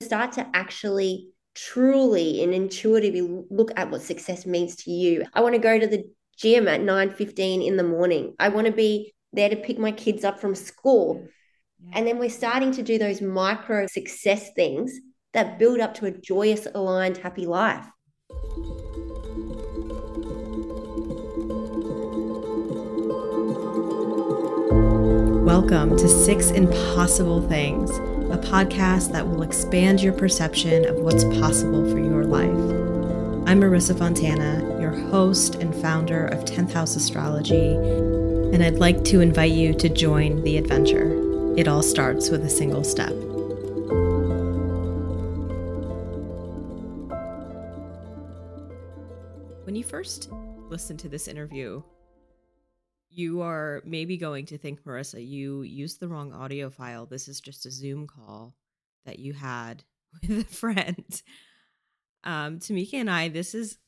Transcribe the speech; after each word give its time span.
start 0.00 0.30
to 0.30 0.46
actually 0.54 1.28
truly 1.56 2.44
and 2.44 2.54
intuitively 2.54 3.44
look 3.50 3.72
at 3.76 3.90
what 3.90 4.00
success 4.00 4.46
means 4.46 4.76
to 4.76 4.92
you. 4.92 5.24
I 5.34 5.40
want 5.40 5.56
to 5.56 5.60
go 5.60 5.76
to 5.76 5.88
the 5.88 6.04
gym 6.36 6.68
at 6.68 6.80
9:15 6.80 7.62
in 7.62 7.76
the 7.76 7.82
morning. 7.82 8.36
I 8.38 8.48
want 8.50 8.68
to 8.68 8.72
be 8.72 9.12
there 9.32 9.48
to 9.48 9.56
pick 9.56 9.76
my 9.76 9.90
kids 9.90 10.22
up 10.22 10.38
from 10.38 10.54
school. 10.54 11.26
Yeah. 11.80 11.90
And 11.94 12.06
then 12.06 12.18
we're 12.20 12.30
starting 12.30 12.70
to 12.72 12.82
do 12.82 12.96
those 12.96 13.20
micro 13.20 13.88
success 13.88 14.50
things 14.54 14.92
that 15.32 15.58
build 15.58 15.80
up 15.80 15.94
to 15.94 16.06
a 16.06 16.12
joyous, 16.12 16.68
aligned, 16.72 17.16
happy 17.16 17.46
life. 17.46 17.84
Welcome 25.44 25.96
to 25.96 26.08
Six 26.08 26.52
Impossible 26.52 27.42
Things, 27.48 27.90
podcast 28.38 29.12
that 29.12 29.26
will 29.26 29.42
expand 29.42 30.00
your 30.00 30.12
perception 30.12 30.84
of 30.86 30.96
what's 30.96 31.24
possible 31.24 31.88
for 31.90 31.98
your 31.98 32.24
life. 32.24 32.48
I'm 33.48 33.60
Marissa 33.60 33.96
Fontana, 33.98 34.80
your 34.80 34.92
host 35.10 35.56
and 35.56 35.74
founder 35.74 36.26
of 36.26 36.44
10th 36.44 36.72
House 36.72 36.96
Astrology, 36.96 37.74
and 37.74 38.62
I'd 38.62 38.78
like 38.78 39.04
to 39.04 39.20
invite 39.20 39.52
you 39.52 39.74
to 39.74 39.88
join 39.88 40.42
the 40.42 40.56
adventure. 40.56 41.54
It 41.56 41.68
all 41.68 41.82
starts 41.82 42.30
with 42.30 42.44
a 42.44 42.50
single 42.50 42.84
step. 42.84 43.12
When 49.64 49.74
you 49.74 49.84
first 49.84 50.30
listen 50.68 50.96
to 50.98 51.08
this 51.08 51.28
interview, 51.28 51.82
you 53.18 53.42
are 53.42 53.82
maybe 53.84 54.16
going 54.16 54.46
to 54.46 54.56
think, 54.56 54.84
Marissa, 54.84 55.26
you 55.26 55.62
used 55.62 55.98
the 55.98 56.08
wrong 56.08 56.32
audio 56.32 56.70
file. 56.70 57.04
This 57.04 57.26
is 57.26 57.40
just 57.40 57.66
a 57.66 57.70
Zoom 57.70 58.06
call 58.06 58.54
that 59.04 59.18
you 59.18 59.32
had 59.32 59.82
with 60.22 60.40
a 60.40 60.44
friend. 60.44 61.22
Um, 62.22 62.60
Tameka 62.60 62.94
and 62.94 63.10
I, 63.10 63.28
this 63.28 63.54
is 63.54 63.78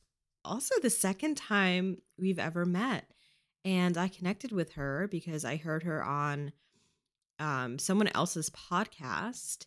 also 0.44 0.74
the 0.80 0.90
second 0.90 1.36
time 1.36 1.98
we've 2.18 2.38
ever 2.40 2.66
met. 2.66 3.04
And 3.64 3.96
I 3.96 4.08
connected 4.08 4.52
with 4.52 4.72
her 4.72 5.06
because 5.08 5.44
I 5.44 5.56
heard 5.56 5.84
her 5.84 6.02
on 6.02 6.52
um, 7.38 7.78
someone 7.78 8.08
else's 8.14 8.50
podcast 8.50 9.66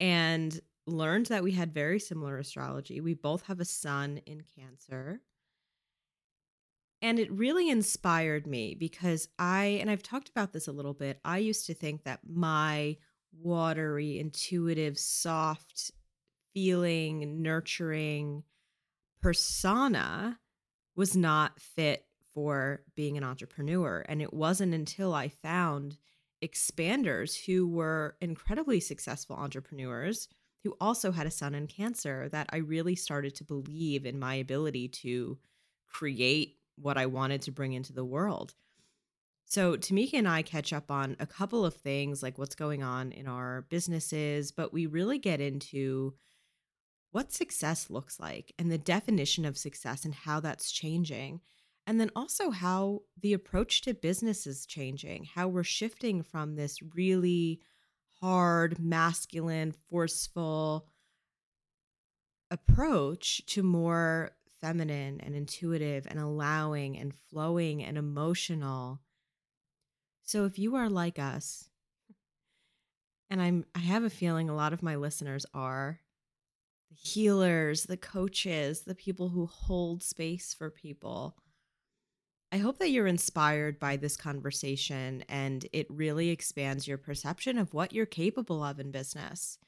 and 0.00 0.60
learned 0.86 1.26
that 1.26 1.44
we 1.44 1.52
had 1.52 1.72
very 1.72 1.98
similar 1.98 2.38
astrology. 2.38 3.00
We 3.00 3.14
both 3.14 3.42
have 3.46 3.60
a 3.60 3.64
sun 3.64 4.20
in 4.26 4.42
Cancer. 4.56 5.20
And 7.00 7.18
it 7.18 7.30
really 7.30 7.70
inspired 7.70 8.46
me 8.46 8.74
because 8.74 9.28
I, 9.38 9.78
and 9.80 9.90
I've 9.90 10.02
talked 10.02 10.28
about 10.28 10.52
this 10.52 10.66
a 10.66 10.72
little 10.72 10.94
bit, 10.94 11.20
I 11.24 11.38
used 11.38 11.66
to 11.66 11.74
think 11.74 12.04
that 12.04 12.20
my 12.28 12.96
watery, 13.40 14.18
intuitive, 14.18 14.98
soft 14.98 15.92
feeling, 16.52 17.40
nurturing 17.42 18.42
persona 19.20 20.38
was 20.96 21.16
not 21.16 21.60
fit 21.60 22.04
for 22.34 22.82
being 22.96 23.16
an 23.16 23.24
entrepreneur. 23.24 24.04
And 24.08 24.20
it 24.20 24.34
wasn't 24.34 24.74
until 24.74 25.14
I 25.14 25.28
found 25.28 25.98
expanders 26.42 27.46
who 27.46 27.68
were 27.68 28.16
incredibly 28.20 28.80
successful 28.80 29.36
entrepreneurs 29.36 30.28
who 30.64 30.76
also 30.80 31.12
had 31.12 31.26
a 31.26 31.30
sun 31.30 31.54
in 31.54 31.66
cancer 31.66 32.28
that 32.30 32.48
I 32.52 32.58
really 32.58 32.96
started 32.96 33.34
to 33.36 33.44
believe 33.44 34.04
in 34.04 34.18
my 34.18 34.34
ability 34.34 34.88
to 34.88 35.38
create 35.88 36.56
what 36.80 36.96
I 36.96 37.06
wanted 37.06 37.42
to 37.42 37.52
bring 37.52 37.72
into 37.72 37.92
the 37.92 38.04
world. 38.04 38.54
So 39.44 39.76
Tameka 39.76 40.14
and 40.14 40.28
I 40.28 40.42
catch 40.42 40.72
up 40.72 40.90
on 40.90 41.16
a 41.18 41.26
couple 41.26 41.64
of 41.64 41.74
things 41.74 42.22
like 42.22 42.36
what's 42.36 42.54
going 42.54 42.82
on 42.82 43.12
in 43.12 43.26
our 43.26 43.62
businesses, 43.70 44.52
but 44.52 44.74
we 44.74 44.84
really 44.84 45.18
get 45.18 45.40
into 45.40 46.14
what 47.12 47.32
success 47.32 47.88
looks 47.88 48.20
like 48.20 48.52
and 48.58 48.70
the 48.70 48.76
definition 48.76 49.46
of 49.46 49.56
success 49.56 50.04
and 50.04 50.14
how 50.14 50.40
that's 50.40 50.70
changing. 50.70 51.40
And 51.86 51.98
then 51.98 52.10
also 52.14 52.50
how 52.50 53.00
the 53.22 53.32
approach 53.32 53.80
to 53.82 53.94
business 53.94 54.46
is 54.46 54.66
changing, 54.66 55.26
how 55.34 55.48
we're 55.48 55.64
shifting 55.64 56.22
from 56.22 56.54
this 56.54 56.80
really 56.94 57.60
hard, 58.20 58.78
masculine, 58.78 59.72
forceful 59.88 60.86
approach 62.50 63.44
to 63.46 63.62
more 63.62 64.32
feminine 64.60 65.20
and 65.20 65.34
intuitive 65.34 66.06
and 66.06 66.18
allowing 66.18 66.96
and 66.98 67.14
flowing 67.30 67.82
and 67.82 67.96
emotional. 67.96 69.00
So 70.22 70.44
if 70.44 70.58
you 70.58 70.76
are 70.76 70.90
like 70.90 71.18
us, 71.18 71.70
and 73.30 73.42
I'm 73.42 73.64
I 73.74 73.80
have 73.80 74.04
a 74.04 74.10
feeling 74.10 74.48
a 74.48 74.56
lot 74.56 74.72
of 74.72 74.82
my 74.82 74.96
listeners 74.96 75.44
are 75.54 76.00
the 76.90 76.96
healers, 76.96 77.84
the 77.84 77.96
coaches, 77.96 78.82
the 78.82 78.94
people 78.94 79.28
who 79.28 79.46
hold 79.46 80.02
space 80.02 80.54
for 80.54 80.70
people. 80.70 81.36
I 82.50 82.56
hope 82.56 82.78
that 82.78 82.90
you're 82.90 83.06
inspired 83.06 83.78
by 83.78 83.96
this 83.96 84.16
conversation 84.16 85.22
and 85.28 85.66
it 85.74 85.86
really 85.90 86.30
expands 86.30 86.88
your 86.88 86.96
perception 86.96 87.58
of 87.58 87.74
what 87.74 87.92
you're 87.92 88.06
capable 88.06 88.64
of 88.64 88.80
in 88.80 88.90
business 88.90 89.58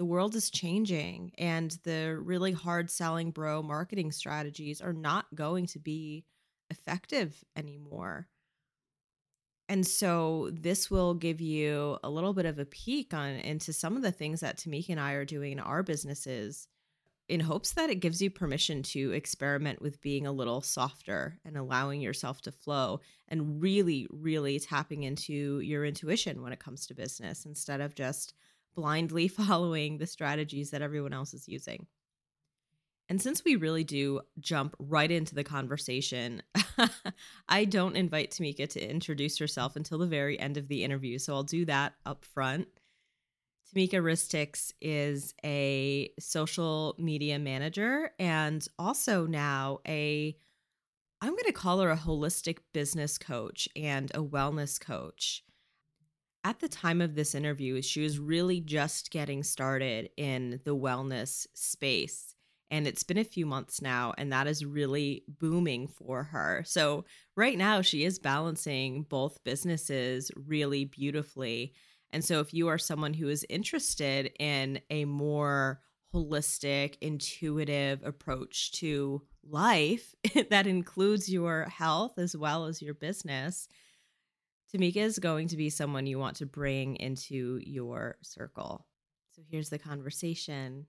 the 0.00 0.06
world 0.06 0.34
is 0.34 0.48
changing 0.48 1.30
and 1.36 1.76
the 1.84 2.18
really 2.18 2.52
hard 2.52 2.90
selling 2.90 3.30
bro 3.30 3.62
marketing 3.62 4.10
strategies 4.10 4.80
are 4.80 4.94
not 4.94 5.26
going 5.34 5.66
to 5.66 5.78
be 5.78 6.24
effective 6.70 7.44
anymore. 7.54 8.26
And 9.68 9.86
so 9.86 10.48
this 10.54 10.90
will 10.90 11.12
give 11.12 11.42
you 11.42 11.98
a 12.02 12.08
little 12.08 12.32
bit 12.32 12.46
of 12.46 12.58
a 12.58 12.64
peek 12.64 13.12
on 13.12 13.28
into 13.28 13.74
some 13.74 13.94
of 13.94 14.00
the 14.00 14.10
things 14.10 14.40
that 14.40 14.56
Tameka 14.56 14.88
and 14.88 14.98
I 14.98 15.12
are 15.12 15.26
doing 15.26 15.52
in 15.52 15.60
our 15.60 15.82
businesses 15.82 16.66
in 17.28 17.40
hopes 17.40 17.74
that 17.74 17.90
it 17.90 18.00
gives 18.00 18.22
you 18.22 18.30
permission 18.30 18.82
to 18.82 19.12
experiment 19.12 19.82
with 19.82 20.00
being 20.00 20.26
a 20.26 20.32
little 20.32 20.62
softer 20.62 21.38
and 21.44 21.58
allowing 21.58 22.00
yourself 22.00 22.40
to 22.40 22.52
flow 22.52 23.00
and 23.28 23.60
really 23.60 24.06
really 24.10 24.58
tapping 24.58 25.02
into 25.02 25.60
your 25.60 25.84
intuition 25.84 26.40
when 26.40 26.54
it 26.54 26.58
comes 26.58 26.86
to 26.86 26.94
business 26.94 27.44
instead 27.44 27.82
of 27.82 27.94
just 27.94 28.32
blindly 28.74 29.28
following 29.28 29.98
the 29.98 30.06
strategies 30.06 30.70
that 30.70 30.82
everyone 30.82 31.12
else 31.12 31.34
is 31.34 31.48
using. 31.48 31.86
And 33.10 33.20
since 33.20 33.44
we 33.44 33.56
really 33.56 33.82
do 33.82 34.20
jump 34.38 34.76
right 34.78 35.10
into 35.10 35.34
the 35.34 35.42
conversation, 35.42 36.44
I 37.48 37.64
don't 37.64 37.96
invite 37.96 38.30
Tameka 38.30 38.68
to 38.68 38.90
introduce 38.90 39.36
herself 39.38 39.74
until 39.74 39.98
the 39.98 40.06
very 40.06 40.38
end 40.38 40.56
of 40.56 40.68
the 40.68 40.84
interview. 40.84 41.18
So 41.18 41.34
I'll 41.34 41.42
do 41.42 41.64
that 41.64 41.94
up 42.06 42.24
front. 42.24 42.68
Tameka 43.74 43.94
Risztics 43.94 44.72
is 44.80 45.34
a 45.44 46.12
social 46.20 46.94
media 46.98 47.40
manager 47.40 48.12
and 48.20 48.64
also 48.78 49.26
now 49.26 49.80
a, 49.88 50.36
I'm 51.20 51.32
going 51.32 51.44
to 51.46 51.52
call 51.52 51.80
her 51.80 51.90
a 51.90 51.96
holistic 51.96 52.58
business 52.72 53.18
coach 53.18 53.68
and 53.74 54.10
a 54.14 54.22
wellness 54.22 54.80
coach 54.80 55.42
at 56.44 56.60
the 56.60 56.68
time 56.68 57.00
of 57.00 57.14
this 57.14 57.34
interview, 57.34 57.82
she 57.82 58.02
was 58.02 58.18
really 58.18 58.60
just 58.60 59.10
getting 59.10 59.42
started 59.42 60.10
in 60.16 60.60
the 60.64 60.74
wellness 60.74 61.46
space. 61.54 62.34
And 62.70 62.86
it's 62.86 63.02
been 63.02 63.18
a 63.18 63.24
few 63.24 63.46
months 63.46 63.82
now, 63.82 64.14
and 64.16 64.32
that 64.32 64.46
is 64.46 64.64
really 64.64 65.24
booming 65.28 65.88
for 65.88 66.22
her. 66.22 66.62
So, 66.64 67.04
right 67.36 67.58
now, 67.58 67.82
she 67.82 68.04
is 68.04 68.20
balancing 68.20 69.02
both 69.02 69.42
businesses 69.42 70.30
really 70.36 70.84
beautifully. 70.84 71.74
And 72.10 72.24
so, 72.24 72.38
if 72.38 72.54
you 72.54 72.68
are 72.68 72.78
someone 72.78 73.12
who 73.12 73.28
is 73.28 73.44
interested 73.48 74.30
in 74.38 74.80
a 74.88 75.04
more 75.04 75.80
holistic, 76.14 76.96
intuitive 77.00 78.04
approach 78.04 78.72
to 78.72 79.22
life 79.42 80.14
that 80.50 80.68
includes 80.68 81.28
your 81.28 81.64
health 81.64 82.18
as 82.18 82.36
well 82.36 82.66
as 82.66 82.80
your 82.80 82.94
business, 82.94 83.68
Tameka 84.72 84.98
is 84.98 85.18
going 85.18 85.48
to 85.48 85.56
be 85.56 85.68
someone 85.68 86.06
you 86.06 86.18
want 86.18 86.36
to 86.36 86.46
bring 86.46 86.96
into 86.96 87.60
your 87.64 88.16
circle. 88.22 88.86
So 89.32 89.42
here's 89.50 89.68
the 89.68 89.78
conversation. 89.78 90.86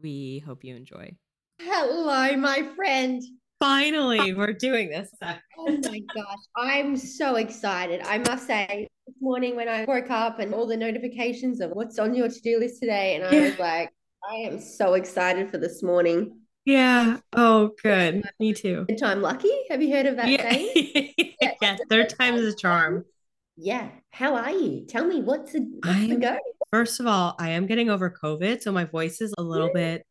We 0.00 0.40
hope 0.46 0.62
you 0.62 0.76
enjoy. 0.76 1.16
Hello, 1.60 2.36
my 2.36 2.62
friend. 2.76 3.20
Finally, 3.58 4.34
we're 4.34 4.52
doing 4.52 4.88
this. 4.88 5.10
oh 5.22 5.78
my 5.82 6.00
gosh, 6.14 6.38
I'm 6.56 6.96
so 6.96 7.34
excited. 7.36 8.02
I 8.04 8.18
must 8.18 8.46
say, 8.46 8.86
this 9.06 9.16
morning 9.20 9.56
when 9.56 9.68
I 9.68 9.84
woke 9.84 10.10
up 10.10 10.38
and 10.38 10.54
all 10.54 10.66
the 10.66 10.76
notifications 10.76 11.60
of 11.60 11.70
what's 11.72 11.98
on 11.98 12.14
your 12.14 12.28
to 12.28 12.40
do 12.40 12.58
list 12.60 12.80
today, 12.80 13.16
and 13.16 13.24
I 13.24 13.32
yeah. 13.32 13.42
was 13.42 13.58
like, 13.58 13.90
I 14.30 14.34
am 14.36 14.60
so 14.60 14.94
excited 14.94 15.50
for 15.50 15.58
this 15.58 15.82
morning. 15.82 16.38
Yeah. 16.64 17.18
Oh, 17.32 17.72
good. 17.82 18.22
Me 18.38 18.54
too. 18.54 18.86
Time 18.98 19.20
lucky. 19.20 19.50
Have 19.70 19.82
you 19.82 19.92
heard 19.92 20.06
of 20.06 20.16
that 20.16 20.28
yeah. 20.28 20.50
saying? 20.50 21.14
yeah. 21.40 21.52
yeah. 21.60 21.76
Third 21.90 22.08
time 22.10 22.36
is 22.36 22.54
a 22.54 22.56
charm. 22.56 23.04
Yeah. 23.56 23.88
How 24.10 24.34
are 24.34 24.50
you? 24.50 24.84
Tell 24.86 25.06
me 25.06 25.22
what's 25.22 25.52
the, 25.52 25.60
what's 25.84 26.08
the 26.08 26.16
go? 26.16 26.36
First 26.72 27.00
of 27.00 27.06
all, 27.06 27.36
I 27.38 27.50
am 27.50 27.66
getting 27.66 27.88
over 27.88 28.10
COVID, 28.10 28.62
so 28.62 28.72
my 28.72 28.84
voice 28.84 29.20
is 29.20 29.32
a 29.38 29.42
little 29.42 29.70
bit 29.72 30.04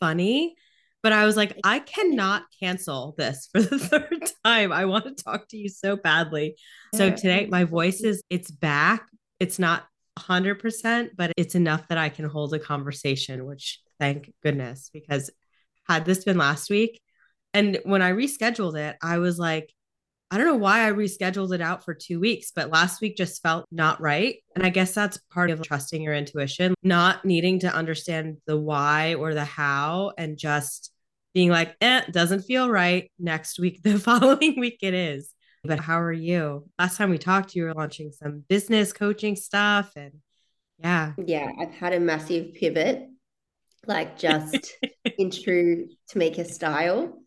funny. 0.00 0.56
But 1.02 1.12
I 1.12 1.24
was 1.24 1.36
like, 1.36 1.56
I 1.64 1.78
cannot 1.78 2.42
cancel 2.58 3.14
this 3.16 3.48
for 3.52 3.62
the 3.62 3.78
third 3.78 4.30
time. 4.44 4.72
I 4.72 4.84
want 4.84 5.04
to 5.04 5.22
talk 5.22 5.48
to 5.48 5.56
you 5.56 5.68
so 5.68 5.96
badly. 5.96 6.56
So 6.94 7.10
today 7.10 7.46
my 7.50 7.64
voice 7.64 8.00
is 8.00 8.22
it's 8.28 8.50
back. 8.50 9.06
It's 9.38 9.58
not 9.58 9.84
100%, 10.18 11.10
but 11.16 11.32
it's 11.36 11.54
enough 11.54 11.88
that 11.88 11.96
I 11.96 12.10
can 12.10 12.26
hold 12.26 12.52
a 12.52 12.58
conversation, 12.58 13.46
which 13.46 13.80
thank 13.98 14.32
goodness, 14.42 14.90
because 14.92 15.30
had 15.88 16.04
this 16.04 16.24
been 16.24 16.36
last 16.36 16.68
week, 16.68 17.00
and 17.54 17.80
when 17.84 18.02
I 18.02 18.12
rescheduled 18.12 18.78
it, 18.78 18.96
I 19.02 19.18
was 19.18 19.38
like, 19.38 19.72
I 20.30 20.38
don't 20.38 20.46
know 20.46 20.56
why 20.56 20.86
I 20.86 20.92
rescheduled 20.92 21.52
it 21.52 21.60
out 21.60 21.84
for 21.84 21.92
two 21.92 22.20
weeks, 22.20 22.52
but 22.54 22.70
last 22.70 23.00
week 23.00 23.16
just 23.16 23.42
felt 23.42 23.66
not 23.72 24.00
right. 24.00 24.36
And 24.54 24.64
I 24.64 24.70
guess 24.70 24.92
that's 24.92 25.18
part 25.32 25.50
of 25.50 25.60
trusting 25.62 26.00
your 26.00 26.14
intuition, 26.14 26.74
not 26.84 27.24
needing 27.24 27.58
to 27.60 27.74
understand 27.74 28.36
the 28.46 28.56
why 28.56 29.14
or 29.14 29.34
the 29.34 29.44
how, 29.44 30.12
and 30.16 30.38
just 30.38 30.92
being 31.34 31.50
like, 31.50 31.74
eh, 31.80 32.02
doesn't 32.12 32.42
feel 32.42 32.70
right. 32.70 33.10
Next 33.18 33.58
week, 33.58 33.82
the 33.82 33.98
following 33.98 34.58
week, 34.60 34.78
it 34.82 34.94
is. 34.94 35.34
But 35.64 35.80
how 35.80 36.00
are 36.00 36.12
you? 36.12 36.68
Last 36.78 36.96
time 36.96 37.10
we 37.10 37.18
talked, 37.18 37.54
you 37.54 37.64
were 37.64 37.74
launching 37.74 38.12
some 38.12 38.44
business 38.48 38.92
coaching 38.92 39.36
stuff. 39.36 39.90
And 39.96 40.12
yeah. 40.78 41.12
Yeah, 41.18 41.50
I've 41.58 41.74
had 41.74 41.92
a 41.92 42.00
massive 42.00 42.54
pivot, 42.54 43.08
like 43.86 44.16
just 44.16 44.74
in 45.18 45.30
true 45.30 45.88
Tameka 46.10 46.46
style. 46.46 47.19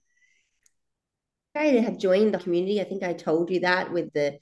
I 1.55 1.65
have 1.65 1.97
joined 1.97 2.33
the 2.33 2.39
community. 2.39 2.81
I 2.81 2.83
think 2.83 3.03
I 3.03 3.13
told 3.13 3.51
you 3.51 3.59
that 3.61 3.91
with 3.91 4.11
the, 4.13 4.39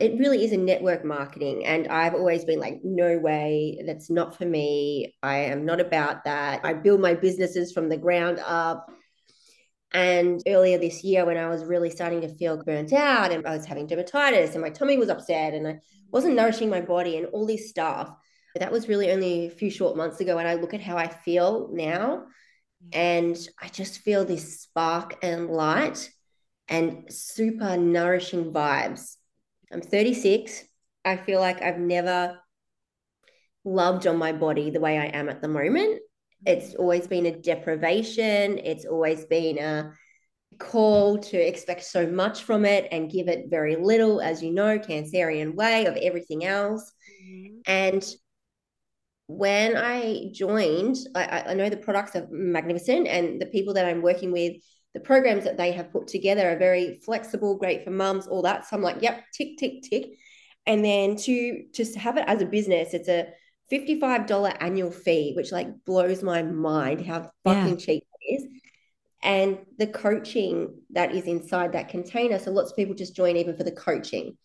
it 0.00 0.18
really 0.18 0.44
is 0.44 0.52
a 0.52 0.56
network 0.56 1.04
marketing. 1.04 1.64
And 1.64 1.88
I've 1.88 2.14
always 2.14 2.44
been 2.44 2.58
like, 2.58 2.80
no 2.82 3.18
way, 3.18 3.82
that's 3.86 4.10
not 4.10 4.36
for 4.36 4.44
me. 4.44 5.14
I 5.22 5.36
am 5.36 5.64
not 5.64 5.80
about 5.80 6.24
that. 6.24 6.64
I 6.64 6.74
build 6.74 7.00
my 7.00 7.14
businesses 7.14 7.72
from 7.72 7.88
the 7.88 7.96
ground 7.96 8.40
up. 8.44 8.90
And 9.92 10.42
earlier 10.46 10.78
this 10.78 11.02
year, 11.02 11.24
when 11.24 11.38
I 11.38 11.48
was 11.48 11.64
really 11.64 11.90
starting 11.90 12.20
to 12.20 12.34
feel 12.36 12.62
burnt 12.62 12.92
out 12.92 13.32
and 13.32 13.46
I 13.46 13.56
was 13.56 13.64
having 13.64 13.86
dermatitis 13.86 14.52
and 14.52 14.60
my 14.60 14.70
tummy 14.70 14.98
was 14.98 15.08
upset 15.08 15.54
and 15.54 15.66
I 15.66 15.78
wasn't 16.10 16.34
nourishing 16.34 16.68
my 16.68 16.80
body 16.80 17.16
and 17.16 17.26
all 17.26 17.46
this 17.46 17.70
stuff, 17.70 18.10
that 18.56 18.72
was 18.72 18.88
really 18.88 19.10
only 19.10 19.46
a 19.46 19.50
few 19.50 19.70
short 19.70 19.96
months 19.96 20.20
ago. 20.20 20.38
And 20.38 20.46
I 20.46 20.54
look 20.54 20.74
at 20.74 20.82
how 20.82 20.96
I 20.96 21.08
feel 21.08 21.70
now 21.72 22.24
and 22.92 23.36
I 23.60 23.68
just 23.68 24.00
feel 24.00 24.24
this 24.24 24.60
spark 24.60 25.16
and 25.22 25.48
light 25.48 26.10
and 26.68 27.04
super 27.12 27.76
nourishing 27.76 28.52
vibes. 28.52 29.16
I'm 29.72 29.80
36. 29.80 30.64
I 31.04 31.16
feel 31.16 31.40
like 31.40 31.62
I've 31.62 31.78
never 31.78 32.38
loved 33.64 34.06
on 34.06 34.16
my 34.16 34.32
body 34.32 34.70
the 34.70 34.80
way 34.80 34.98
I 34.98 35.06
am 35.06 35.28
at 35.28 35.42
the 35.42 35.48
moment. 35.48 36.00
It's 36.46 36.74
always 36.74 37.06
been 37.06 37.26
a 37.26 37.36
deprivation. 37.36 38.58
It's 38.58 38.84
always 38.84 39.24
been 39.24 39.58
a 39.58 39.92
call 40.58 41.18
to 41.18 41.36
expect 41.36 41.84
so 41.84 42.06
much 42.06 42.42
from 42.42 42.64
it 42.64 42.88
and 42.92 43.10
give 43.10 43.28
it 43.28 43.50
very 43.50 43.76
little, 43.76 44.20
as 44.20 44.42
you 44.42 44.52
know, 44.52 44.78
Cancerian 44.78 45.54
way 45.54 45.86
of 45.86 45.96
everything 45.96 46.44
else. 46.44 46.92
Mm-hmm. 47.22 47.58
And 47.66 48.14
when 49.26 49.76
I 49.76 50.30
joined, 50.32 50.96
I, 51.14 51.44
I 51.48 51.54
know 51.54 51.68
the 51.68 51.76
products 51.76 52.16
are 52.16 52.26
magnificent 52.30 53.06
and 53.08 53.40
the 53.40 53.46
people 53.46 53.74
that 53.74 53.86
I'm 53.86 54.02
working 54.02 54.32
with, 54.32 54.54
the 54.94 55.00
programs 55.00 55.44
that 55.44 55.56
they 55.56 55.72
have 55.72 55.92
put 55.92 56.08
together 56.08 56.50
are 56.50 56.58
very 56.58 57.00
flexible, 57.04 57.56
great 57.56 57.84
for 57.84 57.90
mums, 57.90 58.26
all 58.26 58.42
that. 58.42 58.66
So 58.66 58.76
I'm 58.76 58.82
like, 58.82 59.02
yep, 59.02 59.24
tick, 59.34 59.58
tick, 59.58 59.82
tick. 59.82 60.18
And 60.66 60.84
then 60.84 61.16
to 61.16 61.64
just 61.72 61.96
have 61.96 62.16
it 62.16 62.24
as 62.26 62.42
a 62.42 62.46
business, 62.46 62.94
it's 62.94 63.08
a 63.08 63.28
$55 63.72 64.56
annual 64.60 64.90
fee, 64.90 65.32
which 65.34 65.52
like 65.52 65.68
blows 65.84 66.22
my 66.22 66.42
mind 66.42 67.06
how 67.06 67.30
fucking 67.44 67.78
yeah. 67.78 67.84
cheap 67.84 68.04
it 68.20 68.34
is. 68.34 68.46
And 69.22 69.58
the 69.78 69.86
coaching 69.86 70.80
that 70.90 71.12
is 71.12 71.24
inside 71.24 71.72
that 71.72 71.88
container. 71.88 72.38
So 72.38 72.50
lots 72.50 72.70
of 72.70 72.76
people 72.76 72.94
just 72.94 73.16
join 73.16 73.36
even 73.36 73.56
for 73.56 73.64
the 73.64 73.72
coaching. 73.72 74.36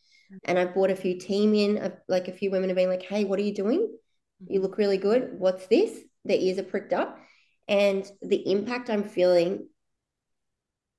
And 0.46 0.58
I've 0.58 0.74
brought 0.74 0.90
a 0.90 0.96
few 0.96 1.20
team 1.20 1.54
in, 1.54 1.94
like 2.08 2.28
a 2.28 2.34
few 2.34 2.50
women 2.50 2.70
have 2.70 2.76
been 2.76 2.90
like, 2.90 3.04
hey, 3.04 3.24
what 3.24 3.38
are 3.40 3.44
you 3.44 3.54
doing? 3.54 3.88
You 4.48 4.62
look 4.62 4.78
really 4.78 4.98
good. 4.98 5.36
What's 5.38 5.68
this? 5.68 6.00
Their 6.26 6.38
ears 6.38 6.58
are 6.58 6.64
pricked 6.64 6.92
up. 6.92 7.20
And 7.68 8.10
the 8.22 8.50
impact 8.52 8.90
I'm 8.90 9.04
feeling 9.04 9.68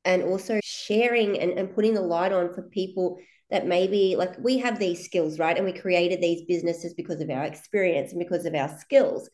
and 0.05 0.23
also 0.23 0.61
sharing 0.63 1.39
and, 1.39 1.53
and 1.53 1.75
putting 1.75 1.95
the 1.95 2.01
light 2.01 2.33
on 2.33 2.53
for 2.53 2.63
people 2.63 3.19
that 3.51 3.67
maybe 3.67 4.17
like 4.17 4.37
we 4.39 4.59
have 4.59 4.79
these 4.79 5.05
skills, 5.05 5.39
right? 5.39 5.57
And 5.57 5.67
we 5.67 5.73
created 5.73 6.21
these 6.21 6.43
businesses 6.47 6.95
because 6.95 7.21
of 7.21 7.31
our 7.31 7.45
experience 7.45 8.13
and 8.13 8.19
because 8.19 8.47
of 8.47 8.55
our 8.55 8.69
skills. 8.79 9.29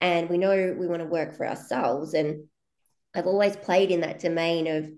And 0.00 0.28
we 0.28 0.38
know 0.38 0.76
we 0.78 0.86
want 0.86 1.02
to 1.02 1.08
work 1.08 1.36
for 1.36 1.46
ourselves. 1.46 2.14
And 2.14 2.44
I've 3.14 3.26
always 3.26 3.56
played 3.56 3.90
in 3.90 4.00
that 4.00 4.20
domain 4.20 4.66
of 4.66 4.90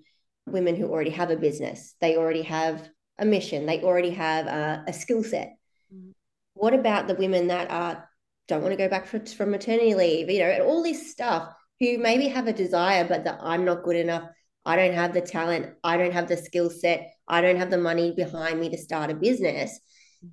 women 0.47 0.77
who 0.77 0.89
already 0.89 1.11
have 1.11 1.31
a 1.31 1.37
business, 1.37 1.95
they 2.01 2.17
already 2.17 2.43
have 2.43 2.89
a 3.19 3.25
mission, 3.25 3.67
they 3.67 3.83
already 3.83 4.11
have 4.11 4.47
a, 4.47 4.85
a 4.89 4.93
skill 4.93 5.23
set. 5.23 5.57
Mm-hmm. 5.95 6.11
What 6.55 6.75
about 6.75 7.07
the 7.07 7.15
women 7.15 7.49
that 7.49 7.71
are 7.71 8.09
don't 8.51 8.63
want 8.63 8.73
to 8.73 8.77
go 8.77 8.89
back 8.89 9.07
for, 9.07 9.25
from 9.27 9.53
maternity 9.53 9.95
leave, 9.95 10.29
you 10.29 10.41
know, 10.41 10.51
and 10.51 10.63
all 10.63 10.83
this 10.83 11.11
stuff 11.11 11.55
who 11.79 11.99
maybe 11.99 12.29
have 12.29 12.47
a 12.47 12.53
desire, 12.53 13.07
but 13.09 13.25
that 13.25 13.39
I'm 13.41 13.65
not 13.65 13.85
good 13.85 13.97
enough. 13.97 14.29
I 14.65 14.77
don't 14.77 14.95
have 14.95 15.15
the 15.15 15.21
talent. 15.21 15.75
I 15.83 15.97
don't 15.97 16.13
have 16.13 16.29
the 16.29 16.37
skill 16.37 16.71
set. 16.71 17.15
I 17.27 17.41
don't 17.41 17.57
have 17.57 17.71
the 17.71 17.79
money 17.79 18.13
behind 18.13 18.61
me 18.61 18.69
to 18.71 18.79
start 18.79 19.11
a 19.11 19.15
business. 19.15 19.79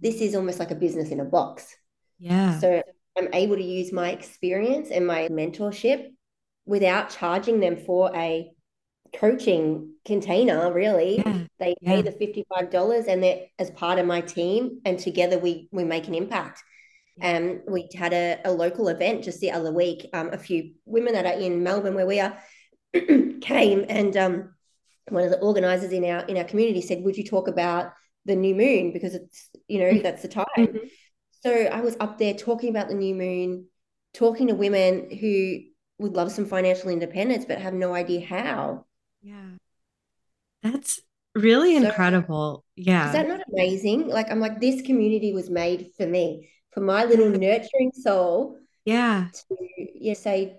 This 0.01 0.15
is 0.15 0.35
almost 0.35 0.59
like 0.59 0.71
a 0.71 0.75
business 0.75 1.09
in 1.09 1.19
a 1.19 1.25
box. 1.25 1.75
Yeah. 2.19 2.59
So 2.59 2.83
I'm 3.18 3.29
able 3.33 3.56
to 3.56 3.63
use 3.63 3.91
my 3.91 4.12
experience 4.12 4.89
and 4.91 5.07
my 5.07 5.27
mentorship 5.29 6.09
without 6.65 7.09
charging 7.09 7.59
them 7.59 7.77
for 7.77 8.15
a 8.15 8.51
coaching 9.15 9.94
container 10.06 10.71
really 10.73 11.18
yeah. 11.18 11.39
they 11.59 11.73
pay 11.83 12.01
the 12.01 12.12
$55 12.12 13.07
and 13.07 13.23
they're 13.23 13.45
as 13.57 13.71
part 13.71 14.00
of 14.00 14.06
my 14.06 14.19
team 14.19 14.81
and 14.85 15.00
together 15.00 15.39
we 15.39 15.69
we 15.71 15.85
make 15.85 16.07
an 16.07 16.13
impact 16.13 16.62
and 17.21 17.51
um, 17.51 17.62
we 17.68 17.89
had 17.95 18.13
a, 18.13 18.39
a 18.45 18.51
local 18.51 18.89
event 18.89 19.23
just 19.23 19.39
the 19.39 19.51
other 19.51 19.71
week 19.71 20.07
um, 20.13 20.30
a 20.33 20.38
few 20.38 20.73
women 20.85 21.13
that 21.13 21.25
are 21.25 21.39
in 21.39 21.63
melbourne 21.63 21.95
where 21.95 22.06
we 22.06 22.19
are 22.19 22.38
came 23.41 23.85
and 23.89 24.15
um, 24.17 24.53
one 25.09 25.23
of 25.23 25.31
the 25.31 25.39
organizers 25.39 25.91
in 25.91 26.03
our 26.03 26.21
in 26.25 26.38
our 26.38 26.44
community 26.44 26.81
said, 26.81 27.03
"Would 27.03 27.17
you 27.17 27.23
talk 27.23 27.47
about 27.47 27.94
the 28.25 28.35
new 28.35 28.55
moon 28.55 28.91
because 28.91 29.15
it's 29.15 29.49
you 29.67 29.79
know 29.79 30.01
that's 30.01 30.21
the 30.21 30.27
time." 30.27 30.45
Mm-hmm. 30.57 30.88
So 31.44 31.51
I 31.51 31.81
was 31.81 31.95
up 31.99 32.17
there 32.17 32.33
talking 32.33 32.69
about 32.69 32.89
the 32.89 32.95
new 32.95 33.15
moon, 33.15 33.67
talking 34.13 34.47
to 34.47 34.55
women 34.55 35.09
who 35.15 35.59
would 35.99 36.13
love 36.13 36.31
some 36.31 36.45
financial 36.45 36.89
independence 36.89 37.45
but 37.45 37.59
have 37.59 37.73
no 37.73 37.94
idea 37.94 38.25
how. 38.25 38.85
Yeah, 39.21 39.51
that's 40.61 40.99
really 41.35 41.79
so, 41.79 41.88
incredible. 41.88 42.65
Yeah, 42.75 43.07
is 43.07 43.13
that 43.13 43.27
not 43.27 43.41
amazing? 43.51 44.07
Like 44.07 44.29
I'm 44.29 44.39
like 44.39 44.59
this 44.59 44.81
community 44.81 45.33
was 45.33 45.49
made 45.49 45.91
for 45.97 46.05
me, 46.05 46.49
for 46.71 46.81
my 46.81 47.05
little 47.05 47.29
nurturing 47.29 47.91
soul. 47.94 48.57
Yeah, 48.83 49.27
to 49.49 49.55
yeah 49.95 50.13
say, 50.13 50.57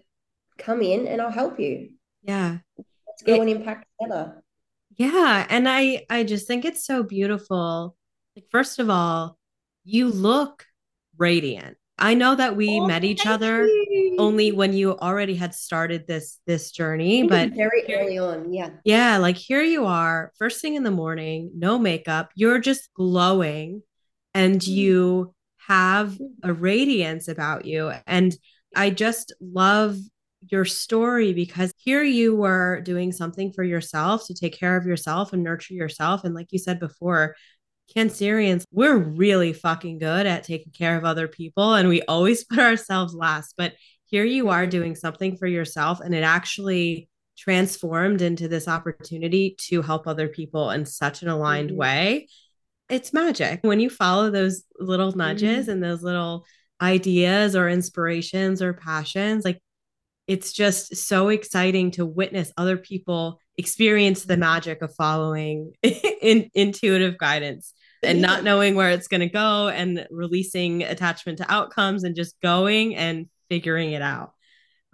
come 0.57 0.81
in 0.83 1.07
and 1.07 1.21
I'll 1.21 1.31
help 1.31 1.61
you. 1.61 1.91
Yeah, 2.23 2.59
let's 2.77 3.23
go 3.23 3.35
it, 3.35 3.41
and 3.41 3.51
impact 3.51 3.87
together. 4.01 4.43
Yeah. 4.97 5.47
And 5.49 5.69
I 5.69 6.05
I 6.11 6.25
just 6.25 6.47
think 6.47 6.65
it's 6.65 6.85
so 6.85 7.03
beautiful. 7.03 7.97
Like, 8.37 8.47
first 8.51 8.79
of 8.79 8.91
all, 8.91 9.39
you 9.85 10.09
look 10.09 10.67
radiant. 11.17 11.77
I 11.99 12.15
know 12.15 12.35
that 12.37 12.57
we 12.57 12.79
oh, 12.81 12.87
met 12.87 13.03
each 13.03 13.27
other 13.27 13.67
you. 13.67 14.17
only 14.19 14.53
when 14.53 14.73
you 14.73 14.97
already 14.97 15.35
had 15.35 15.55
started 15.55 16.07
this 16.07 16.39
this 16.47 16.71
journey, 16.71 17.27
but 17.27 17.51
very 17.51 17.83
early 17.93 18.19
on, 18.19 18.53
yeah. 18.53 18.71
Yeah, 18.85 19.19
like 19.19 19.37
here 19.37 19.63
you 19.63 19.87
are, 19.87 20.33
first 20.39 20.63
thing 20.63 20.77
in 20.77 20.85
the 20.85 20.93
morning, 20.93 21.51
no 21.57 21.79
makeup, 21.79 22.31
you're 22.37 22.61
just 22.61 22.93
glowing 22.95 23.83
and 24.33 24.61
mm. 24.61 24.67
you 24.69 25.35
have 25.67 26.17
a 26.43 26.53
radiance 26.53 27.27
about 27.27 27.65
you 27.65 27.93
and 28.07 28.35
I 28.77 28.91
just 28.91 29.35
love 29.41 29.99
your 30.47 30.65
story 30.65 31.33
because 31.33 31.73
here 31.79 32.03
you 32.03 32.37
were 32.37 32.81
doing 32.81 33.13
something 33.13 33.53
for 33.53 33.65
yourself 33.65 34.27
to 34.27 34.35
take 34.35 34.59
care 34.59 34.77
of 34.77 34.87
yourself 34.87 35.33
and 35.33 35.43
nurture 35.43 35.75
yourself. 35.75 36.25
And 36.25 36.35
like 36.35 36.53
you 36.53 36.59
said 36.59 36.79
before, 36.79 37.35
Cancerians, 37.97 38.65
we're 38.71 38.97
really 38.97 39.53
fucking 39.53 39.99
good 39.99 40.27
at 40.27 40.45
taking 40.45 40.73
care 40.73 40.97
of 40.97 41.05
other 41.05 41.27
people 41.27 41.75
and 41.75 41.89
we 41.89 42.03
always 42.03 42.45
put 42.51 42.59
ourselves 42.59 43.15
last. 43.15 43.55
But 43.57 43.75
here 44.07 44.25
you 44.25 44.49
are 44.49 44.67
doing 44.67 44.95
something 44.95 45.37
for 45.37 45.47
yourself 45.47 46.01
and 46.01 46.15
it 46.15 46.23
actually 46.23 47.09
transformed 47.37 48.21
into 48.21 48.49
this 48.49 48.67
opportunity 48.67 49.57
to 49.59 49.81
help 49.81 50.07
other 50.07 50.29
people 50.29 50.71
in 50.71 50.85
such 50.85 51.23
an 51.23 51.29
aligned 51.29 51.71
mm-hmm. 51.71 51.79
way. 51.79 52.29
It's 52.89 53.13
magic 53.13 53.61
when 53.63 53.81
you 53.81 53.91
follow 53.91 54.31
those 54.31 54.63
little 54.79 55.13
nudges 55.13 55.63
mm-hmm. 55.63 55.71
and 55.71 55.83
those 55.83 56.03
little 56.03 56.47
ideas 56.81 57.55
or 57.55 57.69
inspirations 57.69 58.63
or 58.63 58.73
passions 58.73 59.45
like 59.45 59.61
it's 60.29 60.53
just 60.53 60.95
so 60.95 61.31
exciting 61.31 61.91
to 61.93 62.07
witness 62.07 62.53
other 62.57 62.77
people 62.77 63.41
experience 63.57 64.25
the 64.25 64.37
magic 64.37 64.83
of 64.83 64.95
following 64.95 65.73
in, 65.83 66.49
intuitive 66.55 67.19
guidance 67.19 67.73
and 68.05 68.23
not 68.23 68.45
knowing 68.45 68.77
where 68.77 68.91
it's 68.91 69.09
going 69.09 69.21
to 69.21 69.29
go 69.29 69.69
and 69.69 70.07
releasing 70.11 70.85
attachment 70.85 71.39
to 71.39 71.53
outcomes 71.53 72.05
and 72.05 72.15
just 72.15 72.41
going 72.41 72.95
and 72.95 73.27
figuring 73.49 73.93
it 73.93 74.03
out. 74.03 74.33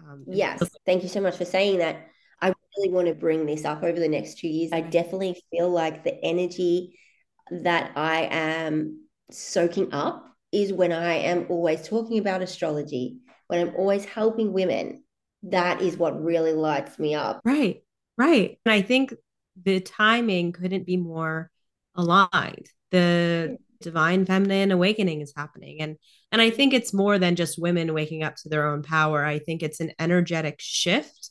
Um, 0.01 0.25
yes. 0.27 0.63
Thank 0.87 1.03
you 1.03 1.09
so 1.09 1.21
much 1.21 1.37
for 1.37 1.45
saying 1.45 1.79
that. 1.79 2.07
I 2.41 2.53
really 2.77 2.91
want 2.91 3.09
to 3.09 3.15
bring 3.15 3.47
this 3.47 3.65
up 3.65 3.83
over 3.83 3.99
the 3.99 4.09
next 4.09 4.39
two 4.39 4.49
years. 4.49 4.73
I 4.73 4.81
definitely 4.81 5.41
feel 5.51 5.71
like 5.71 6.05
the 6.05 6.23
energy 6.25 6.99
that 7.51 7.93
I 7.97 8.29
am 8.31 9.07
soaking 9.31 9.93
up 9.93 10.25
is 10.53 10.73
when 10.73 10.93
I 10.93 11.15
am 11.15 11.47
always 11.49 11.87
talking 11.87 12.19
about 12.19 12.43
astrology, 12.43 13.19
when 13.47 13.61
I'm 13.61 13.75
always 13.77 14.05
helping 14.05 14.53
women. 14.53 15.04
That 15.51 15.83
is 15.83 15.97
what 15.97 16.23
really 16.23 16.53
lights 16.53 16.99
me 16.99 17.15
up. 17.15 17.41
Right. 17.45 17.83
Right. 18.17 18.59
And 18.65 18.73
I 18.73 18.83
think 18.83 19.15
the 19.63 19.81
timing 19.81 20.53
couldn't 20.53 20.87
be 20.87 20.97
more 20.97 21.51
aligned. 21.95 22.71
The 22.91 23.59
divine 23.81 24.25
feminine 24.25 24.71
awakening 24.71 25.21
is 25.21 25.33
happening 25.37 25.81
and 25.81 25.97
and 26.33 26.41
I 26.43 26.51
think 26.51 26.75
it's 26.75 26.93
more 26.93 27.19
than 27.19 27.37
just 27.37 27.61
women 27.61 27.95
waking 27.95 28.25
up 28.25 28.35
to 28.37 28.49
their 28.49 28.67
own 28.67 28.83
power. 28.83 29.25
I 29.25 29.39
think 29.39 29.63
it's 29.63 29.79
an 29.79 29.93
energetic 30.01 30.57
shift 30.59 31.31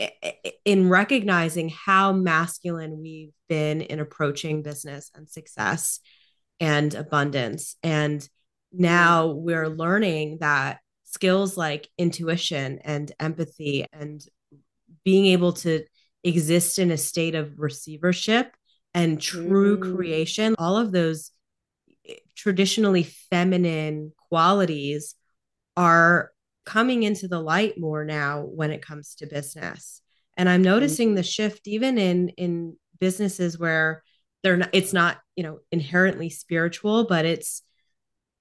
eh, 0.00 0.08
eh, 0.20 0.32
eh, 0.44 0.50
in 0.64 0.88
recognizing 0.88 1.68
how 1.68 2.12
masculine 2.12 3.00
we've 3.00 3.32
been 3.48 3.82
in 3.82 4.00
approaching 4.00 4.62
business 4.62 5.12
and 5.14 5.28
success 5.28 6.00
and 6.58 6.92
abundance. 6.94 7.76
And 7.84 8.20
mm-hmm. 8.20 8.82
now 8.82 9.28
we're 9.28 9.68
learning 9.68 10.38
that 10.40 10.80
skills 11.06 11.56
like 11.56 11.88
intuition 11.96 12.80
and 12.84 13.10
empathy 13.18 13.86
and 13.92 14.22
being 15.04 15.26
able 15.26 15.52
to 15.52 15.84
exist 16.22 16.78
in 16.78 16.90
a 16.90 16.96
state 16.96 17.34
of 17.34 17.58
receivership 17.58 18.54
and 18.92 19.20
true 19.20 19.78
mm. 19.78 19.94
creation, 19.94 20.54
all 20.58 20.76
of 20.76 20.90
those 20.92 21.30
eh, 22.08 22.14
traditionally 22.34 23.04
feminine 23.04 24.12
qualities 24.28 25.14
are 25.76 26.32
coming 26.64 27.04
into 27.04 27.28
the 27.28 27.40
light 27.40 27.78
more 27.78 28.04
now 28.04 28.40
when 28.42 28.70
it 28.70 28.82
comes 28.82 29.14
to 29.16 29.26
business. 29.26 30.02
And 30.36 30.48
I'm 30.48 30.62
noticing 30.62 31.14
the 31.14 31.22
shift 31.22 31.68
even 31.68 31.96
in 31.98 32.30
in 32.30 32.76
businesses 32.98 33.58
where 33.58 34.02
they're 34.42 34.56
not 34.56 34.70
it's 34.72 34.92
not, 34.92 35.18
you 35.36 35.44
know, 35.44 35.60
inherently 35.70 36.30
spiritual, 36.30 37.06
but 37.06 37.24
it's 37.24 37.62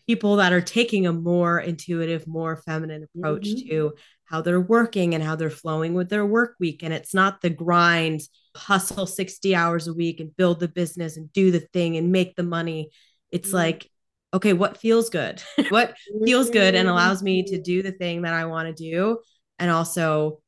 people 0.08 0.38
that 0.38 0.54
are 0.54 0.62
taking 0.62 1.08
a 1.08 1.14
more 1.14 1.60
intuitive, 1.60 2.28
more 2.28 2.58
feminine 2.58 3.04
approach 3.16 3.48
mm-hmm. 3.48 3.70
to 3.70 3.94
how 4.26 4.42
they're 4.42 4.62
working 4.62 5.14
and 5.14 5.24
how 5.24 5.36
they're 5.36 5.50
flowing 5.50 5.94
with 5.94 6.10
their 6.10 6.26
work 6.26 6.56
week. 6.60 6.84
And 6.84 6.94
it's 6.94 7.14
not 7.14 7.42
the 7.42 7.50
grind, 7.50 8.22
hustle 8.56 9.06
60 9.06 9.56
hours 9.56 9.88
a 9.88 9.94
week 9.94 10.20
and 10.20 10.36
build 10.36 10.60
the 10.60 10.68
business 10.68 11.18
and 11.18 11.32
do 11.32 11.52
the 11.52 11.60
thing 11.60 11.98
and 11.98 12.12
make 12.12 12.36
the 12.36 12.44
money. 12.44 12.90
It's 13.32 13.50
mm-hmm. 13.50 13.58
like, 13.58 13.90
okay, 14.34 14.54
what 14.54 14.78
feels 14.78 15.10
good? 15.10 15.42
what 15.70 15.96
feels 16.24 16.50
good 16.50 16.76
and 16.76 16.88
allows 16.88 17.24
me 17.24 17.44
to 17.44 17.62
do 17.62 17.82
the 17.82 17.92
thing 17.92 18.24
that 18.24 18.34
I 18.34 18.46
want 18.46 18.76
to 18.76 18.84
do 18.84 19.20
and 19.60 19.72
also 19.72 20.42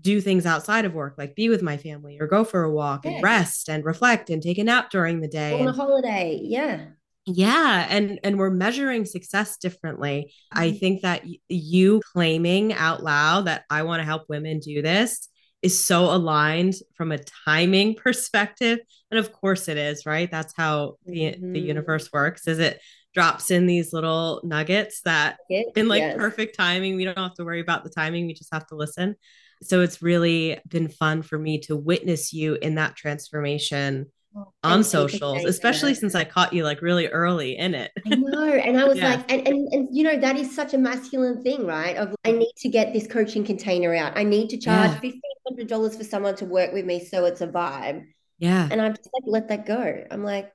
do 0.00 0.20
things 0.20 0.46
outside 0.46 0.86
of 0.86 0.94
work, 0.94 1.14
like 1.18 1.34
be 1.34 1.48
with 1.48 1.62
my 1.62 1.76
family 1.76 2.18
or 2.20 2.26
go 2.26 2.42
for 2.42 2.64
a 2.64 2.72
walk 2.72 3.04
yeah. 3.04 3.12
and 3.12 3.22
rest 3.22 3.68
and 3.68 3.84
reflect 3.84 4.30
and 4.30 4.42
take 4.42 4.58
a 4.58 4.64
nap 4.64 4.90
during 4.90 5.20
the 5.20 5.28
day. 5.28 5.60
On 5.60 5.68
a 5.68 5.72
holiday. 5.72 6.40
Yeah. 6.42 6.86
Yeah, 7.32 7.86
and 7.88 8.18
and 8.24 8.38
we're 8.38 8.50
measuring 8.50 9.04
success 9.04 9.56
differently. 9.56 10.32
Mm-hmm. 10.54 10.58
I 10.58 10.72
think 10.72 11.02
that 11.02 11.24
y- 11.24 11.38
you 11.48 12.00
claiming 12.12 12.72
out 12.72 13.02
loud 13.02 13.46
that 13.46 13.64
I 13.70 13.82
want 13.82 14.00
to 14.00 14.04
help 14.04 14.24
women 14.28 14.58
do 14.58 14.82
this 14.82 15.28
is 15.62 15.84
so 15.84 16.04
aligned 16.04 16.74
from 16.96 17.12
a 17.12 17.18
timing 17.44 17.94
perspective 18.02 18.78
and 19.10 19.18
of 19.18 19.32
course 19.32 19.68
it 19.68 19.76
is, 19.76 20.06
right? 20.06 20.30
That's 20.30 20.54
how 20.56 20.96
the 21.04 21.22
mm-hmm. 21.22 21.52
the 21.52 21.60
universe 21.60 22.10
works. 22.12 22.46
Is 22.46 22.58
it 22.58 22.80
drops 23.12 23.50
in 23.50 23.66
these 23.66 23.92
little 23.92 24.40
nuggets 24.44 25.00
that 25.02 25.38
in 25.48 25.88
like 25.88 26.00
yes. 26.00 26.16
perfect 26.16 26.56
timing. 26.56 26.94
We 26.94 27.04
don't 27.04 27.18
have 27.18 27.34
to 27.34 27.44
worry 27.44 27.60
about 27.60 27.82
the 27.82 27.90
timing. 27.90 28.26
We 28.26 28.34
just 28.34 28.52
have 28.52 28.66
to 28.68 28.76
listen. 28.76 29.16
So 29.62 29.80
it's 29.80 30.00
really 30.00 30.58
been 30.68 30.88
fun 30.88 31.22
for 31.22 31.38
me 31.38 31.58
to 31.62 31.76
witness 31.76 32.32
you 32.32 32.54
in 32.54 32.76
that 32.76 32.96
transformation 32.96 34.06
oh, 34.36 34.52
on 34.62 34.84
socials, 34.84 35.44
especially 35.44 35.94
since 35.94 36.14
I 36.14 36.24
caught 36.24 36.52
you 36.52 36.64
like 36.64 36.82
really 36.82 37.06
early 37.08 37.56
in 37.56 37.74
it. 37.74 37.90
I 38.06 38.14
know. 38.16 38.52
And 38.52 38.78
I 38.78 38.84
was 38.84 38.98
yeah. 38.98 39.10
like, 39.16 39.32
and, 39.32 39.46
and, 39.46 39.72
and, 39.72 39.88
you 39.90 40.04
know, 40.04 40.18
that 40.18 40.36
is 40.36 40.54
such 40.54 40.74
a 40.74 40.78
masculine 40.78 41.42
thing, 41.42 41.66
right? 41.66 41.96
Of 41.96 42.14
I 42.24 42.32
need 42.32 42.52
to 42.58 42.68
get 42.68 42.92
this 42.92 43.06
coaching 43.06 43.44
container 43.44 43.94
out. 43.94 44.16
I 44.16 44.24
need 44.24 44.50
to 44.50 44.58
charge 44.58 45.02
yeah. 45.02 45.12
$1,500 45.58 45.96
for 45.96 46.04
someone 46.04 46.36
to 46.36 46.44
work 46.44 46.72
with 46.72 46.84
me 46.84 47.04
so 47.04 47.24
it's 47.24 47.40
a 47.40 47.48
vibe. 47.48 48.04
Yeah. 48.38 48.68
And 48.70 48.80
I'm 48.80 48.94
just 48.94 49.10
like, 49.12 49.24
let 49.26 49.48
that 49.48 49.66
go. 49.66 50.04
I'm 50.10 50.24
like, 50.24 50.52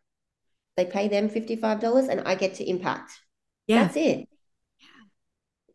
they 0.78 0.86
pay 0.86 1.08
them 1.08 1.30
$55 1.30 2.10
and 2.10 2.22
I 2.22 2.36
get 2.36 2.56
to 2.56 2.70
impact. 2.70 3.12
Yeah. 3.68 3.84
That's 3.84 3.98
it. 3.98 4.28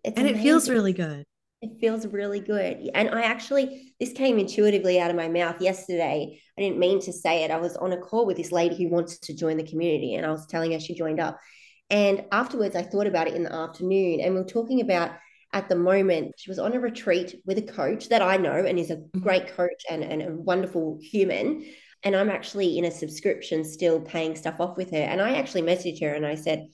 It's 0.02 0.16
and 0.16 0.26
amazing. 0.26 0.37
it 0.37 0.42
feels 0.42 0.69
really 0.69 0.92
good. 0.92 1.25
It 1.62 1.79
feels 1.79 2.07
really 2.07 2.40
good. 2.40 2.90
And 2.95 3.11
I 3.11 3.23
actually, 3.23 3.93
this 4.00 4.12
came 4.12 4.38
intuitively 4.38 4.99
out 4.99 5.11
of 5.11 5.17
my 5.17 5.29
mouth 5.29 5.61
yesterday. 5.61 6.40
I 6.57 6.61
didn't 6.61 6.79
mean 6.79 7.00
to 7.02 7.12
say 7.12 7.45
it. 7.45 7.50
I 7.50 7.59
was 7.59 7.76
on 7.76 7.93
a 7.93 7.99
call 7.99 8.25
with 8.25 8.38
this 8.38 8.50
lady 8.50 8.76
who 8.76 8.88
wants 8.88 9.19
to 9.19 9.37
join 9.37 9.59
the 9.59 9.67
community, 9.67 10.14
and 10.14 10.25
I 10.25 10.31
was 10.31 10.47
telling 10.47 10.73
her 10.73 10.81
she 10.81 10.95
joined 10.95 11.21
up. 11.21 11.38
And 11.90 12.25
afterwards, 12.33 12.76
I 12.76 12.83
thought 12.83 13.07
about 13.07 13.29
it 13.29 13.35
in 13.35 13.43
the 13.43 13.55
afternoon, 13.55 14.21
and 14.21 14.35
we 14.35 14.40
are 14.40 14.45
talking 14.45 14.81
about 14.81 15.11
at 15.52 15.69
the 15.69 15.76
moment, 15.76 16.35
she 16.37 16.50
was 16.50 16.59
on 16.59 16.75
a 16.75 16.81
retreat 16.81 17.35
with 17.45 17.59
a 17.59 17.62
coach 17.62 18.09
that 18.09 18.23
I 18.23 18.37
know 18.37 18.52
and 18.52 18.79
is 18.79 18.90
a 18.90 18.97
mm-hmm. 18.97 19.21
great 19.21 19.49
coach 19.57 19.85
and, 19.90 20.02
and 20.05 20.23
a 20.23 20.33
wonderful 20.33 20.99
human. 21.02 21.67
And 22.02 22.14
I'm 22.14 22.31
actually 22.31 22.79
in 22.79 22.85
a 22.85 22.90
subscription 22.90 23.64
still 23.64 24.00
paying 24.00 24.37
stuff 24.37 24.61
off 24.61 24.76
with 24.76 24.93
her. 24.93 24.97
And 24.97 25.21
I 25.21 25.37
actually 25.37 25.62
messaged 25.62 26.00
her 26.02 26.14
and 26.14 26.25
I 26.25 26.37
said, 26.37 26.69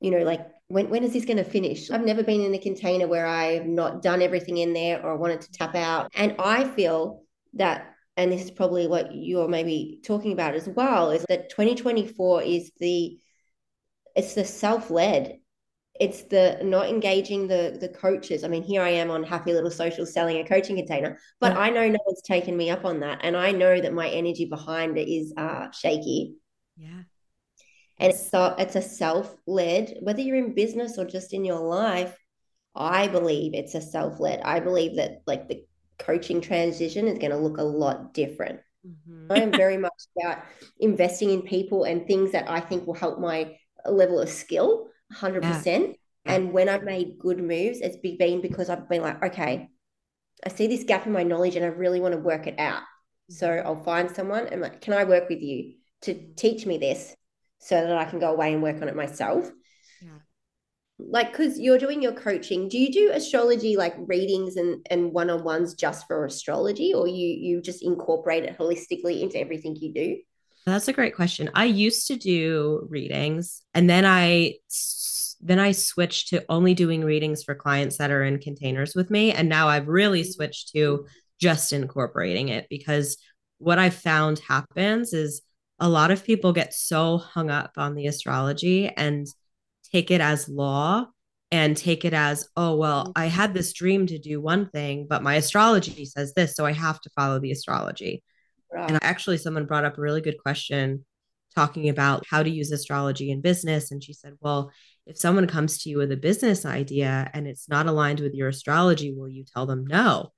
you 0.00 0.10
know, 0.10 0.24
like, 0.24 0.40
when, 0.68 0.88
when 0.88 1.04
is 1.04 1.12
this 1.12 1.24
going 1.24 1.36
to 1.36 1.44
finish? 1.44 1.90
I've 1.90 2.04
never 2.04 2.22
been 2.22 2.40
in 2.40 2.54
a 2.54 2.58
container 2.58 3.06
where 3.06 3.26
I've 3.26 3.66
not 3.66 4.02
done 4.02 4.22
everything 4.22 4.58
in 4.58 4.72
there 4.72 5.02
or 5.02 5.12
I 5.12 5.16
wanted 5.16 5.42
to 5.42 5.52
tap 5.52 5.74
out. 5.74 6.10
And 6.14 6.36
I 6.38 6.64
feel 6.64 7.24
that, 7.54 7.94
and 8.16 8.32
this 8.32 8.44
is 8.44 8.50
probably 8.50 8.86
what 8.86 9.14
you're 9.14 9.48
maybe 9.48 10.00
talking 10.04 10.32
about 10.32 10.54
as 10.54 10.68
well, 10.68 11.10
is 11.10 11.24
that 11.28 11.50
2024 11.50 12.42
is 12.42 12.70
the, 12.78 13.18
it's 14.16 14.34
the 14.34 14.44
self-led 14.44 15.38
it's 16.00 16.22
the 16.22 16.58
not 16.62 16.88
engaging 16.88 17.46
the 17.46 17.76
the 17.80 17.88
coaches 17.88 18.42
i 18.42 18.48
mean 18.48 18.62
here 18.62 18.82
i 18.82 18.88
am 18.88 19.10
on 19.10 19.22
happy 19.22 19.52
little 19.52 19.70
social 19.70 20.04
selling 20.04 20.38
a 20.38 20.44
coaching 20.44 20.76
container 20.76 21.18
but 21.38 21.52
yeah. 21.52 21.58
i 21.58 21.70
know 21.70 21.88
no 21.88 21.98
one's 22.04 22.22
taken 22.22 22.56
me 22.56 22.68
up 22.68 22.84
on 22.84 22.98
that 23.00 23.20
and 23.22 23.36
i 23.36 23.52
know 23.52 23.80
that 23.80 23.92
my 23.92 24.08
energy 24.08 24.44
behind 24.44 24.98
it 24.98 25.08
is 25.08 25.32
uh 25.36 25.70
shaky 25.70 26.34
yeah 26.76 27.02
and 27.98 28.12
it's 28.12 28.30
so 28.30 28.54
it's 28.58 28.76
a 28.76 28.82
self-led 28.82 29.98
whether 30.00 30.20
you're 30.20 30.36
in 30.36 30.54
business 30.54 30.98
or 30.98 31.04
just 31.04 31.32
in 31.32 31.44
your 31.44 31.60
life 31.60 32.16
i 32.74 33.06
believe 33.08 33.54
it's 33.54 33.74
a 33.74 33.80
self-led 33.80 34.40
i 34.42 34.60
believe 34.60 34.96
that 34.96 35.22
like 35.26 35.48
the 35.48 35.64
coaching 35.98 36.40
transition 36.40 37.06
is 37.06 37.18
going 37.18 37.30
to 37.30 37.36
look 37.36 37.58
a 37.58 37.62
lot 37.62 38.12
different 38.12 38.60
mm-hmm. 38.86 39.32
i 39.32 39.38
am 39.38 39.52
very 39.64 39.76
much 39.76 39.92
about 40.18 40.42
investing 40.80 41.30
in 41.30 41.42
people 41.42 41.84
and 41.84 42.06
things 42.06 42.32
that 42.32 42.50
i 42.50 42.60
think 42.60 42.86
will 42.86 42.94
help 42.94 43.20
my 43.20 43.54
level 43.86 44.20
of 44.20 44.28
skill 44.28 44.88
100%. 45.12 45.66
Yeah. 45.66 45.92
And 46.26 46.52
when 46.52 46.68
I've 46.68 46.84
made 46.84 47.18
good 47.18 47.38
moves, 47.38 47.80
it's 47.80 47.96
been 47.96 48.40
because 48.40 48.70
I've 48.70 48.88
been 48.88 49.02
like, 49.02 49.22
okay, 49.22 49.68
I 50.44 50.48
see 50.48 50.66
this 50.66 50.84
gap 50.84 51.06
in 51.06 51.12
my 51.12 51.22
knowledge 51.22 51.56
and 51.56 51.64
I 51.64 51.68
really 51.68 52.00
want 52.00 52.12
to 52.12 52.20
work 52.20 52.46
it 52.46 52.58
out. 52.58 52.82
So 53.30 53.48
mm-hmm. 53.48 53.66
I'll 53.66 53.82
find 53.82 54.10
someone 54.10 54.46
and 54.48 54.60
like, 54.60 54.80
can 54.80 54.94
I 54.94 55.04
work 55.04 55.28
with 55.28 55.42
you 55.42 55.74
to 56.02 56.14
teach 56.36 56.66
me 56.66 56.78
this 56.78 57.14
so 57.64 57.80
that 57.80 57.96
I 57.96 58.04
can 58.04 58.18
go 58.18 58.32
away 58.32 58.52
and 58.52 58.62
work 58.62 58.80
on 58.82 58.88
it 58.88 58.94
myself? 58.94 59.50
Yeah. 60.02 60.10
Like, 60.98 61.32
because 61.32 61.58
you're 61.58 61.78
doing 61.78 62.02
your 62.02 62.12
coaching, 62.12 62.68
do 62.68 62.78
you 62.78 62.92
do 62.92 63.10
astrology 63.12 63.76
like 63.76 63.94
readings 63.98 64.56
and, 64.56 64.86
and 64.90 65.12
one 65.12 65.30
on 65.30 65.42
ones 65.42 65.74
just 65.74 66.06
for 66.06 66.24
astrology, 66.24 66.92
or 66.94 67.08
you 67.08 67.28
you 67.28 67.62
just 67.62 67.82
incorporate 67.82 68.44
it 68.44 68.58
holistically 68.58 69.22
into 69.22 69.40
everything 69.40 69.76
you 69.76 69.92
do? 69.92 70.18
That's 70.66 70.88
a 70.88 70.92
great 70.92 71.14
question. 71.14 71.50
I 71.54 71.64
used 71.64 72.06
to 72.08 72.16
do 72.16 72.86
readings 72.88 73.62
and 73.74 73.88
then 73.88 74.04
I 74.04 74.54
then 75.40 75.58
I 75.58 75.72
switched 75.72 76.28
to 76.28 76.44
only 76.48 76.74
doing 76.74 77.02
readings 77.02 77.42
for 77.42 77.54
clients 77.54 77.98
that 77.98 78.10
are 78.10 78.24
in 78.24 78.38
containers 78.38 78.94
with 78.94 79.10
me 79.10 79.32
and 79.32 79.48
now 79.48 79.68
I've 79.68 79.88
really 79.88 80.22
mm-hmm. 80.22 80.30
switched 80.30 80.72
to 80.72 81.06
just 81.40 81.72
incorporating 81.72 82.48
it 82.48 82.66
because 82.70 83.18
what 83.58 83.78
I 83.78 83.90
found 83.90 84.38
happens 84.38 85.12
is 85.12 85.42
a 85.84 85.88
lot 85.88 86.10
of 86.10 86.24
people 86.24 86.52
get 86.52 86.72
so 86.72 87.18
hung 87.18 87.50
up 87.50 87.72
on 87.76 87.94
the 87.94 88.06
astrology 88.06 88.88
and 88.88 89.26
take 89.92 90.10
it 90.10 90.20
as 90.20 90.48
law 90.48 91.06
and 91.50 91.76
take 91.76 92.04
it 92.04 92.14
as 92.14 92.48
oh 92.56 92.74
well 92.76 93.04
mm-hmm. 93.04 93.12
I 93.16 93.26
had 93.26 93.54
this 93.54 93.72
dream 93.72 94.06
to 94.06 94.18
do 94.18 94.40
one 94.40 94.68
thing 94.70 95.06
but 95.08 95.22
my 95.22 95.36
astrology 95.36 96.04
says 96.04 96.34
this 96.34 96.54
so 96.54 96.64
I 96.66 96.72
have 96.72 97.00
to 97.02 97.10
follow 97.10 97.38
the 97.38 97.52
astrology 97.52 98.22
Right. 98.74 98.90
And 98.90 98.98
actually, 99.02 99.38
someone 99.38 99.66
brought 99.66 99.84
up 99.84 99.96
a 99.96 100.00
really 100.00 100.20
good 100.20 100.42
question 100.42 101.04
talking 101.54 101.88
about 101.88 102.24
how 102.28 102.42
to 102.42 102.50
use 102.50 102.72
astrology 102.72 103.30
in 103.30 103.40
business. 103.40 103.92
And 103.92 104.02
she 104.02 104.12
said, 104.12 104.34
Well, 104.40 104.72
if 105.06 105.16
someone 105.16 105.46
comes 105.46 105.78
to 105.82 105.90
you 105.90 105.98
with 105.98 106.10
a 106.10 106.16
business 106.16 106.66
idea 106.66 107.30
and 107.32 107.46
it's 107.46 107.68
not 107.68 107.86
aligned 107.86 108.18
with 108.18 108.34
your 108.34 108.48
astrology, 108.48 109.14
will 109.14 109.28
you 109.28 109.44
tell 109.44 109.66
them 109.66 109.86
no? 109.86 110.32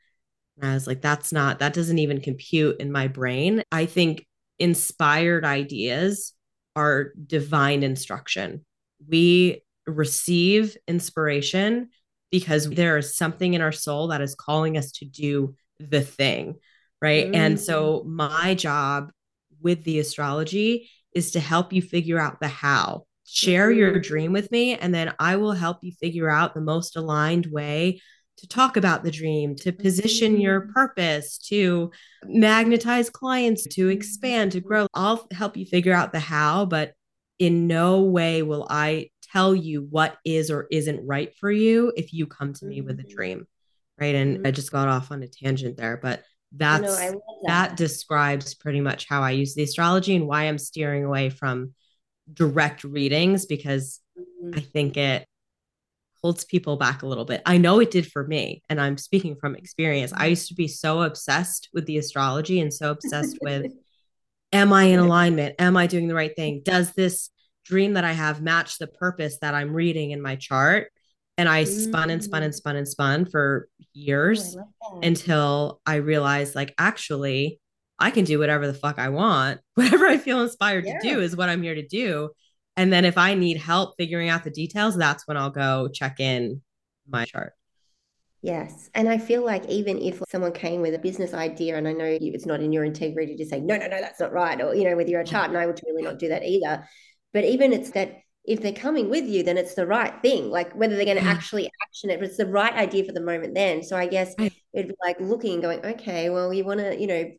And 0.60 0.70
I 0.70 0.74
was 0.74 0.86
like, 0.86 1.00
That's 1.00 1.32
not, 1.32 1.60
that 1.60 1.72
doesn't 1.72 1.98
even 1.98 2.20
compute 2.20 2.78
in 2.78 2.92
my 2.92 3.08
brain. 3.08 3.62
I 3.72 3.86
think 3.86 4.26
inspired 4.58 5.44
ideas 5.44 6.32
are 6.74 7.12
divine 7.26 7.82
instruction. 7.82 8.64
We 9.08 9.62
receive 9.86 10.76
inspiration 10.88 11.90
because 12.30 12.68
there 12.68 12.98
is 12.98 13.16
something 13.16 13.54
in 13.54 13.60
our 13.60 13.72
soul 13.72 14.08
that 14.08 14.20
is 14.20 14.34
calling 14.34 14.76
us 14.76 14.92
to 14.92 15.04
do 15.04 15.54
the 15.78 16.00
thing 16.00 16.56
right? 17.00 17.26
Mm. 17.26 17.36
And 17.36 17.60
so 17.60 18.04
my 18.06 18.54
job 18.54 19.10
with 19.60 19.84
the 19.84 19.98
astrology 19.98 20.90
is 21.14 21.32
to 21.32 21.40
help 21.40 21.72
you 21.72 21.82
figure 21.82 22.18
out 22.18 22.40
the 22.40 22.48
how 22.48 23.06
share 23.24 23.70
mm-hmm. 23.70 23.78
your 23.78 23.98
dream 23.98 24.32
with 24.32 24.50
me, 24.50 24.76
and 24.76 24.94
then 24.94 25.12
I 25.18 25.36
will 25.36 25.52
help 25.52 25.78
you 25.82 25.92
figure 25.92 26.30
out 26.30 26.54
the 26.54 26.60
most 26.60 26.96
aligned 26.96 27.46
way 27.46 28.00
to 28.38 28.48
talk 28.48 28.76
about 28.76 29.02
the 29.02 29.10
dream, 29.10 29.56
to 29.56 29.72
position 29.72 30.32
mm-hmm. 30.32 30.42
your 30.42 30.60
purpose, 30.68 31.38
to 31.38 31.90
magnetize 32.24 33.08
clients, 33.08 33.64
to 33.64 33.82
mm-hmm. 33.82 33.90
expand, 33.90 34.52
to 34.52 34.60
grow. 34.60 34.86
I'll 34.94 35.26
help 35.32 35.56
you 35.56 35.64
figure 35.64 35.94
out 35.94 36.12
the 36.12 36.20
how, 36.20 36.66
but 36.66 36.92
in 37.38 37.66
no 37.66 38.02
way 38.02 38.42
will 38.42 38.66
I 38.68 39.10
tell 39.32 39.54
you 39.54 39.86
what 39.90 40.16
is 40.24 40.50
or 40.50 40.66
isn't 40.70 41.06
right 41.06 41.34
for 41.36 41.50
you 41.50 41.92
if 41.96 42.12
you 42.12 42.26
come 42.26 42.52
to 42.54 42.66
me 42.66 42.80
with 42.80 42.98
a 42.98 43.02
mm-hmm. 43.02 43.16
dream. 43.16 43.46
Right. 43.98 44.14
And. 44.14 44.46
I 44.46 44.50
just 44.50 44.70
got 44.70 44.88
off 44.88 45.10
on 45.10 45.22
a 45.22 45.28
tangent 45.28 45.78
there, 45.78 45.96
but 45.96 46.22
that's 46.52 46.82
no, 46.82 46.94
that. 46.94 47.16
that 47.46 47.76
describes 47.76 48.54
pretty 48.54 48.80
much 48.80 49.08
how 49.08 49.22
I 49.22 49.30
use 49.30 49.54
the 49.54 49.62
astrology 49.62 50.14
and 50.14 50.26
why 50.26 50.44
I'm 50.44 50.58
steering 50.58 51.04
away 51.04 51.30
from 51.30 51.74
direct 52.32 52.84
readings 52.84 53.46
because. 53.46 54.00
I 54.54 54.60
think 54.60 54.96
it 54.96 55.26
holds 56.26 56.44
people 56.44 56.76
back 56.76 57.02
a 57.02 57.06
little 57.06 57.24
bit. 57.24 57.40
I 57.46 57.56
know 57.56 57.78
it 57.78 57.92
did 57.92 58.10
for 58.10 58.26
me, 58.26 58.60
and 58.68 58.80
I'm 58.80 58.98
speaking 58.98 59.36
from 59.36 59.54
experience. 59.54 60.12
I 60.12 60.26
used 60.26 60.48
to 60.48 60.54
be 60.54 60.66
so 60.66 61.02
obsessed 61.02 61.68
with 61.72 61.86
the 61.86 61.98
astrology 61.98 62.58
and 62.60 62.74
so 62.74 62.90
obsessed 62.90 63.38
with 63.40 63.72
am 64.50 64.72
I 64.72 64.84
in 64.84 64.98
alignment? 64.98 65.54
Am 65.60 65.76
I 65.76 65.86
doing 65.86 66.08
the 66.08 66.16
right 66.16 66.34
thing? 66.34 66.62
Does 66.64 66.90
this 66.94 67.30
dream 67.64 67.92
that 67.92 68.02
I 68.02 68.10
have 68.10 68.42
match 68.42 68.78
the 68.78 68.88
purpose 68.88 69.38
that 69.38 69.54
I'm 69.54 69.72
reading 69.72 70.10
in 70.10 70.20
my 70.20 70.34
chart? 70.34 70.90
And 71.38 71.48
I 71.48 71.62
spun 71.62 72.10
and 72.10 72.24
spun 72.24 72.42
and 72.42 72.52
mm. 72.52 72.56
spun 72.56 72.74
and 72.74 72.88
spun 72.88 73.26
for 73.26 73.68
years 73.92 74.56
oh, 74.56 75.00
I 75.00 75.06
until 75.06 75.80
I 75.86 75.96
realized, 75.96 76.56
like, 76.56 76.74
actually, 76.76 77.60
I 78.00 78.10
can 78.10 78.24
do 78.24 78.40
whatever 78.40 78.66
the 78.66 78.74
fuck 78.74 78.98
I 78.98 79.10
want. 79.10 79.60
Whatever 79.74 80.08
I 80.08 80.18
feel 80.18 80.42
inspired 80.42 80.86
yeah. 80.86 80.98
to 80.98 81.08
do 81.08 81.20
is 81.20 81.36
what 81.36 81.48
I'm 81.48 81.62
here 81.62 81.76
to 81.76 81.86
do. 81.86 82.30
And 82.76 82.92
then 82.92 83.04
if 83.04 83.16
I 83.16 83.34
need 83.34 83.56
help 83.56 83.96
figuring 83.96 84.28
out 84.28 84.44
the 84.44 84.50
details, 84.50 84.96
that's 84.96 85.26
when 85.26 85.36
I'll 85.36 85.50
go 85.50 85.88
check 85.88 86.20
in 86.20 86.60
my 87.08 87.24
chart. 87.24 87.54
Yes. 88.42 88.90
And 88.94 89.08
I 89.08 89.18
feel 89.18 89.44
like 89.44 89.66
even 89.68 89.98
if 89.98 90.22
someone 90.28 90.52
came 90.52 90.80
with 90.80 90.94
a 90.94 90.98
business 90.98 91.34
idea, 91.34 91.76
and 91.76 91.88
I 91.88 91.92
know 91.92 92.04
it's 92.04 92.46
not 92.46 92.60
in 92.60 92.72
your 92.72 92.84
integrity 92.84 93.36
to 93.36 93.46
say, 93.46 93.60
no, 93.60 93.76
no, 93.76 93.86
no, 93.88 94.00
that's 94.00 94.20
not 94.20 94.32
right, 94.32 94.60
or, 94.60 94.74
you 94.74 94.84
know, 94.84 94.94
with 94.94 95.08
your 95.08 95.24
chart, 95.24 95.48
and 95.48 95.58
I 95.58 95.66
would 95.66 95.80
really 95.86 96.02
not 96.02 96.18
do 96.18 96.28
that 96.28 96.44
either. 96.44 96.86
But 97.32 97.44
even 97.44 97.72
it's 97.72 97.90
that 97.92 98.18
if 98.44 98.62
they're 98.62 98.72
coming 98.72 99.10
with 99.10 99.24
you, 99.24 99.42
then 99.42 99.58
it's 99.58 99.74
the 99.74 99.86
right 99.86 100.14
thing. 100.22 100.50
Like 100.50 100.72
whether 100.74 100.94
they're 100.94 101.04
going 101.04 101.16
to 101.16 101.24
actually 101.24 101.68
action 101.84 102.10
it, 102.10 102.20
but 102.20 102.28
it's 102.28 102.36
the 102.36 102.46
right 102.46 102.72
idea 102.74 103.04
for 103.04 103.12
the 103.12 103.20
moment 103.20 103.54
then. 103.54 103.82
So 103.82 103.96
I 103.96 104.06
guess 104.06 104.34
it'd 104.38 104.88
be 104.88 104.94
like 105.02 105.18
looking 105.18 105.54
and 105.54 105.62
going, 105.62 105.84
okay, 105.84 106.30
well, 106.30 106.54
you 106.54 106.64
want 106.64 106.80
to, 106.80 106.96
you 106.96 107.08
know, 107.08 107.32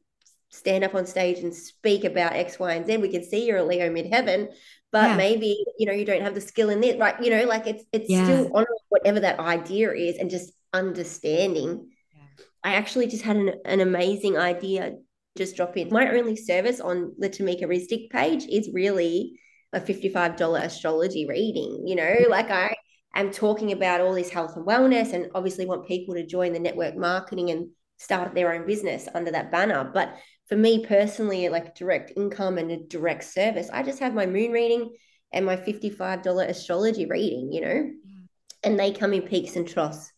stand 0.50 0.84
up 0.84 0.96
on 0.96 1.06
stage 1.06 1.39
and 1.39 1.53
speak 1.53 2.03
about 2.03 2.34
X, 2.34 2.60
Y, 2.60 2.74
and 2.74 2.86
Z. 2.86 2.98
We 2.98 3.10
can 3.10 3.24
see 3.24 3.46
you're 3.46 3.58
a 3.58 3.63
Leo 3.63 3.89
midheaven, 3.89 4.48
but 4.91 5.12
yeah. 5.12 5.17
maybe 5.17 5.63
you 5.77 5.86
know 5.86 5.94
you 5.94 6.06
don't 6.06 6.22
have 6.22 6.36
the 6.36 6.41
skill 6.41 6.70
in 6.70 6.84
it, 6.84 7.00
right? 7.00 7.22
You 7.22 7.32
know, 7.32 7.44
like 7.46 7.67
it's 7.67 7.84
it's 7.91 8.10
yeah. 8.10 8.24
still 8.24 8.51
on 8.56 8.65
whatever 8.89 9.20
that 9.20 9.39
idea 9.39 9.91
is 9.91 10.17
and 10.17 10.29
just 10.29 10.51
understanding. 10.74 11.89
Yeah. 12.13 12.44
I 12.63 12.75
actually 12.75 13.08
just 13.08 13.24
had 13.24 13.38
an, 13.38 13.53
an 13.65 13.82
amazing 13.82 14.38
idea. 14.38 14.94
Just 15.38 15.56
drop 15.56 15.77
in. 15.77 15.89
My 15.89 16.10
only 16.10 16.36
service 16.36 16.79
on 16.79 17.13
the 17.20 17.29
Tameka 17.29 17.63
Risztics 17.63 18.10
page 18.10 18.46
is 18.50 18.72
really 18.74 19.39
a 19.74 19.79
$55 19.79 20.63
astrology 20.63 21.27
reading. 21.27 21.84
You 21.86 21.96
know, 21.96 22.03
mm-hmm. 22.03 22.32
like 22.32 22.50
I 22.50 22.75
am 23.13 23.32
talking 23.32 23.72
about 23.72 24.01
all 24.01 24.13
this 24.13 24.29
health 24.29 24.56
and 24.56 24.65
wellness 24.65 25.13
and 25.13 25.29
obviously 25.36 25.65
want 25.65 25.88
people 25.88 26.15
to 26.15 26.25
join 26.25 26.53
the 26.53 26.60
network 26.60 26.96
marketing 26.96 27.51
and 27.51 27.70
start 27.97 28.33
their 28.33 28.53
own 28.53 28.65
business 28.65 29.07
under 29.13 29.31
that 29.31 29.51
banner. 29.51 29.89
But 29.93 30.15
for 30.47 30.55
me 30.55 30.85
personally, 30.85 31.49
like 31.49 31.75
direct 31.75 32.13
income 32.15 32.57
and 32.57 32.71
a 32.71 32.77
direct 32.77 33.23
service, 33.23 33.69
I 33.71 33.83
just 33.83 33.99
have 33.99 34.13
my 34.13 34.25
moon 34.25 34.51
reading 34.51 34.95
and 35.33 35.45
my 35.45 35.57
$55 35.57 36.47
astrology 36.47 37.05
reading, 37.05 37.51
you 37.51 37.61
know, 37.61 37.67
mm. 37.67 38.27
and 38.63 38.79
they 38.79 38.91
come 38.91 39.13
in 39.13 39.23
peaks 39.23 39.55
and 39.55 39.67
troughs. 39.67 40.11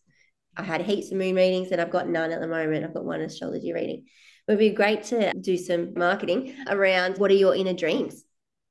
I 0.56 0.64
had 0.64 0.82
heaps 0.82 1.12
of 1.12 1.18
moon 1.18 1.36
readings 1.36 1.72
and 1.72 1.82
I've 1.82 1.92
got 1.92 2.10
none 2.10 2.32
at 2.32 2.42
the 2.42 2.48
moment. 2.48 2.84
I've 2.84 2.94
got 2.94 3.06
one 3.06 3.22
astrology 3.22 3.74
reading. 3.74 4.06
It 4.48 4.52
would 4.52 4.60
be 4.60 4.72
great 4.72 5.04
to 5.06 5.32
do 5.34 5.58
some 5.58 5.94
marketing 5.96 6.56
around 6.68 7.18
what 7.18 7.32
are 7.32 7.36
your 7.36 7.56
inner 7.56 7.74
dreams? 7.74 8.24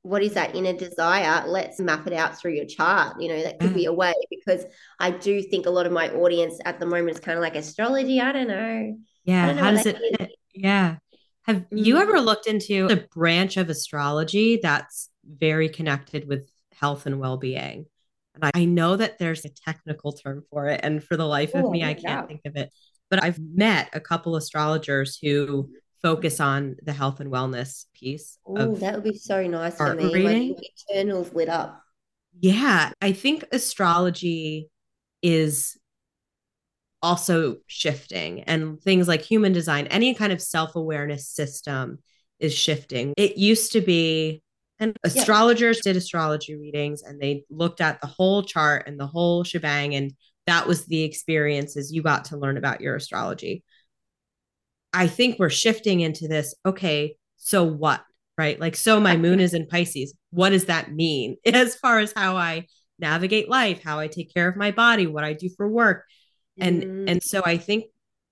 What 0.09 0.23
is 0.23 0.35
that 0.35 0.57
inner 0.57 0.73
desire? 0.73 1.47
Let's 1.47 1.79
map 1.79 2.07
it 2.07 2.14
out 2.14 2.38
through 2.38 2.53
your 2.53 2.64
chart. 2.64 3.21
You 3.21 3.29
know, 3.29 3.42
that 3.42 3.61
could 3.61 3.75
be 3.75 3.85
mm. 3.85 3.88
a 3.88 3.92
way 3.92 4.14
because 4.31 4.64
I 4.99 5.11
do 5.11 5.42
think 5.42 5.66
a 5.66 5.71
lot 5.71 5.85
of 5.85 5.92
my 5.92 6.11
audience 6.11 6.59
at 6.64 6.81
the 6.81 6.87
moment 6.87 7.11
is 7.11 7.21
kind 7.21 7.37
of 7.37 7.42
like 7.42 7.57
astrology. 7.57 8.21
I 8.21 8.33
don't 8.33 8.49
know. 8.49 8.97
Yeah. 9.25 9.47
Don't 9.47 9.57
know 9.57 9.62
How 9.62 9.71
does 9.73 9.87
it? 9.87 10.33
Yeah. 10.55 10.97
Have 11.42 11.66
you 11.71 11.97
mm. 11.97 12.01
ever 12.01 12.21
looked 12.21 12.47
into 12.47 12.87
a 12.87 12.97
branch 13.14 13.59
of 13.59 13.68
astrology 13.68 14.61
that's 14.62 15.11
very 15.27 15.68
connected 15.68 16.27
with 16.27 16.49
health 16.73 17.05
and 17.05 17.21
well 17.21 17.37
being? 17.37 17.85
And 18.35 18.51
I, 18.55 18.64
know 18.64 18.97
that 18.97 19.18
there's 19.18 19.44
a 19.44 19.51
technical 19.51 20.12
term 20.12 20.44
for 20.51 20.68
it. 20.68 20.81
And 20.83 21.03
for 21.03 21.16
the 21.16 21.27
life 21.27 21.55
of 21.55 21.66
oh, 21.66 21.71
me, 21.71 21.85
I 21.85 21.94
can't 21.94 22.29
think 22.29 22.42
of 22.47 22.57
it. 22.57 22.73
But 23.11 23.23
I've 23.23 23.38
met 23.38 23.90
a 23.92 24.01
couple 24.01 24.37
astrologers 24.37 25.18
who 25.21 25.71
focus 26.03 26.41
on 26.41 26.77
the 26.83 26.93
health 26.93 27.21
and 27.21 27.33
wellness 27.33 27.87
piece. 27.95 28.39
Oh, 28.47 28.75
that 28.77 28.95
would 28.95 29.05
be 29.05 29.17
so 29.17 29.47
nice 29.47 29.77
for 29.77 29.95
me. 29.95 30.13
Reading. 30.13 30.57
My 30.57 30.95
eternals 30.95 31.33
lit 31.33 31.49
up. 31.49 31.83
Yeah. 32.41 32.93
I 33.01 33.13
think 33.13 33.45
astrology 33.53 34.71
is 35.23 35.77
also 37.03 37.57
shifting 37.67 38.43
and 38.43 38.81
things 38.81 39.07
like 39.07 39.23
human 39.23 39.53
design 39.53 39.87
any 39.87 40.15
kind 40.15 40.33
of 40.33 40.43
self-awareness 40.43 41.29
system 41.29 41.99
is 42.41 42.53
shifting 42.53 43.15
it 43.17 43.37
used 43.37 43.73
to 43.73 43.81
be 43.81 44.43
and 44.81 44.97
astrologers 45.05 45.77
yeah. 45.79 45.93
did 45.93 45.97
astrology 45.97 46.57
readings 46.57 47.03
and 47.03 47.21
they 47.21 47.45
looked 47.51 47.81
at 47.81 48.01
the 48.01 48.07
whole 48.07 48.43
chart 48.43 48.85
and 48.89 48.99
the 48.99 49.07
whole 49.07 49.45
shebang 49.45 49.95
and 49.95 50.13
that 50.47 50.67
was 50.67 50.87
the 50.87 51.03
experiences 51.03 51.93
you 51.93 52.03
got 52.03 52.25
to 52.25 52.37
learn 52.37 52.57
about 52.57 52.81
your 52.81 52.97
astrology 52.97 53.63
i 54.92 55.07
think 55.07 55.38
we're 55.38 55.51
shifting 55.51 56.01
into 56.01 56.29
this 56.29 56.55
okay 56.64 57.16
so 57.37 57.64
what 57.64 58.03
right? 58.38 58.59
Like 58.59 58.77
so 58.77 59.01
my 59.01 59.16
moon 59.16 59.40
is 59.40 59.53
in 59.53 59.66
pisces. 59.66 60.14
What 60.31 60.51
does 60.51 60.66
that 60.66 60.92
mean? 60.92 61.37
As 61.44 61.74
far 61.74 61.98
as 61.98 62.12
how 62.16 62.37
i 62.37 62.66
navigate 63.01 63.48
life 63.48 63.81
how 63.81 64.01
i 64.01 64.09
take 64.09 64.35
care 64.35 64.48
of 64.48 64.57
my 64.57 64.72
body 64.72 65.07
what 65.07 65.22
i 65.22 65.33
do 65.33 65.48
for 65.57 65.68
work. 65.68 66.05
And 66.61 66.83
mm. 66.83 67.11
and 67.11 67.22
so 67.22 67.42
i 67.44 67.57
think 67.57 67.85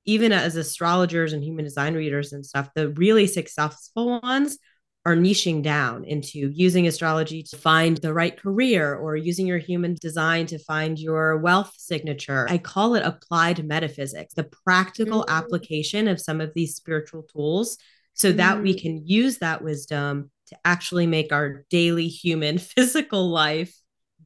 even 0.06 0.32
as 0.32 0.56
astrologers 0.56 1.32
and 1.32 1.42
human 1.42 1.64
design 1.64 1.94
readers 1.94 2.32
and 2.32 2.44
stuff 2.44 2.70
the 2.74 2.88
really 2.90 3.28
successful 3.28 4.20
ones 4.20 4.58
are 5.06 5.14
niching 5.14 5.62
down 5.62 6.04
into 6.04 6.50
using 6.52 6.88
astrology 6.88 7.40
to 7.40 7.56
find 7.56 7.98
the 7.98 8.12
right 8.12 8.36
career 8.36 8.96
or 8.96 9.14
using 9.14 9.46
your 9.46 9.58
human 9.58 9.94
design 10.00 10.46
to 10.46 10.58
find 10.58 10.98
your 10.98 11.38
wealth 11.38 11.72
signature. 11.76 12.44
I 12.50 12.58
call 12.58 12.96
it 12.96 13.06
applied 13.06 13.64
metaphysics, 13.64 14.34
the 14.34 14.50
practical 14.64 15.22
mm. 15.22 15.28
application 15.28 16.08
of 16.08 16.20
some 16.20 16.40
of 16.40 16.52
these 16.54 16.74
spiritual 16.74 17.22
tools 17.22 17.78
so 18.14 18.32
mm. 18.32 18.38
that 18.38 18.60
we 18.60 18.74
mm. 18.74 18.82
can 18.82 19.06
use 19.06 19.38
that 19.38 19.62
wisdom 19.62 20.32
to 20.48 20.56
actually 20.64 21.06
make 21.06 21.32
our 21.32 21.64
daily 21.70 22.08
human 22.08 22.58
physical 22.74 23.30
life 23.30 23.72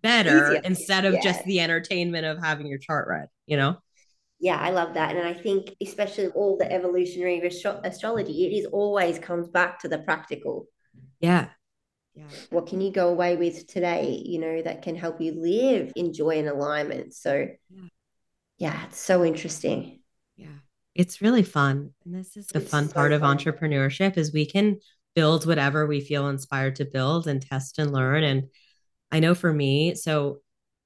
better 0.01 0.53
Easier. 0.53 0.63
instead 0.65 1.05
of 1.05 1.21
just 1.23 1.45
the 1.45 1.61
entertainment 1.61 2.25
of 2.25 2.43
having 2.43 2.67
your 2.67 2.79
chart 2.79 3.07
read, 3.07 3.29
you 3.45 3.59
know? 3.59 3.77
Yeah, 4.41 4.57
I 4.57 4.71
love 4.71 4.95
that. 4.95 5.15
And 5.15 5.29
I 5.29 5.35
think, 5.35 5.77
especially 5.83 6.29
all 6.29 6.57
the 6.57 6.71
evolutionary 6.71 7.43
astro- 7.47 7.81
astrology, 7.85 8.47
it 8.47 8.59
is 8.59 8.67
always 8.67 9.19
comes 9.19 9.49
back 9.49 9.81
to 9.81 9.89
the 9.89 9.99
practical. 9.99 10.67
Yeah. 11.21 11.49
Yeah. 12.15 12.25
What 12.49 12.67
can 12.67 12.81
you 12.81 12.91
go 12.91 13.09
away 13.09 13.37
with 13.37 13.67
today, 13.67 14.23
you 14.25 14.41
know, 14.41 14.63
that 14.63 14.83
can 14.83 14.97
help 14.97 15.21
you 15.21 15.33
live 15.33 15.93
in 15.95 16.15
joy 16.15 16.39
and 16.39 16.49
alignment? 16.49 17.13
So, 17.13 17.49
yeah, 17.69 17.89
yeah 18.57 18.85
it's 18.87 18.99
so 18.99 19.25
interesting. 19.25 20.01
Yeah. 20.37 20.49
It's 20.95 21.21
really 21.21 21.43
fun. 21.43 21.91
And 22.07 22.15
this 22.15 22.37
is 22.37 22.47
the 22.47 22.61
it's 22.61 22.71
fun 22.71 22.89
so 22.89 22.95
part 22.95 23.13
of 23.13 23.21
entrepreneurship 23.21 24.17
is 24.17 24.33
we 24.33 24.47
can 24.47 24.79
build 25.15 25.47
whatever 25.47 25.87
we 25.87 26.01
feel 26.01 26.29
inspired 26.29 26.77
to 26.77 26.87
build 26.87 27.27
and 27.27 27.43
test 27.43 27.79
and 27.79 27.93
learn. 27.93 28.25
And 28.25 28.45
I 29.13 29.21
know 29.21 29.35
for 29.35 29.53
me, 29.53 29.95
so 29.95 30.39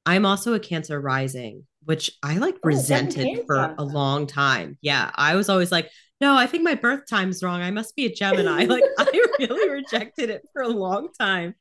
I'm 0.05 0.27
also 0.27 0.55
a 0.55 0.61
Cancer 0.61 1.01
rising 1.01 1.67
which 1.85 2.11
I 2.23 2.38
like 2.38 2.57
oh, 2.57 2.61
resented 2.68 3.44
for 3.47 3.75
a 3.79 3.85
long 3.85 4.27
time. 4.27 4.79
Yeah. 4.81 5.11
I 5.14 5.37
was 5.37 5.49
always 5.49 5.73
like, 5.73 5.90
no, 6.20 6.37
I 6.37 6.47
think 6.47 6.62
my 6.62 6.75
birth 6.75 7.03
time's 7.09 7.42
wrong. 7.42 7.61
I 7.61 7.70
must 7.70 7.97
be 7.97 8.07
a 8.07 8.14
Gemini. 8.14 8.64
like 8.68 8.85
I 8.99 9.27
really 9.38 9.70
rejected 9.70 10.31
it 10.31 10.42
for 10.53 10.62
a 10.62 10.68
long 10.68 11.09
time. 11.18 11.55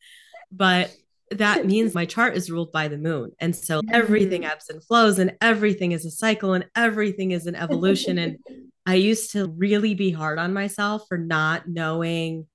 But 0.52 0.96
that 1.32 1.66
means 1.66 1.96
my 1.96 2.06
chart 2.06 2.36
is 2.38 2.52
ruled 2.52 2.72
by 2.72 2.88
the 2.88 2.98
moon. 2.98 3.32
And 3.40 3.56
so 3.56 3.82
everything 3.92 4.44
mm. 4.44 4.52
ebbs 4.52 4.70
and 4.70 4.84
flows 4.84 5.20
and 5.20 5.36
everything 5.42 5.92
is 5.92 6.06
a 6.06 6.12
cycle 6.12 6.54
and 6.54 6.66
everything 6.76 7.32
is 7.32 7.48
an 7.48 7.56
evolution. 7.56 8.18
and 8.18 8.38
I 8.86 8.96
used 8.96 9.32
to 9.32 9.48
really 9.48 9.94
be 9.96 10.12
hard 10.12 10.40
on 10.40 10.54
myself 10.54 11.06
for 11.08 11.18
not 11.18 11.68
knowing 11.68 12.48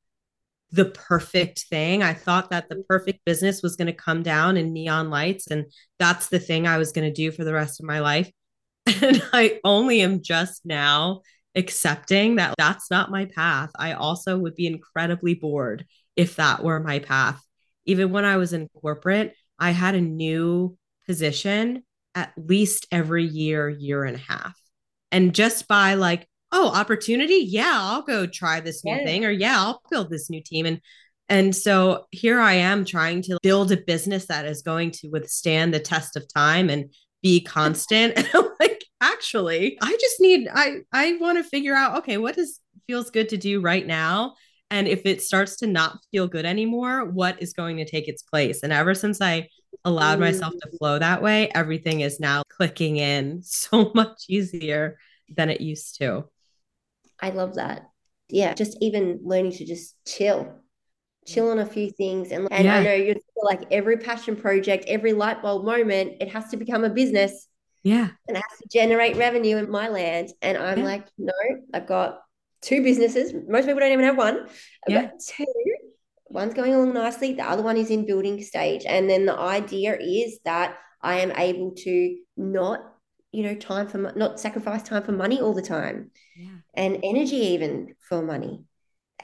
the 0.70 0.87
perfect 0.87 1.66
thing. 1.70 2.02
I 2.02 2.12
thought 2.14 2.50
that 2.50 2.68
the 2.68 2.85
perfect 2.88 3.24
business 3.24 3.62
was 3.62 3.76
going 3.76 3.87
to 3.87 3.92
come 3.92 4.22
down 4.22 4.57
in 4.57 4.72
neon 4.72 5.09
lights 5.11 5.46
and 5.50 5.66
that's 5.98 6.28
the 6.28 6.38
thing 6.38 6.66
I 6.66 6.78
was 6.78 6.92
going 6.92 7.07
to 7.07 7.14
do 7.14 7.33
for 7.33 7.44
the 7.44 7.54
rest 7.54 7.81
of 7.81 7.87
my 7.87 8.00
life. 8.00 8.31
And 9.02 9.22
I 9.35 9.61
only 9.64 10.00
am 10.00 10.22
just 10.22 10.64
now 10.64 11.20
accepting 11.54 12.37
that 12.37 12.54
that's 12.57 12.90
not 12.90 13.11
my 13.11 13.26
path. 13.26 13.70
I 13.78 13.92
also 13.92 14.38
would 14.38 14.54
be 14.54 14.66
incredibly 14.66 15.35
bored 15.35 15.85
if 16.16 16.37
that 16.37 16.64
were 16.64 16.81
my 16.81 16.98
path, 16.98 17.40
even 17.85 18.11
when 18.11 18.24
I 18.24 18.38
was 18.38 18.52
in 18.52 18.68
corporate, 18.68 19.35
I 19.59 19.70
had 19.70 19.94
a 19.94 20.00
new 20.00 20.76
position 21.07 21.85
at 22.14 22.33
least 22.37 22.87
every 22.90 23.24
year, 23.24 23.68
year 23.68 24.04
and 24.04 24.16
a 24.16 24.20
half. 24.20 24.59
And 25.12 25.35
just 25.35 25.68
by 25.68 25.94
like, 25.94 26.28
oh, 26.52 26.68
opportunity, 26.68 27.44
yeah, 27.46 27.72
I'll 27.74 28.02
go 28.02 28.26
try 28.26 28.61
this 28.61 28.84
new 28.84 28.94
yeah. 28.94 29.04
thing, 29.04 29.24
or 29.24 29.30
yeah, 29.30 29.56
I'll 29.58 29.82
build 29.90 30.11
this 30.11 30.30
new 30.30 30.42
team. 30.42 30.66
And 30.66 30.80
and 31.30 31.54
so 31.54 32.06
here 32.11 32.40
I 32.40 32.54
am 32.54 32.87
trying 32.87 33.20
to 33.22 33.38
build 33.42 33.70
a 33.70 33.76
business 33.76 34.26
that 34.26 34.46
is 34.46 34.62
going 34.62 34.92
to 34.92 35.08
withstand 35.08 35.74
the 35.74 35.80
test 35.80 36.16
of 36.16 36.26
time 36.32 36.70
and 36.70 36.92
be 37.22 37.40
constant. 37.42 38.14
and 38.16 38.28
I'm 38.34 38.48
like, 38.58 38.82
actually, 39.00 39.78
I 39.82 39.96
just 40.00 40.20
need 40.20 40.48
I 40.52 40.78
I 40.92 41.18
want 41.20 41.38
to 41.38 41.44
figure 41.44 41.74
out, 41.74 41.98
okay, 41.98 42.16
what 42.16 42.37
does 42.37 42.61
feels 42.87 43.11
good 43.11 43.28
to 43.30 43.37
do 43.37 43.61
right 43.61 43.87
now? 43.87 44.34
And 44.70 44.87
if 44.88 45.06
it 45.06 45.22
starts 45.22 45.56
to 45.58 45.66
not 45.66 45.98
feel 46.11 46.26
good 46.26 46.44
anymore, 46.44 47.04
what 47.04 47.40
is 47.42 47.52
going 47.52 47.78
to 47.78 47.84
take 47.84 48.08
its 48.08 48.22
place? 48.22 48.62
And 48.62 48.72
ever 48.72 48.94
since 48.94 49.20
I 49.20 49.48
allowed 49.84 50.20
myself 50.20 50.52
to 50.61 50.68
mm. 50.68 50.78
flow 50.78 50.98
that 50.98 51.22
way, 51.22 51.50
everything 51.54 52.00
is 52.00 52.20
now 52.20 52.42
clicking 52.48 52.96
in 52.96 53.42
so 53.42 53.92
much 53.94 54.24
easier 54.28 54.98
than 55.34 55.50
it 55.50 55.61
used 55.61 55.98
to. 55.98 56.24
I 57.20 57.31
love 57.31 57.54
that. 57.57 57.90
Yeah, 58.28 58.54
just 58.54 58.76
even 58.81 59.20
learning 59.22 59.52
to 59.52 59.64
just 59.64 59.94
chill, 60.07 60.54
chill 61.26 61.50
on 61.50 61.59
a 61.59 61.66
few 61.66 61.90
things. 61.90 62.31
And, 62.31 62.48
and 62.50 62.64
yeah. 62.64 62.76
I 62.76 62.83
know 62.83 62.94
you're 62.94 63.16
like 63.42 63.62
every 63.70 63.96
passion 63.96 64.37
project, 64.37 64.85
every 64.87 65.12
light 65.12 65.42
bulb 65.42 65.64
moment, 65.64 66.16
it 66.20 66.28
has 66.31 66.48
to 66.50 66.57
become 66.57 66.85
a 66.85 66.90
business. 66.90 67.48
Yeah. 67.83 68.09
And 68.26 68.37
it 68.37 68.42
has 68.48 68.59
to 68.59 68.68
generate 68.70 69.16
revenue 69.16 69.57
in 69.57 69.70
my 69.70 69.88
land. 69.88 70.31
And 70.42 70.59
I'm 70.59 70.81
yeah. 70.81 70.85
like, 70.85 71.07
no, 71.16 71.33
I've 71.72 71.87
got 71.87 72.20
two 72.61 72.83
businesses. 72.83 73.33
Most 73.48 73.66
people 73.66 73.81
don't 73.81 73.92
even 73.92 74.04
have 74.04 74.18
one. 74.18 74.46
I've 74.87 74.92
yeah. 74.92 75.02
got 75.04 75.20
two. 75.20 75.46
One's 76.31 76.52
going 76.52 76.74
along 76.74 76.92
nicely, 76.92 77.33
the 77.33 77.48
other 77.48 77.62
one 77.62 77.78
is 77.78 77.90
in 77.90 78.04
building 78.04 78.42
stage. 78.42 78.85
And 78.87 79.09
then 79.09 79.24
the 79.24 79.38
idea 79.38 79.96
is 79.98 80.38
that 80.44 80.76
I 81.00 81.20
am 81.20 81.33
able 81.33 81.70
to 81.70 82.18
not, 82.37 82.81
you 83.32 83.42
know, 83.42 83.54
time 83.54 83.88
for 83.88 84.12
not 84.16 84.40
sacrifice 84.40 84.82
time 84.82 85.02
for 85.02 85.12
money 85.12 85.40
all 85.40 85.54
the 85.54 85.62
time. 85.62 86.10
Yeah. 86.36 86.48
And 86.74 87.00
energy 87.02 87.36
even 87.36 87.94
for 88.08 88.22
money. 88.22 88.64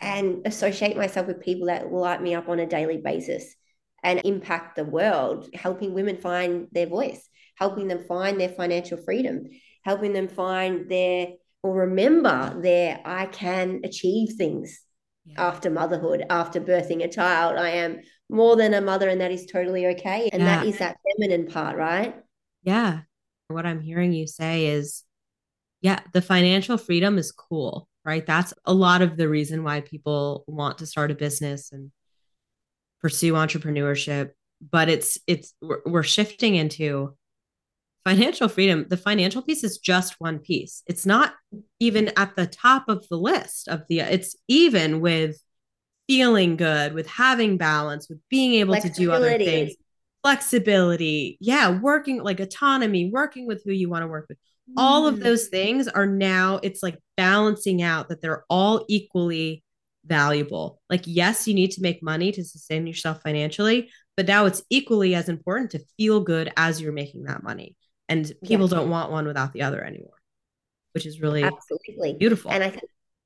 And 0.01 0.47
associate 0.47 0.97
myself 0.97 1.27
with 1.27 1.41
people 1.41 1.69
that 1.69 1.93
light 1.93 2.21
me 2.21 2.35
up 2.35 2.49
on 2.49 2.59
a 2.59 2.67
daily 2.67 2.99
basis 2.99 3.55
and 4.03 4.21
impact 4.25 4.77
the 4.77 4.85
world, 4.85 5.49
helping 5.55 5.95
women 5.95 6.17
find 6.19 6.69
their 6.73 6.87
voice, 6.87 7.29
helping 7.57 7.89
them 7.89 8.05
find 8.05 8.39
their 8.39 8.49
financial 8.51 8.99
freedom, 8.99 9.45
helping 9.85 10.13
them 10.13 10.29
find 10.29 10.91
their 10.91 11.29
or 11.63 11.81
remember 11.81 12.61
there 12.61 13.01
I 13.07 13.25
can 13.25 13.81
achieve 13.85 14.35
things 14.37 14.83
yeah. 15.25 15.47
after 15.49 15.71
motherhood, 15.71 16.23
after 16.29 16.61
birthing 16.61 17.03
a 17.03 17.09
child. 17.09 17.57
I 17.57 17.71
am 17.71 18.01
more 18.29 18.55
than 18.57 18.75
a 18.75 18.83
mother, 18.83 19.09
and 19.09 19.21
that 19.23 19.33
is 19.33 19.47
totally 19.47 19.87
okay. 19.87 20.29
And 20.31 20.43
yeah. 20.43 20.59
that 20.59 20.67
is 20.67 20.79
that 20.79 20.99
feminine 21.19 21.47
part, 21.47 21.77
right? 21.77 22.17
Yeah. 22.63 23.01
What 23.49 23.67
I'm 23.67 23.81
hearing 23.81 24.13
you 24.13 24.27
say 24.27 24.67
is, 24.67 25.03
yeah, 25.81 26.01
the 26.13 26.23
financial 26.23 26.79
freedom 26.79 27.19
is 27.19 27.33
cool, 27.33 27.89
right? 28.05 28.25
That's 28.25 28.55
a 28.65 28.73
lot 28.73 29.03
of 29.03 29.17
the 29.17 29.29
reason 29.29 29.65
why 29.65 29.81
people 29.81 30.45
want 30.47 30.79
to 30.79 30.87
start 30.87 31.11
a 31.11 31.15
business 31.15 31.73
and 31.73 31.93
pursue 33.01 33.35
entrepreneurship. 33.35 34.31
But 34.71 34.89
it's, 34.89 35.19
it's, 35.27 35.53
we're, 35.61 35.81
we're 35.85 36.03
shifting 36.03 36.55
into 36.55 37.17
financial 38.05 38.49
freedom, 38.49 38.87
the 38.89 38.97
financial 38.97 39.43
piece 39.43 39.65
is 39.65 39.79
just 39.79 40.15
one 40.19 40.39
piece. 40.39 40.83
It's 40.87 41.07
not 41.07 41.35
even 41.81 42.13
at 42.17 42.37
the 42.37 42.47
top 42.47 42.89
of 42.89 43.07
the 43.09 43.17
list 43.17 43.69
of 43.69 43.83
the, 43.89 44.01
it's 44.01 44.37
even 44.47 45.01
with 45.01 45.39
feeling 46.07 46.57
good, 46.57 46.93
with 46.93 47.07
having 47.07 47.57
balance, 47.57 48.09
with 48.09 48.21
being 48.29 48.55
able 48.55 48.77
to 48.77 48.91
do 48.91 49.11
other 49.11 49.39
things, 49.39 49.75
flexibility. 50.25 51.37
Yeah. 51.41 51.79
Working 51.79 52.23
like 52.23 52.41
autonomy, 52.41 53.11
working 53.13 53.47
with 53.47 53.63
who 53.65 53.73
you 53.73 53.89
want 53.89 54.03
to 54.03 54.09
work 54.09 54.27
with. 54.29 54.39
Mm. 54.71 54.75
All 54.79 55.07
of 55.07 55.17
mm. 55.17 55.23
those 55.23 55.49
things 55.49 55.87
are 55.87 56.07
now, 56.07 56.59
it's 56.63 56.83
like 56.83 56.99
balancing 57.17 57.83
out 57.83 58.09
that 58.09 58.21
they're 58.23 58.45
all 58.49 58.85
equally 58.89 59.63
valuable. 60.07 60.81
Like, 60.91 61.03
yes, 61.05 61.47
you 61.47 61.55
need 61.55 61.73
to 61.73 61.83
make 61.83 62.03
money 62.03 62.33
to 62.33 62.45
sustain 62.45 62.87
yourself 62.87 63.21
financially, 63.23 63.91
but 64.17 64.27
now 64.27 64.47
it's 64.47 64.63
equally 64.71 65.15
as 65.15 65.29
important 65.29 65.71
to 65.73 65.85
feel 65.97 66.21
good 66.21 66.53
as 66.57 66.81
you're 66.81 66.93
making 66.93 67.25
that 67.25 67.43
money 67.43 67.77
and 68.09 68.33
people 68.45 68.69
yeah. 68.69 68.77
don't 68.77 68.91
want 68.91 69.11
one 69.11 69.27
without 69.27 69.53
the 69.53 69.63
other 69.63 69.83
anymore 69.83 70.21
which 70.93 71.07
is 71.07 71.21
really 71.21 71.43
absolutely 71.43 72.15
beautiful 72.15 72.51
and 72.51 72.63
i 72.63 72.71
think 72.71 72.85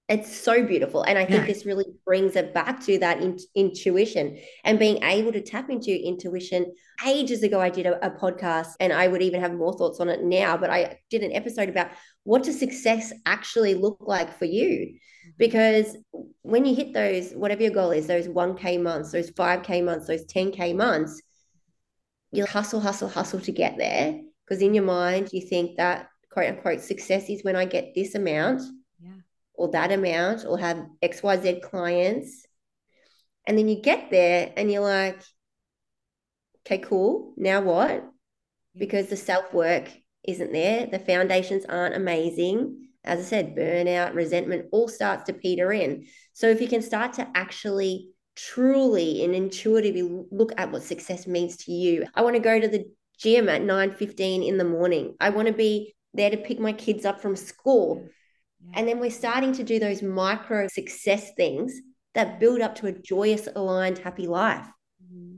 it's 0.09 0.35
so 0.35 0.64
beautiful 0.64 1.03
and 1.03 1.18
i 1.18 1.25
think 1.25 1.40
yeah. 1.40 1.47
this 1.47 1.66
really 1.66 1.85
brings 2.05 2.35
it 2.37 2.55
back 2.55 2.81
to 2.81 2.99
that 2.99 3.21
in- 3.21 3.38
intuition 3.55 4.38
and 4.64 4.79
being 4.79 5.03
able 5.03 5.33
to 5.33 5.40
tap 5.40 5.68
into 5.71 5.90
intuition 5.90 6.73
ages 7.07 7.42
ago 7.42 7.61
i 7.61 7.68
did 7.68 7.87
a, 7.87 8.07
a, 8.07 8.11
podcast 8.11 8.73
and 8.81 8.92
i 8.92 9.07
would 9.07 9.23
even 9.23 9.40
have 9.40 9.53
more 9.53 9.77
thoughts 9.77 10.01
on 10.01 10.09
it 10.09 10.23
now 10.23 10.57
but 10.57 10.71
i 10.71 10.99
did 11.11 11.23
an 11.23 11.33
episode 11.33 11.68
about 11.68 11.88
what 12.25 12.42
does 12.42 12.59
success 12.59 13.12
actually 13.27 13.75
look 13.75 13.99
like 14.01 14.37
for 14.37 14.47
you 14.47 14.87
mm-hmm. 14.87 15.31
because 15.38 15.97
when 16.42 16.64
you 16.64 16.75
hit 16.75 16.92
those 16.94 17.33
whatever 17.33 17.62
your 17.62 17.73
goal 17.73 17.90
is 17.90 18.07
those 18.07 18.29
1k 18.29 18.81
months 18.81 19.12
those 19.12 19.31
5k 19.31 19.85
months 19.85 20.07
those 20.07 20.25
10k 20.27 20.75
months 20.75 21.21
you 22.33 22.44
hustle 22.44 22.81
hustle 22.81 23.09
hustle 23.09 23.40
to 23.40 23.53
get 23.53 23.77
there 23.79 24.21
because 24.47 24.62
in 24.62 24.75
your 24.75 24.85
mind 24.85 25.29
you 25.33 25.40
think 25.40 25.77
that 25.77 26.09
quote 26.31 26.49
unquote 26.49 26.81
success 26.81 27.29
is 27.29 27.42
when 27.42 27.57
I 27.57 27.64
get 27.64 27.94
this 27.94 28.14
amount. 28.14 28.62
Or 29.59 29.68
that 29.73 29.92
amount 29.92 30.47
or 30.47 30.59
have 30.59 30.87
XYZ 31.03 31.61
clients. 31.61 32.47
And 33.47 33.59
then 33.59 33.68
you 33.68 33.83
get 33.83 34.11
there 34.11 34.53
and 34.57 34.71
you're 34.71 34.83
like, 34.83 35.21
okay, 36.64 36.79
cool. 36.79 37.35
Now 37.37 37.61
what? 37.61 38.05
Because 38.77 39.09
the 39.09 39.16
self 39.16 39.53
work 39.53 39.90
isn't 40.27 40.53
there, 40.53 40.87
the 40.87 40.99
foundations 40.99 41.64
aren't 41.64 41.97
amazing. 41.97 42.88
As 43.05 43.21
I 43.21 43.23
said, 43.23 43.57
burnout, 43.57 44.14
resentment 44.14 44.66
all 44.71 44.88
starts 44.88 45.25
to 45.25 45.33
peter 45.33 45.73
in. 45.73 46.07
So 46.33 46.49
if 46.49 46.61
you 46.61 46.68
can 46.68 46.83
start 46.83 47.14
to 47.14 47.29
actually 47.35 48.11
truly 48.38 49.25
and 49.25 49.35
intuitively 49.35 50.03
look 50.31 50.53
at 50.57 50.71
what 50.71 50.83
success 50.83 51.27
means 51.27 51.57
to 51.57 51.73
you. 51.73 52.07
I 52.14 52.23
want 52.23 52.37
to 52.37 52.40
go 52.40 52.61
to 52.61 52.68
the 52.68 52.85
gym 53.18 53.49
at 53.49 53.62
9.15 53.62 54.47
in 54.47 54.59
the 54.59 54.64
morning. 54.64 55.16
I 55.21 55.31
want 55.31 55.49
to 55.49 55.55
be 55.55 55.97
there 56.14 56.31
to 56.31 56.37
pick 56.37 56.61
my 56.61 56.73
kids 56.73 57.05
up 57.05 57.21
from 57.21 57.35
school. 57.35 58.09
And 58.74 58.88
then 58.88 59.00
we're 59.00 59.11
starting 59.11 59.52
to 59.54 59.64
do 59.64 59.78
those 59.78 60.02
micro 60.02 60.68
success 60.68 61.33
things 61.37 61.74
that 62.14 62.40
build 62.40 62.61
up 62.61 62.74
to 62.76 62.87
a 62.87 62.92
joyous, 62.92 63.48
aligned, 63.54 63.98
happy 63.98 64.26
life. 64.26 64.66
Mm-hmm. 65.04 65.37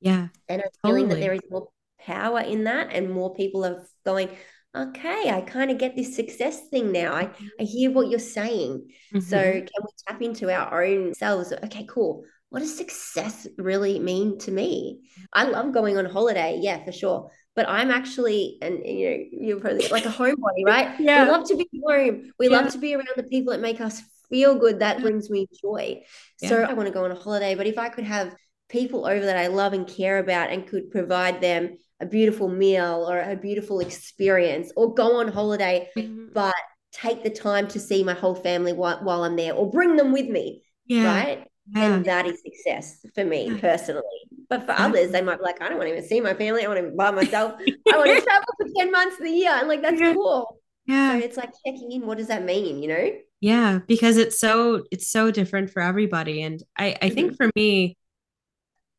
Yeah. 0.00 0.28
And 0.48 0.62
I'm 0.62 0.68
totally. 0.84 1.02
feeling 1.02 1.08
that 1.08 1.20
there 1.20 1.32
is 1.34 1.40
more 1.50 1.68
power 2.00 2.40
in 2.40 2.64
that 2.64 2.92
and 2.92 3.10
more 3.10 3.34
people 3.34 3.64
are 3.64 3.86
going, 4.04 4.30
okay, 4.74 5.30
I 5.30 5.40
kind 5.40 5.70
of 5.70 5.78
get 5.78 5.96
this 5.96 6.14
success 6.14 6.68
thing 6.68 6.92
now. 6.92 7.14
I, 7.14 7.30
I 7.58 7.64
hear 7.64 7.90
what 7.90 8.08
you're 8.08 8.18
saying. 8.18 8.88
Mm-hmm. 9.14 9.20
So 9.20 9.40
can 9.40 9.62
we 9.82 9.90
tap 10.06 10.22
into 10.22 10.52
our 10.52 10.82
own 10.84 11.14
selves? 11.14 11.52
Okay, 11.52 11.84
cool 11.88 12.24
what 12.50 12.60
does 12.60 12.76
success 12.76 13.46
really 13.56 13.98
mean 13.98 14.38
to 14.38 14.50
me? 14.50 15.00
I 15.32 15.44
love 15.44 15.72
going 15.72 15.96
on 15.96 16.04
holiday, 16.04 16.58
yeah, 16.60 16.84
for 16.84 16.92
sure. 16.92 17.30
But 17.60 17.68
I'm 17.68 17.90
actually, 17.90 18.56
and 18.62 18.80
you 18.86 19.10
know, 19.10 19.24
you're 19.32 19.60
probably 19.60 19.86
like 19.88 20.06
a 20.06 20.08
homebody, 20.08 20.64
right? 20.64 20.94
yeah. 20.98 21.24
We 21.24 21.30
love 21.30 21.46
to 21.48 21.56
be 21.56 21.68
home. 21.86 22.32
We 22.38 22.48
yeah. 22.48 22.56
love 22.56 22.72
to 22.72 22.78
be 22.78 22.94
around 22.94 23.08
the 23.16 23.22
people 23.22 23.52
that 23.52 23.60
make 23.60 23.82
us 23.82 24.00
feel 24.30 24.54
good. 24.58 24.78
That 24.78 25.02
brings 25.02 25.28
me 25.28 25.46
joy. 25.60 26.00
Yeah. 26.40 26.48
So 26.48 26.62
I 26.62 26.72
want 26.72 26.86
to 26.86 26.90
go 26.90 27.04
on 27.04 27.10
a 27.10 27.14
holiday. 27.14 27.54
But 27.54 27.66
if 27.66 27.76
I 27.76 27.90
could 27.90 28.04
have 28.04 28.34
people 28.70 29.04
over 29.04 29.26
that 29.26 29.36
I 29.36 29.48
love 29.48 29.74
and 29.74 29.86
care 29.86 30.20
about 30.20 30.48
and 30.48 30.66
could 30.66 30.90
provide 30.90 31.42
them 31.42 31.76
a 32.00 32.06
beautiful 32.06 32.48
meal 32.48 33.06
or 33.06 33.20
a 33.20 33.36
beautiful 33.36 33.80
experience 33.80 34.72
or 34.74 34.94
go 34.94 35.16
on 35.16 35.28
holiday, 35.28 35.90
mm-hmm. 35.94 36.28
but 36.32 36.54
take 36.92 37.22
the 37.22 37.28
time 37.28 37.68
to 37.68 37.78
see 37.78 38.02
my 38.02 38.14
whole 38.14 38.34
family 38.34 38.72
while, 38.72 39.04
while 39.04 39.22
I'm 39.22 39.36
there 39.36 39.52
or 39.52 39.70
bring 39.70 39.96
them 39.96 40.12
with 40.12 40.30
me. 40.30 40.62
Yeah. 40.86 41.04
Right 41.04 41.50
yeah. 41.74 41.94
And 41.94 42.04
that 42.06 42.26
is 42.26 42.42
success 42.42 43.04
for 43.14 43.24
me 43.24 43.58
personally. 43.60 44.02
But 44.50 44.66
for 44.66 44.72
others, 44.72 45.12
they 45.12 45.22
might 45.22 45.38
be 45.38 45.44
like, 45.44 45.62
I 45.62 45.68
don't 45.68 45.78
want 45.78 45.88
to 45.88 45.96
even 45.96 46.06
see 46.06 46.20
my 46.20 46.34
family. 46.34 46.64
I 46.64 46.68
want 46.68 46.80
to 46.80 46.90
be 46.90 46.96
by 46.96 47.12
myself. 47.12 47.54
I 47.60 47.96
want 47.96 48.10
to 48.10 48.20
travel 48.24 48.48
for 48.58 48.66
10 48.76 48.90
months 48.90 49.16
of 49.16 49.24
the 49.24 49.30
year. 49.30 49.52
And 49.52 49.68
like, 49.68 49.80
that's 49.80 50.00
yeah. 50.00 50.12
cool. 50.12 50.58
Yeah. 50.86 51.12
So 51.12 51.24
it's 51.24 51.36
like 51.36 51.52
checking 51.64 51.92
in. 51.92 52.04
What 52.04 52.18
does 52.18 52.26
that 52.26 52.44
mean? 52.44 52.82
You 52.82 52.88
know? 52.88 53.12
Yeah. 53.40 53.78
Because 53.86 54.16
it's 54.16 54.40
so, 54.40 54.84
it's 54.90 55.08
so 55.08 55.30
different 55.30 55.70
for 55.70 55.80
everybody. 55.80 56.42
And 56.42 56.60
I, 56.76 56.96
I 57.00 57.10
think 57.10 57.32
mm-hmm. 57.32 57.36
for 57.36 57.50
me, 57.54 57.96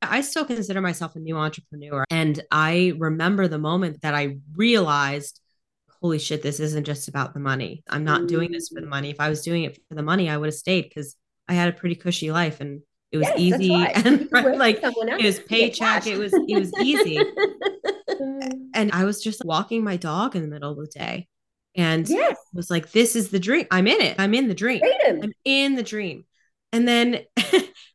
I 0.01 0.21
still 0.21 0.45
consider 0.45 0.79
myself 0.79 1.17
a 1.17 1.19
new 1.19 1.37
entrepreneur. 1.37 2.05
And 2.09 2.41
I 2.49 2.93
remember 2.97 3.49
the 3.49 3.59
moment 3.59 4.01
that 4.03 4.15
I 4.15 4.37
realized, 4.55 5.41
holy 6.01 6.17
shit, 6.17 6.41
this 6.41 6.61
isn't 6.61 6.85
just 6.85 7.09
about 7.09 7.33
the 7.33 7.41
money. 7.41 7.83
I'm 7.89 8.05
not 8.05 8.19
mm-hmm. 8.19 8.27
doing 8.27 8.51
this 8.53 8.69
for 8.69 8.79
the 8.79 8.87
mm. 8.87 8.91
money. 8.91 9.09
If 9.09 9.19
I 9.19 9.29
was 9.29 9.41
doing 9.41 9.63
it 9.63 9.79
for 9.89 9.95
the 9.95 10.01
money, 10.01 10.29
I 10.29 10.37
would 10.37 10.47
have 10.47 10.55
stayed 10.55 10.83
because 10.83 11.15
I 11.47 11.53
had 11.53 11.69
a 11.69 11.77
pretty 11.77 11.95
cushy 11.95 12.31
life 12.31 12.61
and 12.61 12.81
it 13.11 13.17
was 13.17 13.27
yes, 13.27 13.39
easy 13.39 13.73
and 13.73 14.29
like 14.57 14.79
it 14.81 15.25
was 15.25 15.39
paycheck. 15.39 16.07
It 16.07 16.17
was 16.17 16.33
it 16.33 16.57
was 16.57 16.73
easy. 16.81 17.17
and 18.73 18.91
I 18.91 19.03
was 19.03 19.21
just 19.21 19.43
walking 19.43 19.83
my 19.83 19.97
dog 19.97 20.35
in 20.35 20.41
the 20.41 20.47
middle 20.47 20.71
of 20.71 20.77
the 20.77 20.87
day. 20.87 21.27
And 21.75 22.07
yes. 22.07 22.37
was 22.53 22.69
like, 22.69 22.91
this 22.91 23.15
is 23.15 23.29
the 23.29 23.39
dream. 23.39 23.65
I'm 23.71 23.87
in 23.87 24.01
it. 24.01 24.17
I'm 24.19 24.33
in 24.33 24.49
the 24.49 24.53
dream. 24.53 24.79
Freedom. 24.79 25.23
I'm 25.23 25.33
in 25.45 25.75
the 25.75 25.83
dream. 25.83 26.25
And 26.73 26.87
then 26.87 27.21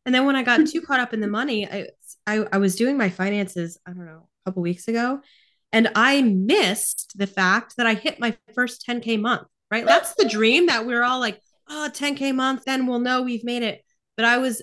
and 0.05 0.15
then 0.15 0.27
when 0.27 0.37
I 0.37 0.43
got 0.43 0.67
too 0.67 0.83
caught 0.83 1.01
up 1.01 1.15
in 1.15 1.21
the 1.21 1.29
money, 1.29 1.67
I 1.67 1.87
I, 2.27 2.47
I 2.53 2.59
was 2.59 2.77
doing 2.77 2.99
my 2.99 3.09
finances, 3.09 3.79
I 3.87 3.93
don't 3.93 4.05
know, 4.05 4.29
a 4.45 4.51
couple 4.51 4.63
weeks 4.63 4.89
ago, 4.89 5.21
and 5.73 5.91
I 5.95 6.23
missed 6.23 7.13
the 7.17 7.27
fact 7.27 7.77
that 7.77 7.87
I 7.87 7.95
hit 7.95 8.21
my 8.21 8.37
first 8.55 8.85
10K 8.87 9.21
month, 9.21 9.47
right? 9.71 9.87
That's 9.87 10.15
the 10.15 10.29
dream 10.29 10.67
that 10.67 10.87
we're 10.87 11.03
all 11.03 11.21
like, 11.21 11.41
oh, 11.69 11.89
10K 11.93 12.35
month, 12.35 12.65
then 12.65 12.87
we'll 12.87 12.99
know 12.99 13.23
we've 13.23 13.45
made 13.45 13.63
it. 13.63 13.83
But 14.17 14.27
I 14.27 14.39
was 14.39 14.63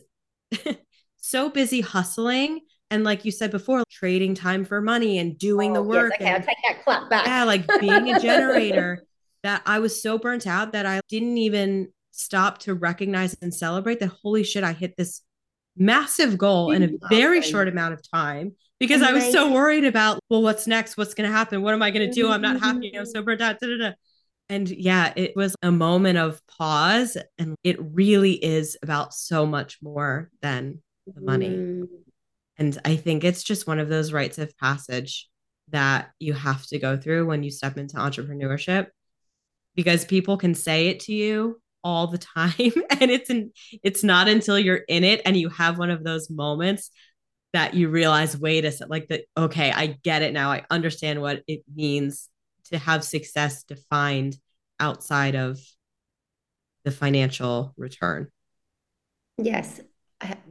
so 1.17 1.49
busy 1.49 1.81
hustling 1.81 2.61
and 2.93 3.03
like 3.03 3.25
you 3.25 3.31
said 3.31 3.49
before, 3.49 3.83
trading 3.89 4.35
time 4.35 4.65
for 4.65 4.79
money 4.79 5.17
and 5.17 5.35
doing 5.37 5.71
oh, 5.71 5.75
the 5.75 5.81
work. 5.81 6.13
Yes, 6.19 6.21
okay, 6.21 6.29
and, 6.29 6.35
I'll 6.35 6.47
take 6.47 6.57
that 6.67 6.83
clap 6.83 7.09
back. 7.09 7.25
Yeah, 7.25 7.43
like 7.43 7.67
being 7.79 8.13
a 8.13 8.19
generator 8.19 9.03
that 9.43 9.63
I 9.65 9.79
was 9.79 9.99
so 9.99 10.19
burnt 10.19 10.45
out 10.45 10.73
that 10.73 10.85
I 10.85 10.99
didn't 11.09 11.39
even 11.39 11.87
stop 12.11 12.59
to 12.59 12.75
recognize 12.75 13.35
and 13.41 13.51
celebrate 13.51 13.99
that 13.99 14.11
holy 14.21 14.43
shit, 14.43 14.63
I 14.63 14.73
hit 14.73 14.95
this 14.95 15.21
massive 15.75 16.37
goal 16.37 16.71
in 16.71 16.83
a 16.83 16.89
very 17.09 17.41
short 17.41 17.67
amount 17.67 17.95
of 17.95 18.07
time 18.07 18.53
because. 18.79 19.01
I 19.01 19.11
was 19.11 19.31
so 19.31 19.51
worried 19.51 19.85
about, 19.85 20.19
well, 20.29 20.43
what's 20.43 20.67
next? 20.67 20.95
What's 20.95 21.15
going 21.15 21.27
to 21.27 21.35
happen? 21.35 21.63
What 21.63 21.73
am 21.73 21.81
I 21.81 21.89
going 21.89 22.07
to 22.07 22.13
do? 22.13 22.29
I'm 22.29 22.41
not 22.41 22.59
happy. 22.59 22.95
I'm 22.95 23.05
mm-hmm. 23.05 23.11
so 23.11 23.23
burnt 23.23 23.41
out. 23.41 23.59
Da, 23.59 23.67
da, 23.67 23.89
da. 23.89 23.91
And 24.49 24.69
yeah, 24.69 25.13
it 25.15 25.35
was 25.35 25.55
a 25.61 25.71
moment 25.71 26.17
of 26.17 26.41
pause. 26.47 27.17
And 27.37 27.55
it 27.63 27.77
really 27.79 28.33
is 28.33 28.77
about 28.83 29.13
so 29.13 29.45
much 29.45 29.79
more 29.81 30.29
than 30.41 30.81
the 31.07 31.21
money. 31.21 31.49
Mm. 31.49 31.87
And 32.57 32.77
I 32.85 32.95
think 32.95 33.23
it's 33.23 33.43
just 33.43 33.67
one 33.67 33.79
of 33.79 33.89
those 33.89 34.13
rites 34.13 34.37
of 34.37 34.55
passage 34.57 35.27
that 35.69 36.11
you 36.19 36.33
have 36.33 36.65
to 36.67 36.79
go 36.79 36.97
through 36.97 37.25
when 37.25 37.43
you 37.43 37.51
step 37.51 37.77
into 37.77 37.95
entrepreneurship 37.95 38.87
because 39.75 40.05
people 40.05 40.37
can 40.37 40.53
say 40.53 40.87
it 40.87 40.99
to 41.01 41.13
you 41.13 41.61
all 41.83 42.07
the 42.07 42.17
time 42.35 42.73
and 42.99 43.11
it's 43.11 43.29
in, 43.29 43.51
it's 43.81 44.03
not 44.03 44.27
until 44.27 44.57
you're 44.57 44.81
in 44.87 45.03
it 45.03 45.21
and 45.25 45.37
you 45.37 45.49
have 45.49 45.77
one 45.77 45.89
of 45.89 46.03
those 46.03 46.29
moments 46.29 46.91
that 47.53 47.73
you 47.73 47.89
realize 47.89 48.37
wait 48.37 48.65
a 48.65 48.71
second 48.71 48.89
like 48.89 49.07
that 49.09 49.21
okay 49.37 49.71
i 49.71 49.87
get 50.03 50.21
it 50.21 50.33
now 50.33 50.51
i 50.51 50.63
understand 50.71 51.21
what 51.21 51.43
it 51.47 51.61
means 51.73 52.29
to 52.73 52.77
have 52.77 53.03
success 53.03 53.63
defined 53.63 54.37
outside 54.79 55.35
of 55.35 55.59
the 56.83 56.91
financial 56.91 57.73
return. 57.77 58.27
Yes 59.37 59.81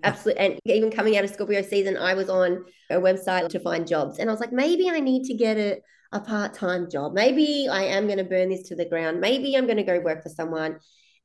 absolutely 0.02 0.44
and 0.44 0.58
even 0.64 0.90
coming 0.90 1.16
out 1.16 1.24
of 1.24 1.30
scorpio 1.30 1.62
season 1.62 1.96
i 1.96 2.14
was 2.14 2.28
on 2.28 2.64
a 2.90 2.96
website 2.96 3.48
to 3.48 3.60
find 3.60 3.86
jobs 3.86 4.18
and 4.18 4.28
i 4.28 4.32
was 4.32 4.40
like 4.40 4.52
maybe 4.52 4.88
i 4.90 5.00
need 5.00 5.24
to 5.24 5.34
get 5.34 5.56
a, 5.56 5.80
a 6.12 6.20
part-time 6.20 6.90
job. 6.90 7.14
Maybe 7.14 7.68
i 7.70 7.84
am 7.84 8.06
going 8.06 8.18
to 8.18 8.24
burn 8.24 8.50
this 8.50 8.68
to 8.68 8.76
the 8.76 8.84
ground. 8.84 9.20
Maybe 9.20 9.56
i'm 9.56 9.66
going 9.66 9.78
to 9.78 9.82
go 9.82 10.00
work 10.00 10.22
for 10.22 10.28
someone. 10.28 10.78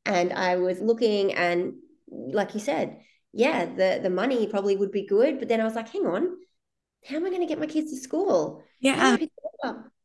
And 0.06 0.32
I 0.32 0.56
was 0.56 0.80
looking 0.80 1.34
and 1.34 1.74
like 2.10 2.54
you 2.54 2.62
said, 2.62 3.00
yeah, 3.34 3.66
the 3.66 4.00
the 4.02 4.10
money 4.10 4.48
probably 4.48 4.78
would 4.78 4.92
be 4.92 5.06
good, 5.06 5.40
but 5.40 5.50
then 5.50 5.60
I 5.60 5.66
was 5.66 5.76
like, 5.76 5.90
hang 5.90 6.06
on, 6.06 6.38
how 7.06 7.18
am 7.18 7.26
I 7.26 7.30
going 7.30 7.42
to 7.42 7.48
get 7.48 7.60
my 7.60 7.66
kids 7.66 7.92
to 7.92 7.98
school? 7.98 8.64
Yeah. 8.80 9.18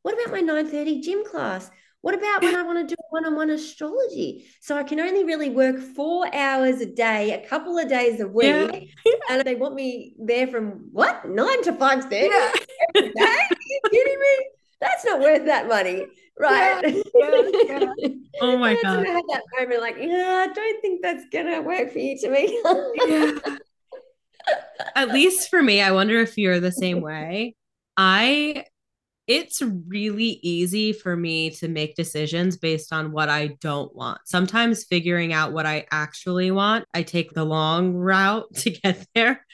What 0.02 0.14
about 0.14 0.32
my 0.32 0.40
9:30 0.40 1.02
gym 1.02 1.24
class? 1.24 1.70
What 2.00 2.14
about 2.14 2.42
when 2.42 2.56
I 2.56 2.62
want 2.68 2.88
to 2.88 2.94
do 2.94 3.00
one-on-one 3.10 3.50
astrology? 3.50 4.46
So 4.60 4.76
I 4.76 4.82
can 4.82 4.98
only 5.00 5.24
really 5.24 5.50
work 5.50 5.78
four 5.78 6.32
hours 6.34 6.80
a 6.80 6.86
day, 6.86 7.32
a 7.32 7.48
couple 7.48 7.78
of 7.78 7.88
days 7.88 8.20
a 8.20 8.26
week, 8.26 8.46
yeah. 9.04 9.12
and 9.30 9.44
they 9.44 9.54
want 9.54 9.74
me 9.74 10.14
there 10.18 10.46
from 10.48 10.88
what 10.92 11.28
nine 11.28 11.62
to 11.62 11.72
five 11.72 12.04
thirty 12.04 12.28
yeah. 12.28 12.52
every 12.96 13.08
day? 13.10 13.22
Are 13.22 13.56
you 13.66 13.80
kidding 13.90 14.20
me? 14.20 14.46
That's 14.80 15.04
not 15.04 15.20
worth 15.20 15.44
that 15.46 15.68
money 15.68 16.06
right? 16.38 16.82
Yeah, 16.84 17.02
yeah, 17.14 17.92
yeah. 17.98 18.08
Oh 18.40 18.56
my 18.56 18.76
god! 18.82 19.06
I 19.06 19.10
had 19.10 19.22
that 19.28 19.42
moment, 19.58 19.80
like, 19.80 19.96
yeah, 19.98 20.46
I 20.48 20.52
don't 20.52 20.82
think 20.82 21.02
that's 21.02 21.24
gonna 21.32 21.62
work 21.62 21.92
for 21.92 21.98
you, 21.98 22.18
to 22.18 22.30
me. 22.30 23.40
At 24.96 25.10
least 25.10 25.48
for 25.48 25.62
me, 25.62 25.80
I 25.80 25.92
wonder 25.92 26.20
if 26.20 26.36
you're 26.36 26.60
the 26.60 26.72
same 26.72 27.00
way. 27.00 27.54
I, 27.96 28.64
it's 29.32 29.62
really 29.62 30.38
easy 30.42 30.92
for 30.92 31.16
me 31.16 31.50
to 31.50 31.68
make 31.68 31.94
decisions 31.94 32.56
based 32.56 32.92
on 32.92 33.12
what 33.12 33.28
I 33.28 33.56
don't 33.60 33.94
want. 33.94 34.20
Sometimes 34.24 34.84
figuring 34.84 35.32
out 35.32 35.52
what 35.52 35.66
I 35.66 35.86
actually 35.90 36.50
want, 36.50 36.84
I 36.94 37.02
take 37.02 37.32
the 37.32 37.44
long 37.44 37.94
route 37.94 38.46
to 38.56 38.70
get 38.70 39.06
there 39.14 39.44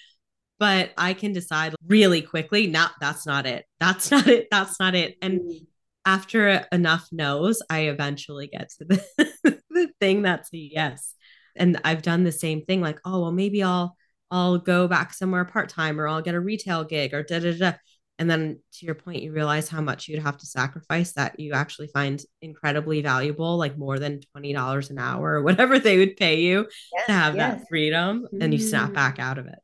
but 0.60 0.90
I 0.98 1.14
can 1.14 1.32
decide 1.32 1.76
really 1.86 2.20
quickly. 2.20 2.66
Not 2.66 2.90
that's 3.00 3.24
not 3.24 3.46
it. 3.46 3.64
That's 3.78 4.10
not 4.10 4.26
it. 4.26 4.48
That's 4.50 4.80
not 4.80 4.96
it. 4.96 5.16
And 5.22 5.40
mm 5.40 5.66
after 6.08 6.66
enough 6.72 7.06
no's, 7.12 7.60
I 7.68 7.80
eventually 7.80 8.46
get 8.46 8.70
to 8.78 8.84
the, 8.86 9.60
the 9.70 9.88
thing 10.00 10.22
that's 10.22 10.48
a 10.54 10.56
yes. 10.56 11.14
And 11.54 11.78
I've 11.84 12.00
done 12.00 12.24
the 12.24 12.32
same 12.32 12.62
thing, 12.62 12.80
like, 12.80 12.98
oh, 13.04 13.20
well, 13.20 13.32
maybe 13.32 13.62
I'll 13.62 13.94
I'll 14.30 14.56
go 14.56 14.88
back 14.88 15.12
somewhere 15.12 15.44
part 15.44 15.68
time 15.68 16.00
or 16.00 16.08
I'll 16.08 16.22
get 16.22 16.34
a 16.34 16.40
retail 16.40 16.84
gig 16.84 17.12
or 17.12 17.22
da 17.22 17.40
da 17.40 17.52
da. 17.52 17.72
And 18.18 18.28
then 18.28 18.60
to 18.74 18.86
your 18.86 18.96
point, 18.96 19.22
you 19.22 19.32
realize 19.32 19.68
how 19.68 19.80
much 19.80 20.08
you'd 20.08 20.22
have 20.22 20.38
to 20.38 20.46
sacrifice 20.46 21.12
that 21.12 21.38
you 21.38 21.52
actually 21.52 21.88
find 21.88 22.20
incredibly 22.42 23.00
valuable, 23.00 23.56
like 23.56 23.78
more 23.78 23.98
than 23.98 24.20
$20 24.36 24.90
an 24.90 24.98
hour 24.98 25.34
or 25.34 25.42
whatever 25.42 25.78
they 25.78 25.98
would 25.98 26.16
pay 26.16 26.40
you 26.40 26.66
yes, 26.92 27.06
to 27.06 27.12
have 27.12 27.36
yes. 27.36 27.60
that 27.60 27.68
freedom. 27.68 28.26
Mm. 28.34 28.42
And 28.42 28.52
you 28.52 28.60
snap 28.60 28.92
back 28.92 29.18
mm. 29.18 29.22
out 29.22 29.38
of 29.38 29.46
it. 29.46 29.58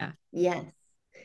Yeah. 0.00 0.12
Yes 0.32 0.64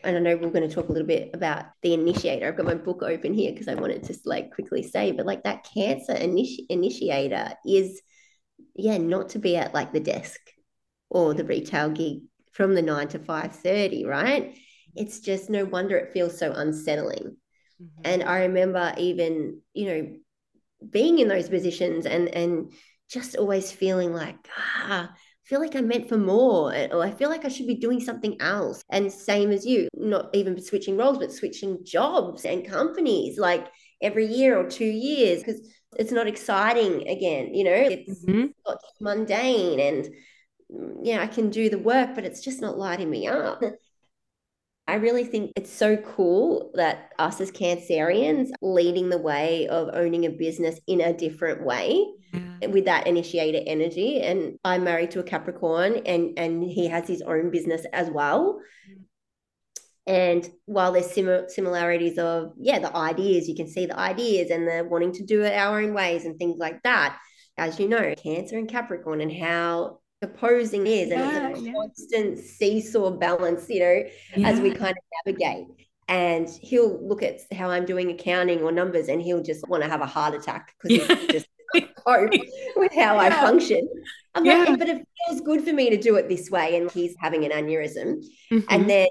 and 0.04 0.16
I 0.16 0.20
know 0.20 0.38
we're 0.38 0.50
going 0.50 0.68
to 0.68 0.74
talk 0.74 0.90
a 0.90 0.92
little 0.92 1.08
bit 1.08 1.32
about 1.34 1.66
the 1.82 1.94
initiator. 1.94 2.48
I've 2.48 2.58
got 2.58 2.66
my 2.66 2.76
book 2.76 3.04
open 3.04 3.34
here 3.34 3.52
because 3.52 3.68
I 3.68 3.76
wanted 3.76 4.04
to 4.04 4.18
like 4.26 4.54
quickly 4.54 4.84
say, 4.84 5.12
but 5.12 5.26
like 5.26 5.44
that 5.44 5.66
cancer 5.74 6.14
initi- 6.14 6.66
initiator 6.70 7.54
is, 7.66 8.02
yeah, 8.76 8.98
not 8.98 9.30
to 9.30 9.40
be 9.40 9.58
at 9.58 9.74
like 9.74 9.92
the 9.92 10.00
desk 10.00 10.40
or 11.10 11.34
the 11.34 11.44
retail 11.44 11.90
gig 11.90 12.22
from 12.52 12.76
the 12.76 12.82
nine 12.82 13.08
to 13.10 13.20
five 13.20 13.56
thirty, 13.56 14.06
right? 14.06 14.58
It's 14.96 15.20
just 15.20 15.50
no 15.50 15.66
wonder 15.66 15.98
it 15.98 16.14
feels 16.14 16.38
so 16.38 16.52
unsettling. 16.52 17.38
Mm-hmm. 17.82 18.02
And 18.04 18.24
I 18.24 18.42
remember 18.42 18.94
even, 18.98 19.62
you 19.74 19.86
know, 19.86 20.16
being 20.90 21.20
in 21.20 21.28
those 21.28 21.50
positions 21.50 22.06
and 22.06 22.30
and 22.30 22.72
just 23.10 23.36
always 23.36 23.72
feeling 23.72 24.14
like, 24.14 24.38
ah, 24.58 25.12
feel 25.46 25.60
like 25.60 25.76
I'm 25.76 25.88
meant 25.88 26.08
for 26.08 26.18
more, 26.18 26.76
or 26.92 27.04
I 27.04 27.10
feel 27.10 27.30
like 27.30 27.44
I 27.44 27.48
should 27.48 27.66
be 27.66 27.76
doing 27.76 28.00
something 28.00 28.40
else. 28.40 28.84
And 28.92 29.12
same 29.12 29.52
as 29.52 29.66
you, 29.66 29.88
not 29.96 30.30
even 30.34 30.62
switching 30.62 30.96
roles, 30.96 31.18
but 31.18 31.34
switching 31.34 31.84
jobs 31.84 32.46
and 32.46 32.68
companies 32.68 33.40
like 33.40 33.68
every 34.02 34.28
year 34.28 34.58
or 34.58 34.70
two 34.70 34.86
years 34.86 35.40
because 35.40 35.68
it's 35.98 36.12
not 36.12 36.28
exciting 36.28 37.08
again. 37.08 37.54
You 37.56 37.64
know, 37.64 37.74
it's 37.74 38.26
mm-hmm. 38.26 38.74
mundane 39.02 39.80
and 39.80 40.10
yeah, 41.04 41.22
I 41.22 41.28
can 41.28 41.50
do 41.50 41.70
the 41.70 41.80
work, 41.80 42.14
but 42.14 42.26
it's 42.26 42.42
just 42.42 42.62
not 42.62 42.78
lighting 42.78 43.10
me 43.10 43.28
up. 43.28 43.62
I 44.90 44.96
really 44.96 45.24
think 45.24 45.52
it's 45.56 45.72
so 45.72 45.98
cool 45.98 46.72
that 46.74 47.12
us 47.20 47.40
as 47.40 47.52
Cancerians 47.52 48.50
leading 48.60 49.10
the 49.10 49.20
way 49.20 49.68
of 49.68 49.92
owning 49.94 50.26
a 50.26 50.32
business 50.32 50.80
in 50.88 51.00
a 51.00 51.14
different 51.14 51.64
way 51.64 52.08
yeah. 52.34 52.66
with 52.70 52.86
that 52.86 53.06
initiator 53.06 53.60
energy. 53.68 54.20
And 54.20 54.58
I'm 54.66 54.84
married 54.84 55.12
to 55.12 55.20
a 55.20 55.24
Capricorn 55.24 56.02
and, 56.08 56.40
and 56.40 56.64
he 56.64 56.88
has 56.88 57.08
his 57.08 57.22
own 57.22 57.52
business 57.52 57.86
as 57.94 58.10
well. 58.10 58.62
And 60.08 60.50
while 60.66 60.92
there's 60.92 61.12
sim- 61.12 61.48
similarities 61.50 62.18
of, 62.18 62.54
yeah, 62.58 62.80
the 62.80 62.96
ideas, 62.98 63.48
you 63.48 63.56
can 63.56 63.68
see 63.68 63.86
the 63.86 64.00
ideas 64.00 64.50
and 64.50 64.68
the 64.68 64.88
wanting 64.90 65.12
to 65.14 65.24
do 65.24 65.44
it 65.44 65.54
our 65.54 65.82
own 65.82 65.94
ways 65.94 66.26
and 66.26 66.40
things 66.40 66.58
like 66.58 66.82
that. 66.82 67.16
As 67.60 67.80
you 67.80 67.88
know, 67.88 68.16
Cancer 68.16 68.58
and 68.58 68.68
Capricorn 68.68 69.22
and 69.22 69.32
how 69.32 70.00
opposing 70.22 70.86
is 70.86 71.12
and 71.12 71.22
yeah, 71.22 71.50
it's 71.50 71.66
a 71.66 71.72
constant 71.72 72.38
seesaw 72.38 73.10
balance 73.10 73.70
you 73.70 73.80
know 73.80 74.04
yeah. 74.36 74.50
as 74.50 74.60
we 74.60 74.72
kind 74.72 74.96
of 74.98 75.04
navigate. 75.26 75.68
And 76.08 76.50
he'll 76.64 77.08
look 77.08 77.22
at 77.22 77.42
how 77.54 77.70
i'm 77.70 77.86
doing 77.86 78.10
accounting 78.10 78.62
or 78.62 78.72
numbers 78.72 79.10
and 79.10 79.22
he'll 79.22 79.44
just 79.44 79.68
want 79.70 79.84
to 79.84 79.90
have 79.90 80.02
a 80.02 80.08
heart 80.08 80.34
attack 80.34 80.74
because 80.82 81.08
he 81.08 81.28
just 81.28 81.48
cope 81.96 82.32
with 82.76 82.94
how 82.94 83.18
i 83.18 83.30
function. 83.30 83.88
I'm 84.36 84.44
like 84.44 84.80
but 84.80 84.90
it 84.90 85.08
feels 85.28 85.42
good 85.42 85.64
for 85.64 85.72
me 85.72 85.90
to 85.92 85.98
do 85.98 86.16
it 86.16 86.28
this 86.28 86.50
way 86.50 86.78
and 86.78 86.90
he's 86.92 87.16
having 87.20 87.46
an 87.46 87.52
aneurysm. 87.52 88.24
Mm-hmm. 88.52 88.60
and 88.70 88.90
then 88.90 89.08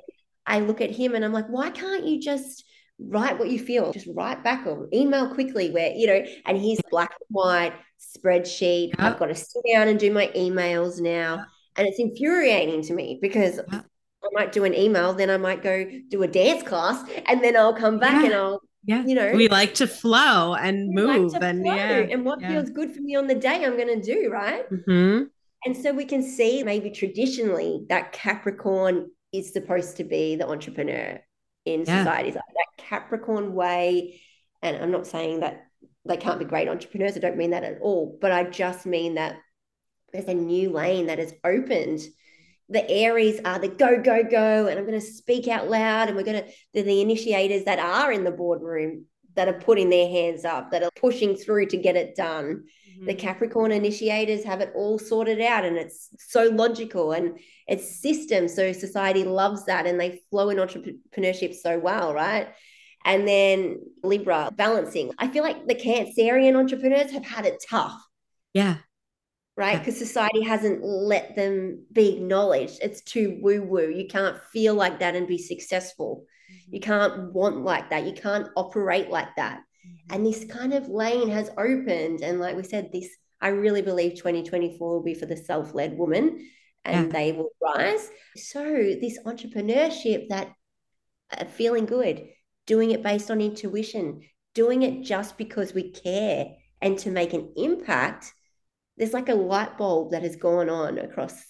i 0.46 0.58
look 0.58 0.80
at 0.80 0.90
him 0.90 1.14
and 1.14 1.24
i'm 1.24 1.32
like 1.32 1.46
why 1.48 1.70
can't 1.70 2.04
you 2.04 2.20
just 2.20 2.64
write 2.98 3.38
what 3.38 3.48
you 3.48 3.58
feel? 3.58 3.92
Just 3.92 4.08
write 4.12 4.42
back 4.42 4.66
or 4.66 4.88
email 4.92 5.32
quickly 5.32 5.70
where 5.70 5.92
you 5.92 6.06
know 6.06 6.24
and 6.46 6.58
he's 6.58 6.80
black 6.90 7.10
and 7.12 7.26
white 7.28 7.72
spreadsheet. 7.98 8.88
Yep. 8.88 9.00
I've 9.00 9.18
got 9.18 9.26
to 9.26 9.34
sit 9.34 9.62
down 9.72 9.88
and 9.88 9.98
do 9.98 10.12
my 10.12 10.28
emails 10.28 11.00
now. 11.00 11.36
Yep. 11.36 11.46
And 11.76 11.86
it's 11.86 11.98
infuriating 11.98 12.82
to 12.82 12.94
me 12.94 13.18
because 13.22 13.60
yep. 13.72 13.84
I 14.24 14.28
might 14.32 14.52
do 14.52 14.64
an 14.64 14.74
email, 14.74 15.12
then 15.12 15.30
I 15.30 15.36
might 15.36 15.62
go 15.62 15.88
do 16.08 16.22
a 16.22 16.28
dance 16.28 16.62
class, 16.64 17.08
and 17.26 17.42
then 17.42 17.56
I'll 17.56 17.74
come 17.74 17.98
back 17.98 18.22
yeah. 18.22 18.26
and 18.26 18.34
I'll, 18.34 18.60
yeah, 18.84 19.04
you 19.04 19.14
know, 19.14 19.32
we 19.32 19.48
like 19.48 19.74
to 19.74 19.86
flow 19.86 20.54
and 20.54 20.92
move, 20.92 21.32
like 21.32 21.42
and 21.42 21.62
flow. 21.62 21.74
yeah, 21.74 21.98
and 21.98 22.24
what 22.24 22.40
yeah. 22.40 22.48
feels 22.48 22.70
good 22.70 22.92
for 22.92 23.00
me 23.00 23.14
on 23.14 23.26
the 23.26 23.34
day, 23.34 23.64
I'm 23.64 23.76
going 23.76 24.00
to 24.00 24.02
do 24.02 24.30
right. 24.30 24.68
Mm-hmm. 24.70 25.24
And 25.64 25.76
so 25.76 25.92
we 25.92 26.04
can 26.04 26.22
see 26.22 26.62
maybe 26.62 26.90
traditionally 26.90 27.84
that 27.88 28.12
Capricorn 28.12 29.10
is 29.32 29.52
supposed 29.52 29.96
to 29.98 30.04
be 30.04 30.36
the 30.36 30.48
entrepreneur 30.48 31.20
in 31.64 31.84
yeah. 31.84 32.02
societies, 32.02 32.34
like 32.34 32.44
that 32.54 32.84
Capricorn 32.84 33.54
way. 33.54 34.20
And 34.62 34.76
I'm 34.76 34.90
not 34.90 35.06
saying 35.06 35.40
that 35.40 35.67
they 36.08 36.16
can't 36.16 36.38
be 36.38 36.44
great 36.44 36.68
entrepreneurs. 36.68 37.16
I 37.16 37.20
don't 37.20 37.36
mean 37.36 37.50
that 37.50 37.64
at 37.64 37.80
all, 37.80 38.18
but 38.20 38.32
I 38.32 38.44
just 38.44 38.86
mean 38.86 39.14
that 39.14 39.36
there's 40.12 40.26
a 40.26 40.34
new 40.34 40.70
lane 40.70 41.06
that 41.06 41.18
has 41.18 41.34
opened 41.44 42.00
the 42.68 42.88
Aries 42.90 43.40
are 43.44 43.58
the 43.58 43.68
go, 43.68 44.02
go, 44.02 44.22
go, 44.22 44.66
and 44.66 44.78
I'm 44.78 44.86
going 44.86 45.00
to 45.00 45.06
speak 45.06 45.48
out 45.48 45.70
loud, 45.70 46.08
and 46.08 46.16
we're 46.16 46.22
going 46.22 46.42
to, 46.42 46.50
they're 46.74 46.82
the 46.82 47.00
initiators 47.00 47.64
that 47.64 47.78
are 47.78 48.12
in 48.12 48.24
the 48.24 48.30
boardroom 48.30 49.06
that 49.36 49.48
are 49.48 49.60
putting 49.60 49.88
their 49.88 50.08
hands 50.08 50.44
up, 50.44 50.70
that 50.72 50.82
are 50.82 50.90
pushing 50.96 51.34
through 51.34 51.66
to 51.66 51.76
get 51.76 51.96
it 51.96 52.14
done. 52.14 52.64
Mm-hmm. 52.90 53.06
The 53.06 53.14
Capricorn 53.14 53.72
initiators 53.72 54.44
have 54.44 54.60
it 54.60 54.72
all 54.74 54.98
sorted 54.98 55.40
out, 55.40 55.64
and 55.64 55.78
it's 55.78 56.10
so 56.18 56.44
logical 56.44 57.12
and 57.12 57.38
it's 57.66 58.02
system. 58.02 58.48
So 58.48 58.72
society 58.72 59.24
loves 59.24 59.64
that, 59.64 59.86
and 59.86 59.98
they 59.98 60.20
flow 60.30 60.50
in 60.50 60.58
entrepreneurship 60.58 61.54
so 61.54 61.78
well, 61.78 62.12
right? 62.12 62.48
And 63.04 63.26
then 63.26 63.78
Libra 64.02 64.52
balancing. 64.54 65.12
I 65.18 65.28
feel 65.28 65.42
like 65.42 65.66
the 65.66 65.74
Cancerian 65.74 66.56
entrepreneurs 66.56 67.12
have 67.12 67.24
had 67.24 67.46
it 67.46 67.62
tough. 67.68 68.00
Yeah 68.52 68.78
right? 69.58 69.80
Because 69.80 69.98
society 69.98 70.40
hasn't 70.40 70.84
let 70.84 71.34
them 71.34 71.84
be 71.92 72.16
acknowledged. 72.16 72.78
It's 72.80 73.02
too 73.02 73.38
woo 73.42 73.60
woo. 73.60 73.90
You 73.90 74.06
can't 74.06 74.38
feel 74.52 74.74
like 74.74 75.00
that 75.00 75.16
and 75.16 75.26
be 75.26 75.36
successful. 75.36 76.24
Mm-hmm. 76.50 76.74
You 76.76 76.80
can't 76.80 77.32
want 77.34 77.64
like 77.64 77.90
that. 77.90 78.06
You 78.06 78.12
can't 78.12 78.46
operate 78.56 79.10
like 79.10 79.34
that. 79.34 79.58
Mm-hmm. 79.58 80.14
And 80.14 80.24
this 80.24 80.44
kind 80.44 80.72
of 80.72 80.88
lane 80.88 81.28
has 81.30 81.50
opened. 81.58 82.20
And 82.22 82.38
like 82.38 82.56
we 82.56 82.62
said, 82.62 82.90
this, 82.92 83.08
I 83.40 83.48
really 83.48 83.82
believe 83.82 84.14
2024 84.14 84.78
will 84.78 85.02
be 85.02 85.14
for 85.14 85.26
the 85.26 85.36
self 85.36 85.74
led 85.74 85.98
woman 85.98 86.48
and 86.84 87.06
yeah. 87.06 87.12
they 87.12 87.32
will 87.32 87.50
rise. 87.60 88.08
So, 88.36 88.62
this 88.62 89.18
entrepreneurship 89.26 90.28
that 90.28 90.52
uh, 91.36 91.46
feeling 91.46 91.86
good, 91.86 92.28
doing 92.68 92.92
it 92.92 93.02
based 93.02 93.32
on 93.32 93.40
intuition, 93.40 94.22
doing 94.54 94.84
it 94.84 95.02
just 95.02 95.36
because 95.36 95.74
we 95.74 95.90
care 95.90 96.50
and 96.80 96.96
to 97.00 97.10
make 97.10 97.32
an 97.32 97.52
impact 97.56 98.32
there's 98.98 99.12
like 99.12 99.28
a 99.28 99.34
light 99.34 99.78
bulb 99.78 100.10
that 100.10 100.22
has 100.22 100.36
gone 100.36 100.68
on 100.68 100.98
across 100.98 101.40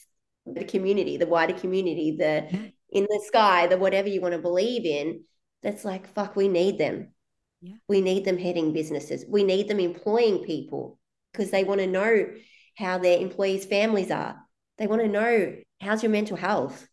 the 0.47 0.65
community, 0.65 1.17
the 1.17 1.27
wider 1.27 1.55
community, 1.55 2.17
the 2.19 2.71
in 2.91 3.05
the 3.05 3.23
sky, 3.27 3.67
the 3.67 3.79
whatever 3.79 4.09
you 4.09 4.21
want 4.21 4.35
to 4.35 4.41
believe 4.41 4.85
in. 4.85 5.25
That's 5.63 5.85
like, 5.85 6.15
fuck, 6.15 6.37
we 6.37 6.49
need 6.49 6.79
them. 6.79 7.13
Yeah. 7.61 7.75
We 7.89 8.01
need 8.01 8.25
them 8.25 8.39
heading 8.39 8.73
businesses. 8.73 9.25
We 9.27 9.43
need 9.43 9.67
them 9.67 9.81
employing 9.81 10.45
people 10.45 10.99
because 11.33 11.51
they 11.51 11.65
want 11.65 11.81
to 11.81 11.87
know 11.87 12.29
how 12.77 12.99
their 12.99 13.19
employees' 13.19 13.65
families 13.65 14.11
are. 14.11 14.37
They 14.77 14.87
want 14.87 15.03
to 15.03 15.09
know 15.09 15.57
how's 15.81 16.03
your 16.03 16.13
mental 16.13 16.37
health? 16.37 16.87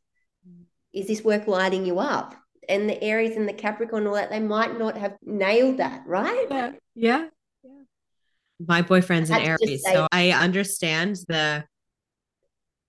Mm. 0.48 0.64
Is 0.94 1.08
this 1.08 1.24
work 1.24 1.48
lighting 1.48 1.86
you 1.86 2.00
up? 2.00 2.34
And 2.70 2.90
the 2.90 3.02
Aries 3.04 3.36
and 3.36 3.48
the 3.48 3.54
Capricorn, 3.54 4.04
and 4.04 4.08
all 4.10 4.16
that, 4.16 4.30
they 4.30 4.40
might 4.40 4.78
not 4.78 4.98
have 4.98 5.16
nailed 5.24 5.78
that, 5.78 6.04
right? 6.06 6.48
Yeah. 6.50 6.72
Yeah 6.96 7.26
my 8.60 8.82
boyfriend's 8.82 9.30
an 9.30 9.42
Aries, 9.42 9.84
so 9.84 10.08
I 10.12 10.32
understand 10.32 11.18
the 11.28 11.64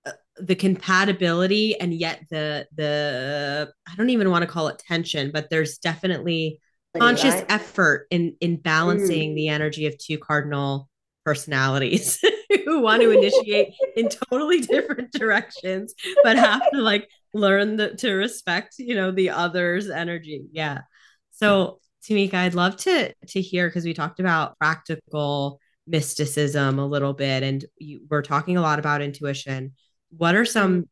uh, 0.04 0.12
the 0.36 0.54
compatibility 0.54 1.78
and 1.80 1.92
yet 1.92 2.24
the 2.30 2.66
the 2.74 3.72
I 3.90 3.96
don't 3.96 4.10
even 4.10 4.30
want 4.30 4.42
to 4.42 4.50
call 4.50 4.68
it 4.68 4.78
tension, 4.78 5.30
but 5.32 5.50
there's 5.50 5.78
definitely 5.78 6.60
conscious 6.96 7.34
right? 7.34 7.46
effort 7.48 8.06
in 8.10 8.36
in 8.40 8.56
balancing 8.56 9.32
mm. 9.32 9.36
the 9.36 9.48
energy 9.48 9.86
of 9.86 9.98
two 9.98 10.18
cardinal 10.18 10.88
personalities 11.24 12.20
who 12.64 12.80
want 12.80 13.02
to 13.02 13.10
initiate 13.10 13.74
in 13.96 14.08
totally 14.08 14.60
different 14.60 15.12
directions 15.12 15.94
but 16.22 16.36
have 16.36 16.62
to 16.72 16.80
like 16.80 17.08
learn 17.34 17.76
the, 17.76 17.90
to 17.94 18.12
respect 18.12 18.74
you 18.78 18.94
know 18.94 19.10
the 19.10 19.30
other's 19.30 19.90
energy 19.90 20.46
yeah 20.52 20.80
so 21.30 21.78
Tameka, 22.06 22.34
I'd 22.34 22.54
love 22.54 22.76
to 22.78 23.12
to 23.12 23.40
hear 23.40 23.68
because 23.68 23.84
we 23.84 23.94
talked 23.94 24.20
about 24.20 24.58
practical 24.58 25.60
mysticism 25.86 26.78
a 26.78 26.86
little 26.86 27.12
bit, 27.12 27.42
and 27.42 27.64
you, 27.78 28.02
we're 28.08 28.22
talking 28.22 28.56
a 28.56 28.62
lot 28.62 28.78
about 28.78 29.02
intuition. 29.02 29.72
What 30.10 30.34
are 30.34 30.44
some 30.44 30.72
mm-hmm. 30.72 30.82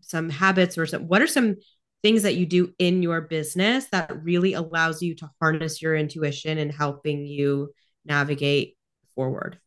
some 0.00 0.30
habits 0.30 0.78
or 0.78 0.86
some 0.86 1.06
what 1.06 1.22
are 1.22 1.26
some 1.26 1.56
things 2.02 2.22
that 2.22 2.36
you 2.36 2.46
do 2.46 2.72
in 2.78 3.02
your 3.02 3.22
business 3.22 3.86
that 3.86 4.22
really 4.22 4.54
allows 4.54 5.02
you 5.02 5.14
to 5.16 5.30
harness 5.40 5.80
your 5.80 5.96
intuition 5.96 6.58
and 6.58 6.72
helping 6.72 7.26
you 7.26 7.72
navigate 8.04 8.76
forward? 9.14 9.58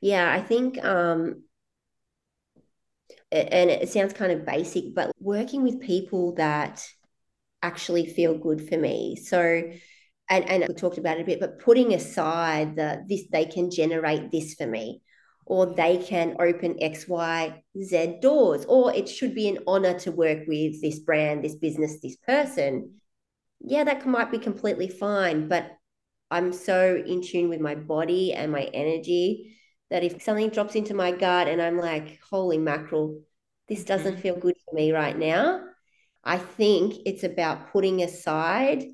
Yeah, 0.00 0.32
I 0.32 0.40
think 0.40 0.82
um 0.84 1.44
and 3.32 3.70
it 3.70 3.88
sounds 3.88 4.12
kind 4.12 4.32
of 4.32 4.44
basic, 4.44 4.94
but 4.94 5.12
working 5.20 5.62
with 5.62 5.80
people 5.80 6.34
that 6.34 6.84
actually 7.62 8.06
feel 8.06 8.36
good 8.36 8.68
for 8.68 8.76
me. 8.76 9.16
So, 9.16 9.62
and, 10.28 10.48
and 10.48 10.64
we 10.66 10.74
talked 10.74 10.98
about 10.98 11.18
it 11.18 11.22
a 11.22 11.24
bit, 11.24 11.40
but 11.40 11.60
putting 11.60 11.94
aside 11.94 12.76
the 12.76 13.04
this, 13.08 13.24
they 13.30 13.44
can 13.44 13.70
generate 13.70 14.30
this 14.30 14.54
for 14.54 14.66
me, 14.66 15.02
or 15.46 15.74
they 15.74 15.98
can 15.98 16.36
open 16.40 16.82
X, 16.82 17.06
Y, 17.06 17.62
Z 17.80 18.18
doors, 18.20 18.64
or 18.66 18.92
it 18.94 19.08
should 19.08 19.34
be 19.34 19.48
an 19.48 19.58
honor 19.66 19.98
to 20.00 20.12
work 20.12 20.40
with 20.48 20.80
this 20.80 20.98
brand, 20.98 21.44
this 21.44 21.54
business, 21.54 22.00
this 22.00 22.16
person. 22.16 22.94
Yeah, 23.60 23.84
that 23.84 24.06
might 24.06 24.32
be 24.32 24.38
completely 24.38 24.88
fine, 24.88 25.48
but 25.48 25.70
I'm 26.30 26.52
so 26.52 26.96
in 26.96 27.22
tune 27.22 27.48
with 27.48 27.60
my 27.60 27.74
body 27.74 28.32
and 28.32 28.50
my 28.50 28.62
energy 28.62 29.56
that 29.90 30.04
if 30.04 30.22
something 30.22 30.50
drops 30.50 30.74
into 30.74 30.94
my 30.94 31.10
gut 31.12 31.48
and 31.48 31.60
I'm 31.60 31.78
like, 31.78 32.20
holy 32.30 32.58
mackerel, 32.58 33.20
this 33.68 33.84
doesn't 33.84 34.14
mm-hmm. 34.14 34.22
feel 34.22 34.36
good 34.36 34.54
for 34.64 34.74
me 34.74 34.92
right 34.92 35.16
now, 35.16 35.62
I 36.24 36.38
think 36.38 36.94
it's 37.06 37.24
about 37.24 37.72
putting 37.72 38.02
aside 38.02 38.84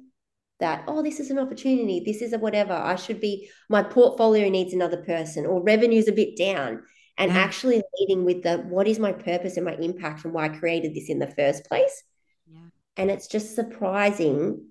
that, 0.60 0.84
oh, 0.86 1.02
this 1.02 1.20
is 1.20 1.30
an 1.30 1.38
opportunity, 1.38 2.02
this 2.04 2.22
is 2.22 2.32
a 2.32 2.38
whatever. 2.38 2.72
I 2.72 2.96
should 2.96 3.20
be, 3.20 3.50
my 3.68 3.82
portfolio 3.82 4.48
needs 4.48 4.72
another 4.72 5.02
person, 5.02 5.44
or 5.44 5.62
revenue's 5.62 6.08
a 6.08 6.12
bit 6.12 6.36
down. 6.36 6.82
And 7.18 7.32
yeah. 7.32 7.38
actually 7.38 7.82
leading 7.98 8.24
with 8.24 8.42
the 8.42 8.58
what 8.58 8.86
is 8.86 8.98
my 8.98 9.12
purpose 9.12 9.56
and 9.56 9.64
my 9.64 9.74
impact 9.76 10.24
and 10.24 10.34
why 10.34 10.46
I 10.46 10.48
created 10.50 10.94
this 10.94 11.08
in 11.08 11.18
the 11.18 11.26
first 11.26 11.64
place. 11.64 12.02
Yeah. 12.46 12.68
And 12.98 13.10
it's 13.10 13.26
just 13.26 13.54
surprising 13.54 14.68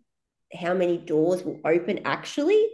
how 0.54 0.76
many 0.76 0.98
doors 0.98 1.44
will 1.44 1.60
open 1.66 2.02
actually 2.06 2.68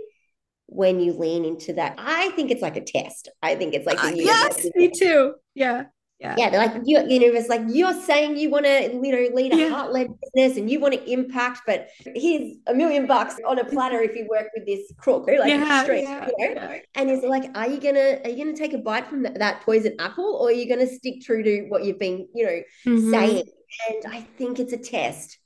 when 0.72 1.02
you 1.02 1.12
lean 1.12 1.44
into 1.44 1.74
that. 1.74 1.96
I 1.98 2.30
think 2.30 2.50
it's 2.50 2.62
like 2.62 2.78
a 2.78 2.84
test. 2.84 3.28
I 3.44 3.56
think 3.56 3.74
it's 3.74 3.86
like 3.86 4.02
uh, 4.02 4.12
yes, 4.16 4.66
me 4.74 4.90
too. 4.90 5.36
Yeah. 5.54 5.84
Yeah. 6.20 6.36
yeah, 6.38 6.50
like 6.50 6.74
you, 6.86 7.04
you 7.08 7.20
know, 7.20 7.36
it's 7.36 7.50
like 7.50 7.64
you're 7.68 8.00
saying 8.04 8.38
you 8.38 8.52
want 8.52 8.66
to, 8.66 8.92
you 8.94 9.12
know, 9.12 9.36
lead 9.36 9.54
a 9.54 9.58
yeah. 9.58 9.70
heart-led 9.70 10.08
business 10.22 10.56
and 10.56 10.70
you 10.70 10.80
want 10.80 10.94
to 10.94 11.12
impact, 11.12 11.62
but 11.66 11.88
here's 12.14 12.58
a 12.68 12.76
million 12.76 13.08
bucks 13.08 13.38
on 13.44 13.58
a 13.58 13.66
platter 13.66 14.00
if 14.00 14.16
you 14.16 14.28
work 14.30 14.46
with 14.56 14.68
this 14.68 14.94
crook, 14.98 15.26
like 15.26 15.50
yeah, 15.50 15.82
street, 15.82 16.04
yeah, 16.04 16.30
you 16.38 16.54
know. 16.54 16.80
And 16.94 17.10
it's 17.10 17.26
like, 17.26 17.50
are 17.56 17.68
you 17.68 17.80
gonna, 17.80 18.20
are 18.24 18.30
you 18.30 18.46
gonna 18.46 18.56
take 18.56 18.74
a 18.74 18.78
bite 18.78 19.08
from 19.08 19.24
that, 19.24 19.40
that 19.40 19.62
poison 19.62 19.96
apple, 19.98 20.38
or 20.40 20.50
are 20.50 20.52
you 20.52 20.70
gonna 20.70 20.86
stick 20.86 21.22
true 21.22 21.42
to 21.42 21.66
what 21.70 21.86
you've 21.86 21.98
been, 21.98 22.28
you 22.36 22.46
know, 22.46 22.62
mm-hmm. 22.86 23.10
saying? 23.10 23.44
And 23.90 24.14
I 24.14 24.22
think 24.38 24.60
it's 24.60 24.74
a 24.74 24.78
test. 24.78 25.40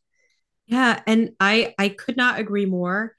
Yeah, 0.65 0.99
and 1.07 1.31
I 1.39 1.73
I 1.79 1.87
could 1.87 2.17
not 2.17 2.37
agree 2.37 2.65
more. 2.65 3.15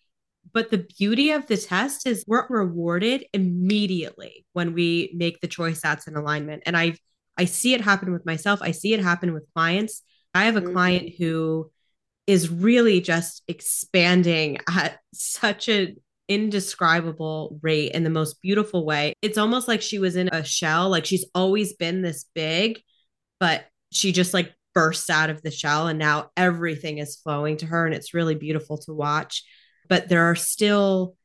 But 0.56 0.70
the 0.70 0.86
beauty 0.98 1.32
of 1.32 1.46
the 1.46 1.58
test 1.58 2.06
is 2.06 2.24
we're 2.26 2.46
rewarded 2.48 3.26
immediately 3.34 4.46
when 4.54 4.72
we 4.72 5.12
make 5.14 5.42
the 5.42 5.48
choice 5.48 5.82
that's 5.82 6.06
in 6.06 6.16
alignment. 6.16 6.62
And 6.64 6.74
I've 6.74 6.98
I 7.36 7.44
see 7.44 7.74
it 7.74 7.82
happen 7.82 8.10
with 8.10 8.24
myself. 8.24 8.60
I 8.62 8.70
see 8.70 8.94
it 8.94 9.00
happen 9.00 9.34
with 9.34 9.44
clients. 9.52 10.00
I 10.32 10.46
have 10.46 10.56
a 10.56 10.62
mm-hmm. 10.62 10.72
client 10.72 11.12
who 11.18 11.70
is 12.26 12.48
really 12.48 13.02
just 13.02 13.42
expanding 13.46 14.56
at 14.66 14.98
such 15.12 15.68
an 15.68 15.96
indescribable 16.26 17.58
rate 17.60 17.92
in 17.92 18.02
the 18.02 18.08
most 18.08 18.40
beautiful 18.40 18.86
way. 18.86 19.12
It's 19.20 19.36
almost 19.36 19.68
like 19.68 19.82
she 19.82 19.98
was 19.98 20.16
in 20.16 20.30
a 20.32 20.42
shell, 20.42 20.88
like 20.88 21.04
she's 21.04 21.26
always 21.34 21.74
been 21.74 22.00
this 22.00 22.24
big, 22.34 22.80
but 23.38 23.66
she 23.92 24.10
just 24.10 24.32
like 24.32 24.54
bursts 24.72 25.10
out 25.10 25.28
of 25.28 25.42
the 25.42 25.50
shell 25.50 25.86
and 25.86 25.98
now 25.98 26.30
everything 26.34 26.96
is 26.96 27.16
flowing 27.16 27.58
to 27.58 27.66
her 27.66 27.84
and 27.84 27.94
it's 27.94 28.14
really 28.14 28.36
beautiful 28.36 28.78
to 28.78 28.94
watch. 28.94 29.44
But 29.88 30.08
there 30.08 30.24
are 30.24 30.36
still 30.36 31.16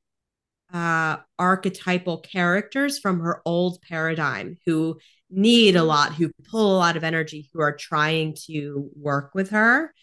uh 0.74 1.18
archetypal 1.38 2.20
characters 2.20 2.98
from 2.98 3.20
her 3.20 3.42
old 3.46 3.82
paradigm 3.82 4.58
who 4.66 4.98
need 5.30 5.76
a 5.76 5.84
lot, 5.84 6.14
who 6.14 6.32
pull 6.50 6.76
a 6.76 6.78
lot 6.78 6.98
of 6.98 7.04
energy, 7.04 7.50
who 7.54 7.62
are 7.62 7.76
trying 7.76 8.36
to 8.46 8.90
work 8.96 9.32
with 9.34 9.50
her. 9.52 9.94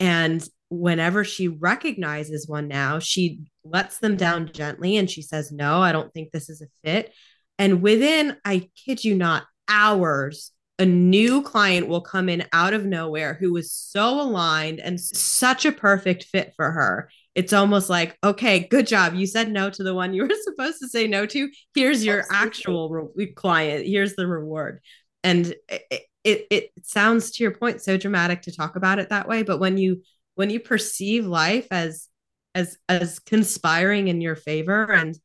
And 0.00 0.46
whenever 0.68 1.24
she 1.24 1.48
recognizes 1.48 2.48
one 2.48 2.68
now, 2.68 2.98
she 2.98 3.40
lets 3.64 3.98
them 3.98 4.16
down 4.16 4.50
gently 4.52 4.96
and 4.96 5.10
she 5.10 5.22
says, 5.22 5.52
No, 5.52 5.80
I 5.80 5.92
don't 5.92 6.12
think 6.12 6.30
this 6.30 6.48
is 6.48 6.60
a 6.60 6.66
fit. 6.84 7.12
And 7.58 7.82
within, 7.82 8.36
I 8.44 8.68
kid 8.84 9.04
you 9.04 9.14
not, 9.14 9.44
hours, 9.68 10.52
a 10.78 10.86
new 10.86 11.42
client 11.42 11.88
will 11.88 12.00
come 12.00 12.28
in 12.28 12.46
out 12.52 12.72
of 12.72 12.86
nowhere 12.86 13.34
who 13.34 13.56
is 13.56 13.72
so 13.72 14.20
aligned 14.20 14.78
and 14.78 15.00
such 15.00 15.64
a 15.64 15.72
perfect 15.72 16.24
fit 16.24 16.52
for 16.56 16.70
her 16.70 17.10
it's 17.38 17.52
almost 17.52 17.88
like, 17.88 18.18
okay, 18.24 18.66
good 18.66 18.84
job. 18.84 19.14
You 19.14 19.24
said 19.24 19.48
no 19.52 19.70
to 19.70 19.84
the 19.84 19.94
one 19.94 20.12
you 20.12 20.22
were 20.22 20.34
supposed 20.42 20.80
to 20.80 20.88
say 20.88 21.06
no 21.06 21.24
to. 21.24 21.48
Here's 21.72 22.04
your 22.04 22.18
Absolutely. 22.18 22.48
actual 22.48 23.12
re- 23.14 23.26
client. 23.26 23.86
Here's 23.86 24.16
the 24.16 24.26
reward. 24.26 24.80
And 25.22 25.54
it, 25.68 26.02
it, 26.24 26.46
it 26.50 26.70
sounds 26.82 27.30
to 27.30 27.44
your 27.44 27.52
point 27.52 27.80
so 27.80 27.96
dramatic 27.96 28.42
to 28.42 28.56
talk 28.56 28.74
about 28.74 28.98
it 28.98 29.10
that 29.10 29.28
way, 29.28 29.44
but 29.44 29.60
when 29.60 29.78
you 29.78 30.02
when 30.34 30.50
you 30.50 30.58
perceive 30.58 31.26
life 31.26 31.68
as 31.70 32.08
as 32.56 32.76
as 32.88 33.20
conspiring 33.20 34.08
in 34.08 34.20
your 34.20 34.34
favor 34.34 34.90
and 34.92 35.16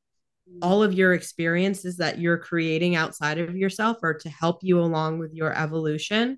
all 0.61 0.84
of 0.84 0.93
your 0.93 1.14
experiences 1.14 1.97
that 1.97 2.20
you're 2.20 2.38
creating 2.38 2.95
outside 2.95 3.39
of 3.39 3.57
yourself 3.57 3.97
or 4.03 4.14
to 4.14 4.30
help 4.30 4.59
you 4.61 4.80
along 4.80 5.18
with 5.18 5.34
your 5.34 5.51
evolution 5.57 6.38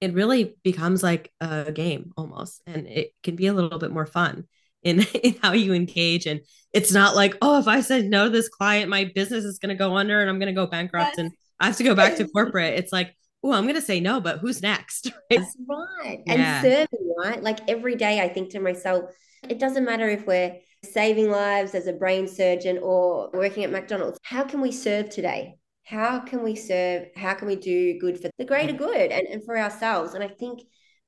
it 0.00 0.12
really 0.12 0.56
becomes 0.62 1.02
like 1.02 1.32
a 1.40 1.70
game 1.72 2.12
almost 2.16 2.62
and 2.66 2.86
it 2.86 3.12
can 3.22 3.36
be 3.36 3.46
a 3.46 3.52
little 3.54 3.78
bit 3.78 3.92
more 3.92 4.06
fun 4.06 4.44
in, 4.86 5.00
in 5.22 5.36
how 5.42 5.52
you 5.52 5.74
engage. 5.74 6.26
And 6.26 6.40
it's 6.76 6.92
not 6.92 7.16
like 7.16 7.34
oh 7.40 7.58
if 7.58 7.66
i 7.66 7.80
said 7.80 8.04
no 8.04 8.24
to 8.24 8.30
this 8.30 8.50
client 8.50 8.90
my 8.90 9.10
business 9.14 9.44
is 9.44 9.58
going 9.58 9.70
to 9.70 9.74
go 9.74 9.96
under 9.96 10.20
and 10.20 10.28
i'm 10.28 10.38
going 10.38 10.54
to 10.54 10.60
go 10.60 10.66
bankrupt 10.66 11.12
yes. 11.16 11.18
and 11.18 11.32
i 11.58 11.66
have 11.66 11.76
to 11.76 11.84
go 11.84 11.94
back 11.94 12.16
to 12.16 12.28
corporate. 12.28 12.78
It's 12.78 12.92
like 12.92 13.16
oh 13.42 13.52
i'm 13.52 13.64
going 13.64 13.76
to 13.76 13.82
say 13.82 13.98
no 13.98 14.20
but 14.20 14.38
who's 14.38 14.62
next? 14.62 15.10
That's 15.30 15.56
right. 15.66 16.20
Yeah. 16.26 16.62
and 16.62 16.62
serving 16.62 17.14
right? 17.18 17.42
Like 17.42 17.68
every 17.68 17.96
day 17.96 18.20
i 18.20 18.28
think 18.28 18.50
to 18.50 18.60
myself 18.60 19.10
it 19.48 19.58
doesn't 19.58 19.84
matter 19.84 20.08
if 20.08 20.26
we're 20.26 20.56
saving 20.84 21.30
lives 21.30 21.74
as 21.74 21.86
a 21.86 21.92
brain 21.92 22.28
surgeon 22.28 22.78
or 22.82 23.30
working 23.32 23.64
at 23.64 23.72
mcdonald's 23.72 24.18
how 24.22 24.44
can 24.44 24.60
we 24.60 24.70
serve 24.70 25.08
today? 25.08 25.56
How 25.84 26.18
can 26.18 26.42
we 26.42 26.56
serve 26.56 27.06
how 27.16 27.34
can 27.34 27.48
we 27.48 27.56
do 27.56 27.98
good 27.98 28.20
for 28.20 28.28
the 28.38 28.44
greater 28.44 28.74
mm. 28.74 28.78
good 28.78 29.12
and, 29.12 29.26
and 29.28 29.44
for 29.44 29.56
ourselves? 29.58 30.12
And 30.14 30.22
i 30.22 30.28
think 30.28 30.60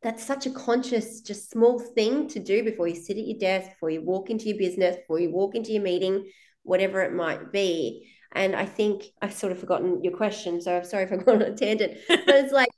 that's 0.02 0.24
such 0.24 0.46
a 0.46 0.50
conscious 0.50 1.20
just 1.20 1.50
small 1.50 1.78
thing 1.78 2.28
to 2.28 2.38
do 2.38 2.62
before 2.62 2.86
you 2.86 2.94
sit 2.94 3.16
at 3.16 3.26
your 3.26 3.38
desk 3.38 3.70
before 3.70 3.90
you 3.90 4.02
walk 4.02 4.30
into 4.30 4.46
your 4.46 4.58
business 4.58 4.96
before 4.96 5.18
you 5.18 5.30
walk 5.30 5.54
into 5.54 5.72
your 5.72 5.82
meeting 5.82 6.30
whatever 6.62 7.02
it 7.02 7.12
might 7.12 7.50
be. 7.52 8.10
And 8.32 8.54
i 8.54 8.66
think 8.66 9.04
i've 9.22 9.32
sort 9.32 9.52
of 9.52 9.58
forgotten 9.58 10.04
your 10.04 10.14
question 10.14 10.60
so 10.60 10.76
i'm 10.76 10.84
sorry 10.84 11.04
if 11.04 11.12
i've 11.12 11.24
gone 11.26 11.42
on 11.42 11.52
a 11.52 11.56
tangent. 11.56 11.98
But 12.08 12.22
it's 12.28 12.52
like 12.52 12.68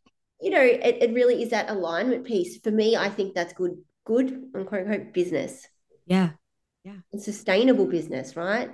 you 0.40 0.50
know 0.50 0.62
it, 0.62 1.02
it 1.02 1.12
really 1.12 1.42
is 1.42 1.50
that 1.50 1.68
alignment 1.68 2.24
piece. 2.24 2.58
For 2.60 2.70
me 2.70 2.96
i 2.96 3.08
think 3.08 3.34
that's 3.34 3.52
good 3.52 3.76
good 4.04 4.50
unquote 4.54 4.82
unquote 4.82 5.12
business. 5.12 5.66
Yeah. 6.06 6.30
Yeah. 6.84 6.96
And 7.12 7.22
sustainable 7.22 7.86
business 7.86 8.36
right? 8.36 8.70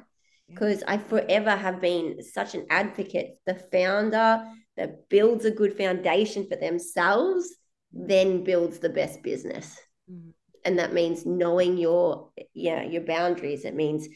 Because 0.49 0.85
I 0.87 0.99
forever 0.99 1.51
have 1.51 1.81
been 1.81 2.23
such 2.23 2.55
an 2.55 2.67
advocate. 2.71 3.39
The 3.47 3.55
founder 3.55 4.45
that 4.77 5.09
builds 5.09 5.45
a 5.45 5.51
good 5.51 5.77
foundation 5.77 6.47
for 6.49 6.55
themselves 6.55 7.53
then 7.97 8.45
builds 8.45 8.79
the 8.79 8.89
best 8.89 9.23
business. 9.23 9.79
Mm-hmm. 10.11 10.31
And 10.65 10.79
that 10.79 10.93
means 10.93 11.25
knowing 11.25 11.79
your 11.79 12.31
yeah, 12.53 12.83
your 12.83 13.03
boundaries. 13.03 13.65
It 13.65 13.75
means 13.75 14.09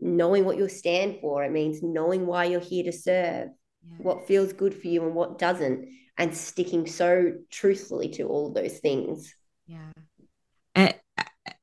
knowing 0.00 0.44
what 0.44 0.56
you 0.56 0.68
stand 0.68 1.18
for. 1.20 1.44
It 1.44 1.52
means 1.52 1.82
knowing 1.82 2.26
why 2.26 2.44
you're 2.44 2.60
here 2.60 2.84
to 2.84 2.92
serve, 2.92 3.48
yeah. 3.86 3.96
what 3.98 4.26
feels 4.26 4.52
good 4.52 4.74
for 4.74 4.88
you 4.88 5.04
and 5.04 5.14
what 5.14 5.38
doesn't, 5.38 5.88
and 6.16 6.34
sticking 6.34 6.86
so 6.86 7.32
truthfully 7.50 8.08
to 8.10 8.24
all 8.24 8.52
those 8.52 8.78
things. 8.78 9.34
Yeah. 9.66 9.92
And 10.74 10.94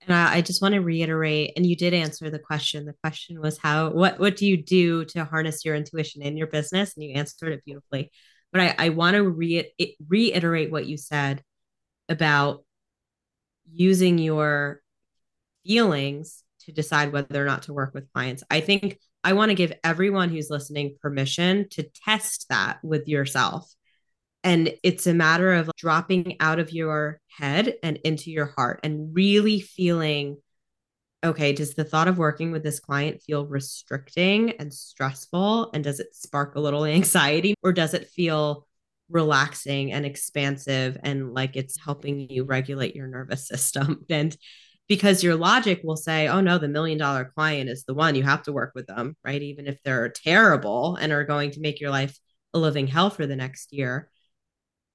and 0.07 0.15
I, 0.15 0.35
I 0.35 0.41
just 0.41 0.61
want 0.61 0.75
to 0.75 0.81
reiterate, 0.81 1.53
and 1.55 1.65
you 1.65 1.75
did 1.75 1.95
answer 1.95 2.29
the 2.29 2.39
question. 2.39 2.85
The 2.85 2.95
question 3.01 3.41
was 3.41 3.57
how 3.57 3.89
what 3.89 4.19
what 4.19 4.35
do 4.35 4.45
you 4.45 4.61
do 4.61 5.05
to 5.05 5.25
harness 5.25 5.65
your 5.65 5.75
intuition 5.75 6.21
in 6.21 6.37
your 6.37 6.47
business? 6.47 6.95
And 6.95 7.03
you 7.03 7.15
answered 7.15 7.53
it 7.53 7.65
beautifully. 7.65 8.11
But 8.51 8.61
I, 8.61 8.75
I 8.77 8.89
want 8.89 9.15
to 9.15 9.27
re- 9.27 9.73
reiterate 10.07 10.71
what 10.71 10.85
you 10.85 10.97
said 10.97 11.43
about 12.09 12.63
using 13.71 14.17
your 14.17 14.81
feelings 15.65 16.43
to 16.61 16.71
decide 16.71 17.11
whether 17.11 17.41
or 17.41 17.47
not 17.47 17.63
to 17.63 17.73
work 17.73 17.93
with 17.93 18.11
clients. 18.13 18.43
I 18.49 18.59
think 18.59 18.99
I 19.23 19.33
want 19.33 19.49
to 19.49 19.55
give 19.55 19.73
everyone 19.83 20.29
who's 20.29 20.49
listening 20.49 20.97
permission 21.01 21.67
to 21.71 21.83
test 22.05 22.47
that 22.49 22.79
with 22.83 23.07
yourself 23.07 23.75
and 24.45 24.77
it's 24.83 25.07
a 25.07 25.13
matter 25.13 25.53
of 25.53 25.71
dropping 25.75 26.37
out 26.39 26.59
of 26.59 26.71
your 26.71 27.19
head 27.27 27.77
and 27.81 27.97
into 28.03 28.29
your 28.29 28.45
heart 28.45 28.79
and 28.83 29.13
really 29.13 29.59
feeling 29.59 30.37
okay, 31.23 31.53
does 31.53 31.73
the 31.73 31.83
thought 31.83 32.07
of 32.07 32.19
working 32.19 32.51
with 32.51 32.61
this 32.61 32.79
client 32.79 33.19
feel 33.23 33.47
restricting 33.47 34.51
and 34.59 34.71
stressful? 34.71 35.71
And 35.73 35.83
does 35.83 35.99
it 35.99 36.13
spark 36.13 36.53
a 36.53 36.59
little 36.59 36.85
anxiety? 36.85 37.55
Or 37.63 37.73
does 37.73 37.95
it 37.95 38.09
feel 38.09 38.67
relaxing 39.09 39.91
and 39.91 40.05
expansive 40.05 40.97
and 41.03 41.33
like 41.33 41.55
it's 41.55 41.79
helping 41.79 42.29
you 42.29 42.43
regulate 42.43 42.95
your 42.95 43.07
nervous 43.07 43.47
system? 43.47 44.05
And 44.09 44.35
because 44.87 45.23
your 45.23 45.35
logic 45.35 45.81
will 45.83 45.97
say, 45.97 46.27
oh 46.27 46.41
no, 46.41 46.57
the 46.57 46.67
million 46.67 46.99
dollar 46.99 47.25
client 47.25 47.69
is 47.69 47.85
the 47.85 47.95
one, 47.95 48.13
you 48.13 48.23
have 48.23 48.43
to 48.43 48.53
work 48.53 48.73
with 48.75 48.85
them, 48.85 49.17
right? 49.25 49.41
Even 49.41 49.65
if 49.65 49.81
they're 49.83 50.09
terrible 50.09 50.95
and 50.95 51.11
are 51.11 51.23
going 51.23 51.51
to 51.51 51.59
make 51.59 51.81
your 51.81 51.89
life 51.89 52.19
a 52.53 52.59
living 52.59 52.87
hell 52.87 53.09
for 53.09 53.25
the 53.25 53.35
next 53.35 53.73
year. 53.73 54.09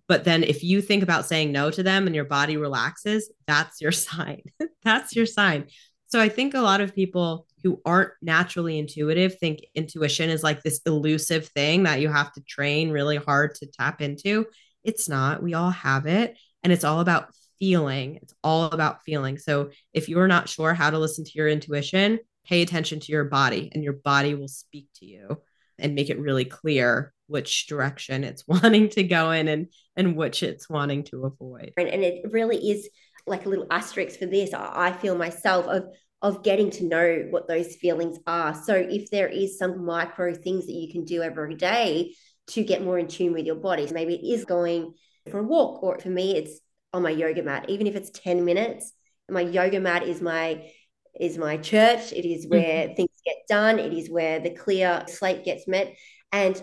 But 0.06 0.24
then 0.24 0.44
if 0.44 0.62
you 0.62 0.80
think 0.80 1.02
about 1.02 1.26
saying 1.26 1.52
no 1.52 1.70
to 1.70 1.82
them 1.82 2.06
and 2.06 2.14
your 2.14 2.24
body 2.24 2.56
relaxes, 2.56 3.30
that's 3.46 3.80
your 3.80 3.92
sign. 4.06 4.42
that's 4.84 5.14
your 5.14 5.26
sign. 5.26 5.66
So 6.06 6.20
I 6.20 6.28
think 6.28 6.54
a 6.54 6.60
lot 6.60 6.80
of 6.80 6.94
people 6.94 7.46
who 7.62 7.80
aren't 7.84 8.12
naturally 8.22 8.78
intuitive 8.78 9.38
think 9.38 9.60
intuition 9.74 10.30
is 10.30 10.42
like 10.42 10.62
this 10.62 10.80
elusive 10.86 11.48
thing 11.48 11.84
that 11.84 12.00
you 12.00 12.08
have 12.08 12.32
to 12.32 12.40
train 12.42 12.90
really 12.90 13.16
hard 13.16 13.54
to 13.56 13.66
tap 13.66 14.00
into. 14.00 14.46
It's 14.84 15.08
not. 15.08 15.42
We 15.42 15.54
all 15.54 15.70
have 15.70 16.06
it. 16.06 16.38
And 16.62 16.72
it's 16.72 16.84
all 16.84 17.00
about 17.00 17.30
feeling. 17.58 18.18
It's 18.22 18.34
all 18.42 18.64
about 18.64 19.02
feeling. 19.02 19.38
So 19.38 19.70
if 19.92 20.08
you're 20.08 20.28
not 20.28 20.48
sure 20.48 20.74
how 20.74 20.90
to 20.90 20.98
listen 20.98 21.24
to 21.24 21.32
your 21.34 21.48
intuition, 21.48 22.18
pay 22.44 22.62
attention 22.62 23.00
to 23.00 23.12
your 23.12 23.24
body, 23.24 23.70
and 23.72 23.84
your 23.84 23.92
body 23.92 24.34
will 24.34 24.48
speak 24.48 24.88
to 24.96 25.06
you 25.06 25.40
and 25.78 25.94
make 25.94 26.10
it 26.10 26.18
really 26.18 26.44
clear 26.44 27.12
which 27.26 27.66
direction 27.66 28.24
it's 28.24 28.44
wanting 28.48 28.88
to 28.90 29.02
go 29.02 29.30
in 29.30 29.48
and 29.48 29.68
and 29.96 30.16
which 30.16 30.42
it's 30.42 30.68
wanting 30.68 31.04
to 31.04 31.24
avoid 31.24 31.72
and, 31.76 31.88
and 31.88 32.02
it 32.02 32.30
really 32.32 32.70
is 32.70 32.88
like 33.26 33.46
a 33.46 33.48
little 33.48 33.66
asterisk 33.70 34.18
for 34.18 34.26
this 34.26 34.50
i 34.54 34.92
feel 34.92 35.16
myself 35.16 35.66
of 35.66 35.84
of 36.22 36.42
getting 36.42 36.70
to 36.70 36.84
know 36.84 37.26
what 37.30 37.48
those 37.48 37.76
feelings 37.76 38.18
are. 38.26 38.54
So 38.54 38.74
if 38.74 39.10
there 39.10 39.28
is 39.28 39.58
some 39.58 39.84
micro 39.84 40.34
things 40.34 40.66
that 40.66 40.72
you 40.72 40.92
can 40.92 41.04
do 41.04 41.22
every 41.22 41.54
day 41.54 42.14
to 42.48 42.62
get 42.62 42.84
more 42.84 42.98
in 42.98 43.06
tune 43.06 43.32
with 43.32 43.46
your 43.46 43.54
body 43.54 43.88
maybe 43.92 44.14
it 44.14 44.34
is 44.34 44.44
going 44.44 44.92
for 45.30 45.38
a 45.38 45.42
walk 45.44 45.82
or 45.82 45.98
for 45.98 46.08
me 46.08 46.36
it's 46.36 46.60
on 46.92 47.02
my 47.02 47.10
yoga 47.10 47.42
mat. 47.42 47.66
Even 47.68 47.86
if 47.86 47.94
it's 47.94 48.10
10 48.10 48.44
minutes 48.44 48.92
my 49.30 49.40
yoga 49.40 49.80
mat 49.80 50.02
is 50.02 50.20
my 50.20 50.70
is 51.18 51.38
my 51.38 51.56
church. 51.56 52.12
It 52.12 52.28
is 52.28 52.46
where 52.46 52.86
mm-hmm. 52.86 52.94
things 52.94 53.10
get 53.24 53.36
done. 53.48 53.78
It 53.78 53.92
is 53.92 54.10
where 54.10 54.40
the 54.40 54.50
clear 54.50 55.04
slate 55.06 55.44
gets 55.44 55.66
met. 55.66 55.94
And 56.32 56.60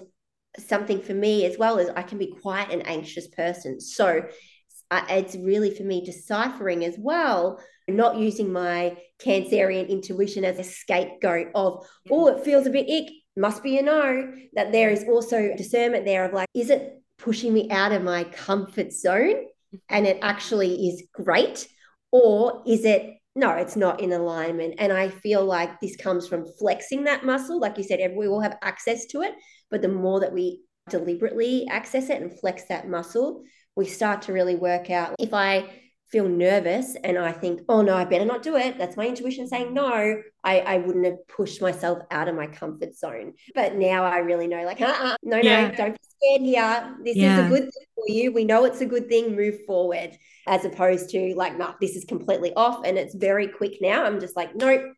something 0.58 1.02
for 1.02 1.14
me 1.14 1.46
as 1.46 1.58
well 1.58 1.80
as 1.80 1.90
I 1.90 2.04
can 2.04 2.18
be 2.18 2.36
quite 2.42 2.72
an 2.72 2.82
anxious 2.82 3.28
person. 3.28 3.80
So 3.80 4.24
uh, 4.92 5.04
it's 5.10 5.36
really 5.36 5.74
for 5.74 5.84
me 5.84 6.04
deciphering 6.04 6.86
as 6.86 6.96
well, 6.98 7.62
not 7.88 8.18
using 8.18 8.52
my 8.52 8.98
Cancerian 9.20 9.90
intuition 9.90 10.46
as 10.46 10.60
a 10.60 10.64
scapegoat 10.64 11.48
of, 11.56 11.86
oh, 12.10 12.28
it 12.28 12.44
feels 12.44 12.68
a 12.68 12.70
bit 12.70 12.90
ick, 12.90 13.12
must 13.36 13.64
be 13.64 13.78
a 13.78 13.82
no. 13.82 14.32
That 14.54 14.72
there 14.72 14.90
is 14.90 15.04
also 15.08 15.54
discernment 15.56 16.06
there 16.06 16.26
of 16.26 16.34
like, 16.34 16.48
is 16.54 16.70
it 16.70 17.02
pushing 17.18 17.54
me 17.54 17.70
out 17.70 17.92
of 17.92 18.04
my 18.04 18.24
comfort 18.26 18.94
zone 18.94 19.46
and 19.90 20.06
it 20.06 20.20
actually 20.22 20.88
is 20.88 21.04
great? 21.14 21.68
Or 22.12 22.64
is 22.66 22.86
it 22.86 23.14
no, 23.38 23.52
it's 23.52 23.76
not 23.76 24.02
in 24.02 24.14
alignment. 24.14 24.74
And 24.80 24.92
I 24.92 25.10
feel 25.10 25.46
like 25.46 25.80
this 25.80 25.96
comes 25.96 26.28
from 26.28 26.48
flexing 26.58 27.04
that 27.04 27.24
muscle. 27.24 27.60
Like 27.60 27.78
you 27.78 27.84
said, 27.84 28.00
we 28.16 28.28
all 28.28 28.42
have 28.42 28.58
access 28.64 29.06
to 29.08 29.22
it. 29.22 29.36
But 29.70 29.84
the 29.84 29.90
more 29.90 30.20
that 30.22 30.34
we 30.34 30.64
deliberately 30.90 31.68
access 31.70 32.10
it 32.10 32.20
and 32.20 32.40
flex 32.40 32.64
that 32.70 32.90
muscle, 32.90 33.44
we 33.78 33.86
start 33.86 34.24
to 34.24 34.34
really 34.34 34.56
work 34.56 34.90
out 34.90 35.16
if 35.20 35.34
I 35.34 35.70
feel 36.12 36.28
nervous 36.28 36.96
and 37.04 37.18
I 37.18 37.32
think, 37.32 37.62
oh 37.70 37.82
no, 37.82 37.96
I 37.96 38.06
better 38.06 38.26
not 38.26 38.42
do 38.42 38.56
it. 38.56 38.78
That's 38.78 38.96
my 38.98 39.08
intuition 39.08 39.48
saying 39.48 39.74
no. 39.74 40.22
I, 40.44 40.60
I 40.60 40.78
wouldn't 40.78 41.06
have 41.06 41.28
pushed 41.28 41.62
myself 41.62 42.00
out 42.12 42.30
of 42.30 42.36
my 42.36 42.48
comfort 42.48 42.96
zone. 42.96 43.34
But 43.54 43.76
now 43.76 44.06
I 44.06 44.20
really 44.20 44.48
know, 44.48 44.64
like, 44.64 44.82
uh-uh, 44.82 45.18
no, 45.22 45.38
yeah. 45.38 45.68
no, 45.68 45.76
don't 45.76 45.94
be 45.94 46.08
scared 46.18 46.42
here. 46.42 46.98
This 47.04 47.18
yeah. 47.18 47.40
is 47.40 47.46
a 47.46 47.50
good 47.50 47.64
thing 47.64 47.86
for 47.94 48.06
you. 48.08 48.32
We 48.32 48.46
know 48.46 48.64
it's 48.64 48.82
a 48.82 48.86
good 48.86 49.10
thing. 49.10 49.36
Move 49.36 49.58
forward. 49.66 50.18
As 50.48 50.64
opposed 50.64 51.10
to 51.10 51.36
like, 51.36 51.58
no, 51.58 51.76
this 51.82 51.98
is 51.98 52.06
completely 52.06 52.54
off 52.56 52.86
and 52.86 52.98
it's 52.98 53.14
very 53.14 53.50
quick 53.50 53.80
now. 53.82 54.06
I'm 54.06 54.22
just 54.22 54.38
like, 54.38 54.56
nope, 54.56 54.94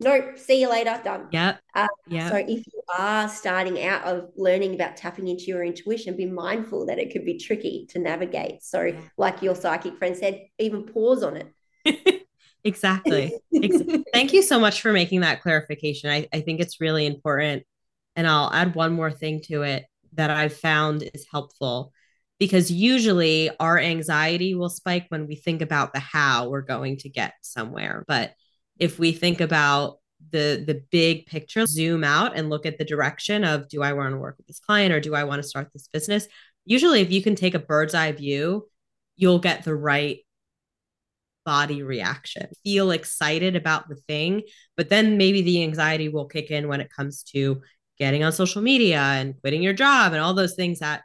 nope, 0.00 0.38
see 0.38 0.60
you 0.60 0.70
later, 0.70 1.00
done. 1.04 1.28
Yeah. 1.30 1.56
Uh, 1.74 1.86
yeah. 2.08 2.30
So 2.30 2.36
if 2.36 2.48
you 2.48 2.82
are 2.98 3.28
starting 3.28 3.84
out 3.84 4.04
of 4.04 4.30
learning 4.36 4.74
about 4.74 4.96
tapping 4.96 5.28
into 5.28 5.44
your 5.44 5.62
intuition, 5.62 6.16
be 6.16 6.26
mindful 6.26 6.86
that 6.86 6.98
it 6.98 7.12
could 7.12 7.24
be 7.24 7.38
tricky 7.38 7.86
to 7.90 7.98
navigate. 7.98 8.62
So, 8.62 8.82
yeah. 8.82 9.00
like 9.16 9.42
your 9.42 9.54
psychic 9.54 9.96
friend 9.98 10.16
said, 10.16 10.46
even 10.58 10.84
pause 10.84 11.22
on 11.22 11.36
it. 11.36 12.26
exactly. 12.64 13.34
Thank 14.12 14.32
you 14.32 14.42
so 14.42 14.58
much 14.58 14.80
for 14.80 14.92
making 14.92 15.20
that 15.20 15.42
clarification. 15.42 16.10
I, 16.10 16.28
I 16.32 16.40
think 16.40 16.60
it's 16.60 16.80
really 16.80 17.06
important. 17.06 17.64
And 18.16 18.26
I'll 18.26 18.52
add 18.52 18.74
one 18.74 18.92
more 18.92 19.10
thing 19.10 19.40
to 19.42 19.62
it 19.62 19.84
that 20.14 20.30
I've 20.30 20.56
found 20.56 21.08
is 21.14 21.26
helpful 21.30 21.92
because 22.38 22.70
usually 22.70 23.50
our 23.60 23.78
anxiety 23.78 24.54
will 24.54 24.70
spike 24.70 25.06
when 25.10 25.26
we 25.26 25.36
think 25.36 25.62
about 25.62 25.92
the 25.92 26.00
how 26.00 26.48
we're 26.48 26.62
going 26.62 26.96
to 26.98 27.08
get 27.08 27.34
somewhere. 27.42 28.04
But 28.08 28.32
if 28.80 28.98
we 28.98 29.12
think 29.12 29.40
about 29.40 29.98
the 30.30 30.62
the 30.66 30.82
big 30.90 31.26
picture 31.26 31.66
zoom 31.66 32.04
out 32.04 32.36
and 32.36 32.50
look 32.50 32.66
at 32.66 32.78
the 32.78 32.84
direction 32.84 33.44
of 33.44 33.68
do 33.68 33.82
i 33.82 33.92
want 33.92 34.12
to 34.12 34.18
work 34.18 34.36
with 34.36 34.46
this 34.46 34.60
client 34.60 34.92
or 34.92 35.00
do 35.00 35.14
i 35.14 35.24
want 35.24 35.42
to 35.42 35.48
start 35.48 35.68
this 35.72 35.88
business 35.88 36.26
usually 36.64 37.00
if 37.00 37.10
you 37.10 37.22
can 37.22 37.34
take 37.34 37.54
a 37.54 37.58
bird's 37.58 37.94
eye 37.94 38.12
view 38.12 38.66
you'll 39.16 39.38
get 39.38 39.64
the 39.64 39.74
right 39.74 40.18
body 41.46 41.82
reaction 41.82 42.48
feel 42.64 42.90
excited 42.90 43.56
about 43.56 43.88
the 43.88 43.96
thing 43.96 44.42
but 44.76 44.90
then 44.90 45.16
maybe 45.16 45.40
the 45.40 45.62
anxiety 45.62 46.08
will 46.08 46.26
kick 46.26 46.50
in 46.50 46.68
when 46.68 46.80
it 46.80 46.90
comes 46.90 47.22
to 47.22 47.62
getting 47.98 48.24
on 48.24 48.32
social 48.32 48.62
media 48.62 48.98
and 48.98 49.40
quitting 49.40 49.62
your 49.62 49.72
job 49.72 50.12
and 50.12 50.20
all 50.20 50.34
those 50.34 50.54
things 50.54 50.80
that 50.80 51.02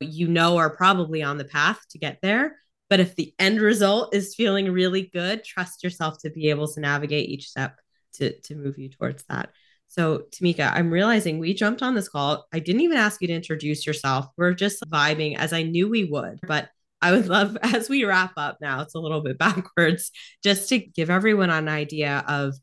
you 0.00 0.26
know 0.26 0.56
are 0.56 0.70
probably 0.70 1.22
on 1.22 1.38
the 1.38 1.44
path 1.44 1.80
to 1.90 1.98
get 1.98 2.18
there. 2.22 2.56
But 2.90 3.00
if 3.00 3.16
the 3.16 3.32
end 3.38 3.60
result 3.60 4.14
is 4.14 4.34
feeling 4.34 4.70
really 4.70 5.02
good, 5.02 5.44
trust 5.44 5.82
yourself 5.82 6.18
to 6.18 6.30
be 6.30 6.50
able 6.50 6.68
to 6.68 6.80
navigate 6.80 7.30
each 7.30 7.48
step 7.48 7.76
to, 8.14 8.38
to 8.40 8.56
move 8.56 8.78
you 8.78 8.90
towards 8.90 9.24
that. 9.28 9.50
So, 9.86 10.24
Tameka, 10.32 10.72
I'm 10.74 10.90
realizing 10.90 11.38
we 11.38 11.54
jumped 11.54 11.82
on 11.82 11.94
this 11.94 12.08
call. 12.08 12.46
I 12.52 12.58
didn't 12.58 12.82
even 12.82 12.96
ask 12.98 13.22
you 13.22 13.28
to 13.28 13.34
introduce 13.34 13.86
yourself. 13.86 14.26
We're 14.36 14.54
just 14.54 14.82
vibing 14.90 15.36
as 15.36 15.52
I 15.52 15.62
knew 15.62 15.88
we 15.88 16.04
would. 16.04 16.40
But 16.46 16.68
I 17.00 17.12
would 17.12 17.28
love, 17.28 17.56
as 17.62 17.88
we 17.88 18.04
wrap 18.04 18.32
up 18.36 18.58
now, 18.60 18.82
it's 18.82 18.94
a 18.94 19.00
little 19.00 19.20
bit 19.20 19.38
backwards, 19.38 20.10
just 20.42 20.68
to 20.68 20.78
give 20.78 21.10
everyone 21.10 21.50
an 21.50 21.68
idea 21.68 22.24
of 22.28 22.54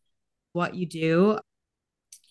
what 0.53 0.75
you 0.75 0.86
do 0.86 1.39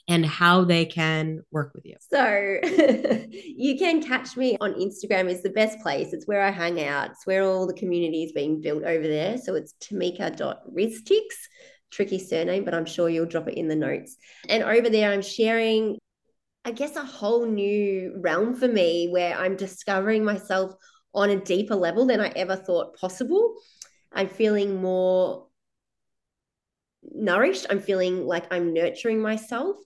and 0.08 0.24
how 0.24 0.64
they 0.64 0.84
can 0.84 1.42
work 1.50 1.72
with 1.74 1.84
you. 1.84 1.96
So 2.00 2.58
you 3.30 3.76
can 3.76 4.02
catch 4.02 4.36
me 4.36 4.56
on 4.60 4.74
Instagram 4.74 5.28
is 5.28 5.42
the 5.42 5.50
best 5.50 5.80
place. 5.80 6.12
It's 6.12 6.26
where 6.26 6.42
I 6.42 6.50
hang 6.50 6.82
out. 6.84 7.10
It's 7.10 7.26
where 7.26 7.42
all 7.42 7.66
the 7.66 7.74
community 7.74 8.22
is 8.22 8.32
being 8.32 8.60
built 8.60 8.84
over 8.84 9.06
there. 9.06 9.36
So 9.38 9.54
it's 9.56 9.74
tameka.risztics, 9.80 11.36
tricky 11.90 12.18
surname, 12.18 12.64
but 12.64 12.74
I'm 12.74 12.86
sure 12.86 13.08
you'll 13.08 13.26
drop 13.26 13.48
it 13.48 13.58
in 13.58 13.68
the 13.68 13.76
notes. 13.76 14.16
And 14.48 14.62
over 14.62 14.88
there, 14.88 15.10
I'm 15.10 15.22
sharing, 15.22 15.98
I 16.64 16.70
guess, 16.70 16.94
a 16.94 17.04
whole 17.04 17.44
new 17.44 18.14
realm 18.18 18.54
for 18.54 18.68
me 18.68 19.08
where 19.08 19.36
I'm 19.36 19.56
discovering 19.56 20.24
myself 20.24 20.72
on 21.14 21.30
a 21.30 21.40
deeper 21.40 21.74
level 21.74 22.06
than 22.06 22.20
I 22.20 22.28
ever 22.36 22.54
thought 22.54 22.96
possible. 22.96 23.56
I'm 24.12 24.28
feeling 24.28 24.80
more 24.80 25.45
nourished. 27.14 27.66
I'm 27.70 27.80
feeling 27.80 28.26
like 28.26 28.52
I'm 28.52 28.72
nurturing 28.72 29.20
myself. 29.20 29.76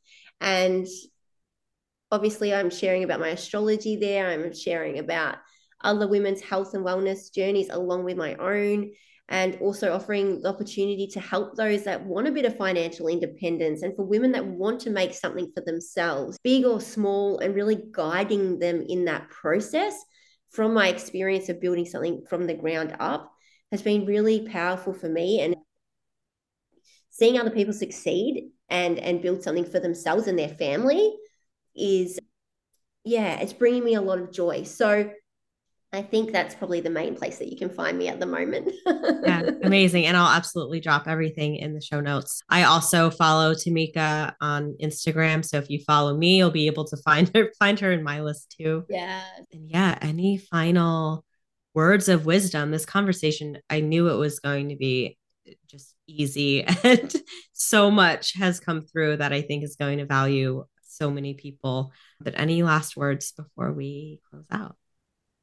And 0.41 0.87
obviously, 2.11 2.55
I'm 2.55 2.71
sharing 2.71 3.05
about 3.05 3.21
my 3.21 3.29
astrology 3.29 3.97
there. 3.97 4.29
I'm 4.29 4.55
sharing 4.55 4.99
about 4.99 5.37
other 5.83 6.07
women's 6.07 6.41
health 6.41 6.75
and 6.75 6.85
wellness 6.85 7.33
journeys 7.35 7.71
along 7.71 8.05
with 8.05 8.17
my 8.17 8.35
own, 8.35 8.91
and 9.29 9.57
also 9.61 9.95
offering 9.95 10.43
the 10.43 10.49
opportunity 10.49 11.07
to 11.07 11.21
help 11.21 11.55
those 11.55 11.85
that 11.85 12.05
want 12.05 12.27
a 12.27 12.33
bit 12.33 12.45
of 12.45 12.57
financial 12.57 13.07
independence 13.07 13.83
and 13.83 13.95
for 13.95 14.05
women 14.05 14.33
that 14.33 14.45
want 14.45 14.81
to 14.81 14.91
make 14.91 15.15
something 15.15 15.51
for 15.55 15.63
themselves, 15.65 16.37
big 16.43 16.65
or 16.65 16.81
small, 16.81 17.39
and 17.39 17.55
really 17.55 17.81
guiding 17.93 18.59
them 18.59 18.85
in 18.89 19.05
that 19.05 19.31
process 19.31 19.95
from 20.51 20.75
my 20.75 20.89
experience 20.89 21.49
of 21.49 21.61
building 21.61 21.87
something 21.87 22.25
from 22.29 22.47
the 22.47 22.55
ground 22.55 22.97
up 22.99 23.33
has 23.71 23.83
been 23.83 24.05
really 24.05 24.49
powerful 24.49 24.93
for 24.93 25.09
me. 25.09 25.41
And 25.41 25.55
seeing 27.21 27.39
other 27.39 27.51
people 27.51 27.75
succeed 27.75 28.49
and 28.71 28.99
and 28.99 29.21
build 29.21 29.43
something 29.43 29.65
for 29.65 29.79
themselves 29.79 30.27
and 30.27 30.39
their 30.39 30.49
family 30.49 31.15
is 31.77 32.19
yeah 33.05 33.39
it's 33.41 33.53
bringing 33.53 33.85
me 33.85 33.95
a 33.95 34.01
lot 34.01 34.19
of 34.19 34.33
joy 34.33 34.63
so 34.63 35.11
I 35.93 36.03
think 36.03 36.31
that's 36.31 36.55
probably 36.55 36.81
the 36.81 36.89
main 36.89 37.17
place 37.17 37.39
that 37.39 37.51
you 37.51 37.59
can 37.59 37.69
find 37.69 37.99
me 37.99 38.07
at 38.07 38.21
the 38.21 38.27
moment. 38.27 38.73
yeah, 38.87 39.43
amazing. 39.65 40.07
And 40.07 40.17
I'll 40.17 40.37
absolutely 40.37 40.79
drop 40.79 41.09
everything 41.09 41.57
in 41.57 41.75
the 41.75 41.81
show 41.81 42.01
notes. 42.01 42.45
I 42.49 42.63
also 42.63 43.11
follow 43.11 43.55
Tameka 43.55 44.35
on 44.41 44.77
Instagram. 44.81 45.45
So 45.45 45.57
if 45.57 45.69
you 45.69 45.81
follow 45.81 46.17
me, 46.17 46.37
you'll 46.37 46.53
be 46.53 46.69
able 46.69 46.85
to 46.85 46.97
find 46.99 47.29
her, 47.35 47.51
find 47.59 47.81
her 47.81 47.91
in 47.91 48.05
my 48.05 48.21
list 48.21 48.55
too. 48.57 48.85
Yeah. 48.89 49.21
And 49.53 49.69
yeah, 49.69 49.99
any 50.01 50.39
final 50.39 51.25
words 51.75 52.09
of 52.09 52.25
wisdom? 52.25 52.71
This 52.71 52.87
conversation, 52.87 53.59
I 53.69 53.81
knew 53.81 54.11
it 54.11 54.17
was 54.17 54.39
going 54.39 54.69
to 54.69 54.77
be 54.77 55.19
just 55.67 55.95
easy 56.07 56.63
and 56.85 57.15
so 57.53 57.91
much 57.91 58.35
has 58.35 58.61
come 58.61 58.83
through 58.83 59.19
that 59.19 59.33
I 59.33 59.43
think 59.43 59.65
is 59.65 59.77
going 59.77 59.99
to 59.99 60.07
value 60.07 60.65
so 60.83 61.11
many 61.11 61.35
people. 61.35 61.93
But 62.21 62.35
any 62.37 62.63
last 62.63 62.97
words 62.97 63.33
before 63.33 63.73
we 63.73 64.21
close 64.31 64.47
out? 64.51 64.77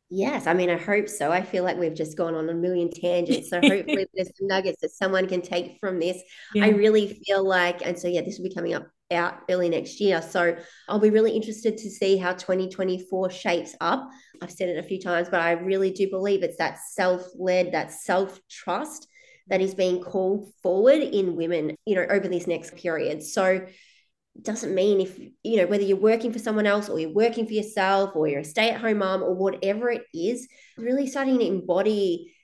Yes, 0.10 0.48
I 0.48 0.54
mean, 0.54 0.70
I 0.70 0.78
hope 0.78 1.10
so. 1.10 1.34
I 1.34 1.42
feel 1.42 1.66
like 1.66 1.78
we've 1.78 1.94
just 1.94 2.18
gone 2.18 2.34
on 2.34 2.48
a 2.48 2.54
million 2.54 2.90
tangents. 2.90 3.50
So 3.50 3.60
hopefully 3.60 4.08
there's 4.14 4.32
some 4.38 4.48
nuggets 4.48 4.80
that 4.82 4.92
someone 4.92 5.28
can 5.28 5.42
take 5.42 5.78
from 5.82 6.00
this. 6.00 6.22
Yeah. 6.54 6.66
I 6.66 6.70
really 6.70 7.20
feel 7.26 7.46
like, 7.46 7.86
and 7.86 8.00
so 8.00 8.08
yeah, 8.08 8.22
this 8.22 8.38
will 8.38 8.48
be 8.48 8.56
coming 8.56 8.74
up 8.74 8.88
out 9.12 9.40
early 9.50 9.70
next 9.70 10.00
year. 10.00 10.22
So 10.22 10.56
I'll 10.88 11.00
be 11.00 11.10
really 11.10 11.32
interested 11.32 11.78
to 11.78 11.90
see 11.90 12.18
how 12.18 12.34
2024 12.34 13.30
shapes 13.30 13.76
up. 13.82 14.10
I've 14.42 14.52
said 14.52 14.70
it 14.70 14.78
a 14.78 14.88
few 14.88 15.02
times, 15.02 15.30
but 15.30 15.42
I 15.42 15.52
really 15.52 15.92
do 15.92 16.10
believe 16.10 16.44
it's 16.44 16.58
that 16.58 16.80
self-led, 16.80 17.72
that 17.74 17.92
self-trust 17.92 19.08
that 19.48 19.62
is 19.62 19.76
being 19.76 20.02
called 20.02 20.52
forward 20.62 21.02
in 21.02 21.36
women, 21.36 21.76
you 21.86 21.96
know, 21.96 22.06
over 22.10 22.28
this 22.28 22.48
next 22.48 22.76
period. 22.76 23.24
So 23.24 23.66
doesn't 24.42 24.76
mean 24.76 25.02
if 25.02 25.18
you 25.44 25.58
know 25.58 25.66
whether 25.66 25.84
you're 25.84 25.98
working 25.98 26.32
for 26.32 26.40
someone 26.40 26.68
else 26.68 26.90
or 26.90 27.00
you're 27.00 27.14
working 27.14 27.48
for 27.48 27.54
yourself 27.54 28.16
or 28.16 28.28
you're 28.28 28.42
a 28.42 28.46
stay-at-home 28.46 29.00
mom 29.00 29.24
or 29.24 29.34
whatever 29.34 29.90
it 29.90 30.04
is, 30.14 30.48
really 30.78 31.08
starting 31.08 31.40
to 31.40 31.48
embody 31.48 32.36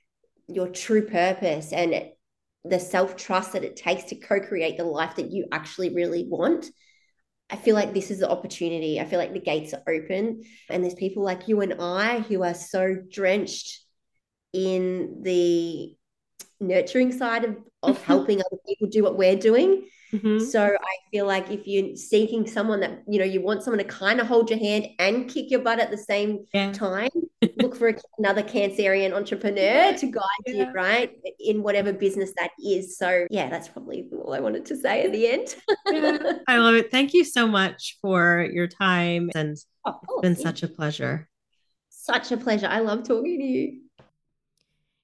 your 0.47 0.69
true 0.69 1.05
purpose 1.05 1.71
and 1.71 2.09
the 2.65 2.79
self-trust 2.79 3.53
that 3.53 3.63
it 3.63 3.75
takes 3.75 4.05
to 4.05 4.15
co-create 4.15 4.77
the 4.77 4.83
life 4.83 5.15
that 5.17 5.31
you 5.31 5.45
actually 5.51 5.93
really 5.93 6.25
want. 6.27 6.65
I 7.49 7.57
feel 7.57 7.75
like 7.75 7.93
this 7.93 8.09
is 8.09 8.19
the 8.19 8.29
opportunity. 8.29 8.99
I 8.99 9.05
feel 9.05 9.19
like 9.19 9.33
the 9.33 9.39
gates 9.39 9.73
are 9.73 9.83
open 9.87 10.43
and 10.69 10.83
there's 10.83 10.95
people 10.95 11.23
like 11.23 11.47
you 11.47 11.61
and 11.61 11.75
I 11.79 12.21
who 12.21 12.41
are 12.41 12.53
so 12.55 12.95
drenched 13.11 13.81
in 14.53 15.21
the 15.23 15.95
nurturing 16.67 17.11
side 17.11 17.43
of, 17.43 17.57
of 17.81 17.97
mm-hmm. 17.97 18.03
helping 18.07 18.39
other 18.39 18.57
people 18.67 18.87
do 18.87 19.03
what 19.03 19.17
we're 19.17 19.35
doing. 19.35 19.85
Mm-hmm. 20.13 20.45
So 20.45 20.63
I 20.63 20.95
feel 21.11 21.25
like 21.25 21.49
if 21.49 21.61
you're 21.65 21.95
seeking 21.95 22.45
someone 22.45 22.81
that, 22.81 23.03
you 23.07 23.17
know, 23.17 23.25
you 23.25 23.41
want 23.41 23.63
someone 23.63 23.79
to 23.79 23.83
kind 23.83 24.21
of 24.21 24.27
hold 24.27 24.49
your 24.49 24.59
hand 24.59 24.87
and 24.99 25.27
kick 25.27 25.49
your 25.49 25.61
butt 25.61 25.79
at 25.79 25.89
the 25.89 25.97
same 25.97 26.45
yeah. 26.53 26.71
time, 26.71 27.09
look 27.57 27.75
for 27.75 27.97
another 28.19 28.43
Cancerian 28.43 29.11
entrepreneur 29.13 29.97
to 29.97 30.05
guide 30.05 30.21
yeah. 30.45 30.53
you, 30.53 30.71
right? 30.71 31.11
In 31.39 31.63
whatever 31.63 31.91
business 31.91 32.31
that 32.37 32.51
is. 32.63 32.97
So 32.97 33.25
yeah, 33.31 33.49
that's 33.49 33.67
probably 33.67 34.07
all 34.13 34.33
I 34.33 34.39
wanted 34.39 34.65
to 34.65 34.75
say 34.75 35.03
at 35.03 35.11
the 35.11 35.27
end. 35.27 35.55
yeah. 35.87 36.33
I 36.47 36.57
love 36.59 36.75
it. 36.75 36.91
Thank 36.91 37.13
you 37.13 37.23
so 37.23 37.47
much 37.47 37.97
for 37.99 38.47
your 38.51 38.67
time. 38.67 39.31
And 39.33 39.57
oh, 39.83 39.99
it's 40.03 40.21
been 40.21 40.35
such 40.35 40.61
a 40.61 40.67
pleasure. 40.67 41.27
Such 41.89 42.31
a 42.31 42.37
pleasure. 42.37 42.67
I 42.67 42.81
love 42.81 43.07
talking 43.07 43.39
to 43.39 43.45
you. 43.45 43.79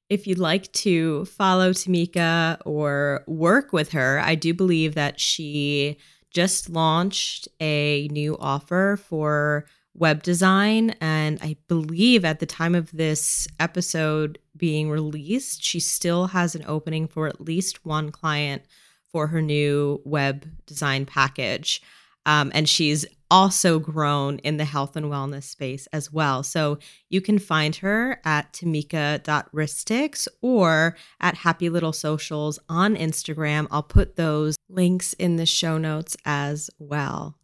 If 0.09 0.25
you'd 0.25 0.39
like 0.39 0.71
to 0.73 1.25
follow 1.25 1.71
Tameka 1.71 2.57
or 2.65 3.23
work 3.27 3.71
with 3.71 3.91
her, 3.91 4.19
I 4.19 4.33
do 4.33 4.53
believe 4.55 4.95
that 4.95 5.19
she 5.19 5.97
just 6.31 6.69
launched 6.69 7.47
a 7.59 8.07
new 8.11 8.35
offer 8.39 8.99
for 9.07 9.65
web 9.93 10.23
design. 10.23 10.95
And 10.99 11.37
I 11.41 11.57
believe 11.67 12.25
at 12.25 12.39
the 12.39 12.47
time 12.47 12.73
of 12.73 12.91
this 12.91 13.47
episode 13.59 14.39
being 14.57 14.89
released, 14.89 15.63
she 15.63 15.79
still 15.79 16.27
has 16.27 16.55
an 16.55 16.65
opening 16.67 17.07
for 17.07 17.27
at 17.27 17.41
least 17.41 17.85
one 17.85 18.11
client 18.11 18.63
for 19.11 19.27
her 19.27 19.41
new 19.41 20.01
web 20.05 20.47
design 20.65 21.05
package. 21.05 21.81
Um, 22.25 22.51
and 22.53 22.67
she's 22.67 23.05
also 23.31 23.79
grown 23.79 24.39
in 24.39 24.57
the 24.57 24.65
health 24.65 24.95
and 24.95 25.07
wellness 25.07 25.43
space 25.43 25.87
as 25.93 26.11
well. 26.11 26.43
So 26.43 26.79
you 27.09 27.21
can 27.21 27.39
find 27.39 27.75
her 27.77 28.19
at 28.25 28.53
tameka.risztics 28.53 30.27
or 30.41 30.97
at 31.19 31.35
Happy 31.35 31.69
Little 31.69 31.93
Socials 31.93 32.59
on 32.67 32.95
Instagram. 32.95 33.67
I'll 33.71 33.83
put 33.83 34.15
those 34.15 34.57
links 34.67 35.13
in 35.13 35.35
the 35.35 35.45
show 35.45 35.77
notes 35.77 36.17
as 36.25 36.69
well. 36.79 37.35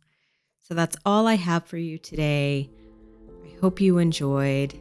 So 0.61 0.73
that's 0.73 0.97
all 1.05 1.28
I 1.28 1.36
have 1.36 1.65
for 1.65 1.78
you 1.78 1.97
today. 1.97 2.69
I 3.43 3.59
hope 3.61 3.80
you 3.80 3.99
enjoyed. 3.99 4.80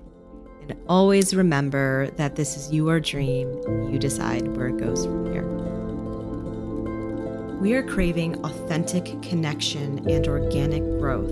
And 0.63 0.79
always 0.89 1.35
remember 1.35 2.09
that 2.17 2.37
this 2.37 2.57
is 2.57 2.73
your 2.73 2.99
dream. 3.01 3.53
You 3.93 3.99
decide 3.99 4.57
where 4.57 4.69
it 4.69 4.79
goes 4.79 5.05
from 5.05 5.31
here. 5.31 5.74
We 7.65 7.73
are 7.73 7.83
craving 7.83 8.45
authentic 8.45 9.23
connection 9.23 10.07
and 10.07 10.29
organic 10.29 10.83
growth, 10.83 11.31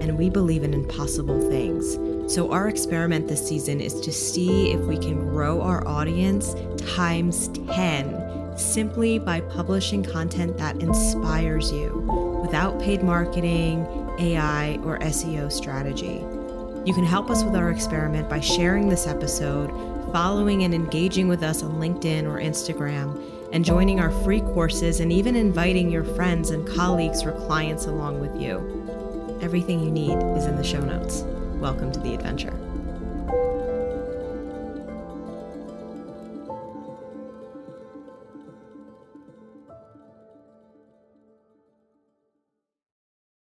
and 0.00 0.16
we 0.16 0.30
believe 0.30 0.62
in 0.62 0.72
impossible 0.72 1.50
things. 1.50 1.98
So, 2.32 2.52
our 2.52 2.68
experiment 2.68 3.26
this 3.26 3.44
season 3.48 3.80
is 3.80 4.00
to 4.02 4.12
see 4.12 4.70
if 4.70 4.78
we 4.82 4.96
can 4.96 5.28
grow 5.28 5.60
our 5.60 5.84
audience 5.84 6.54
times 6.94 7.48
10 7.72 8.56
simply 8.56 9.18
by 9.18 9.40
publishing 9.40 10.04
content 10.04 10.56
that 10.58 10.76
inspires 10.76 11.72
you 11.72 12.38
without 12.40 12.80
paid 12.80 13.02
marketing, 13.02 13.84
AI, 14.20 14.78
or 14.84 15.00
SEO 15.00 15.50
strategy. 15.50 16.24
You 16.88 16.94
can 16.94 17.04
help 17.04 17.28
us 17.28 17.42
with 17.42 17.56
our 17.56 17.72
experiment 17.72 18.28
by 18.28 18.38
sharing 18.38 18.88
this 18.88 19.08
episode, 19.08 19.72
following 20.12 20.62
and 20.62 20.72
engaging 20.72 21.26
with 21.26 21.42
us 21.42 21.64
on 21.64 21.80
LinkedIn 21.80 22.22
or 22.22 22.38
Instagram 22.38 23.20
and 23.56 23.64
joining 23.64 24.00
our 24.00 24.10
free 24.22 24.42
courses 24.42 25.00
and 25.00 25.10
even 25.10 25.34
inviting 25.34 25.90
your 25.90 26.04
friends 26.04 26.50
and 26.50 26.68
colleagues 26.68 27.24
or 27.24 27.32
clients 27.46 27.86
along 27.86 28.20
with 28.20 28.38
you. 28.38 29.38
Everything 29.40 29.80
you 29.80 29.90
need 29.90 30.18
is 30.36 30.44
in 30.44 30.56
the 30.56 30.62
show 30.62 30.82
notes. 30.82 31.22
Welcome 31.58 31.90
to 31.92 32.00
the 32.00 32.12
adventure. 32.12 32.65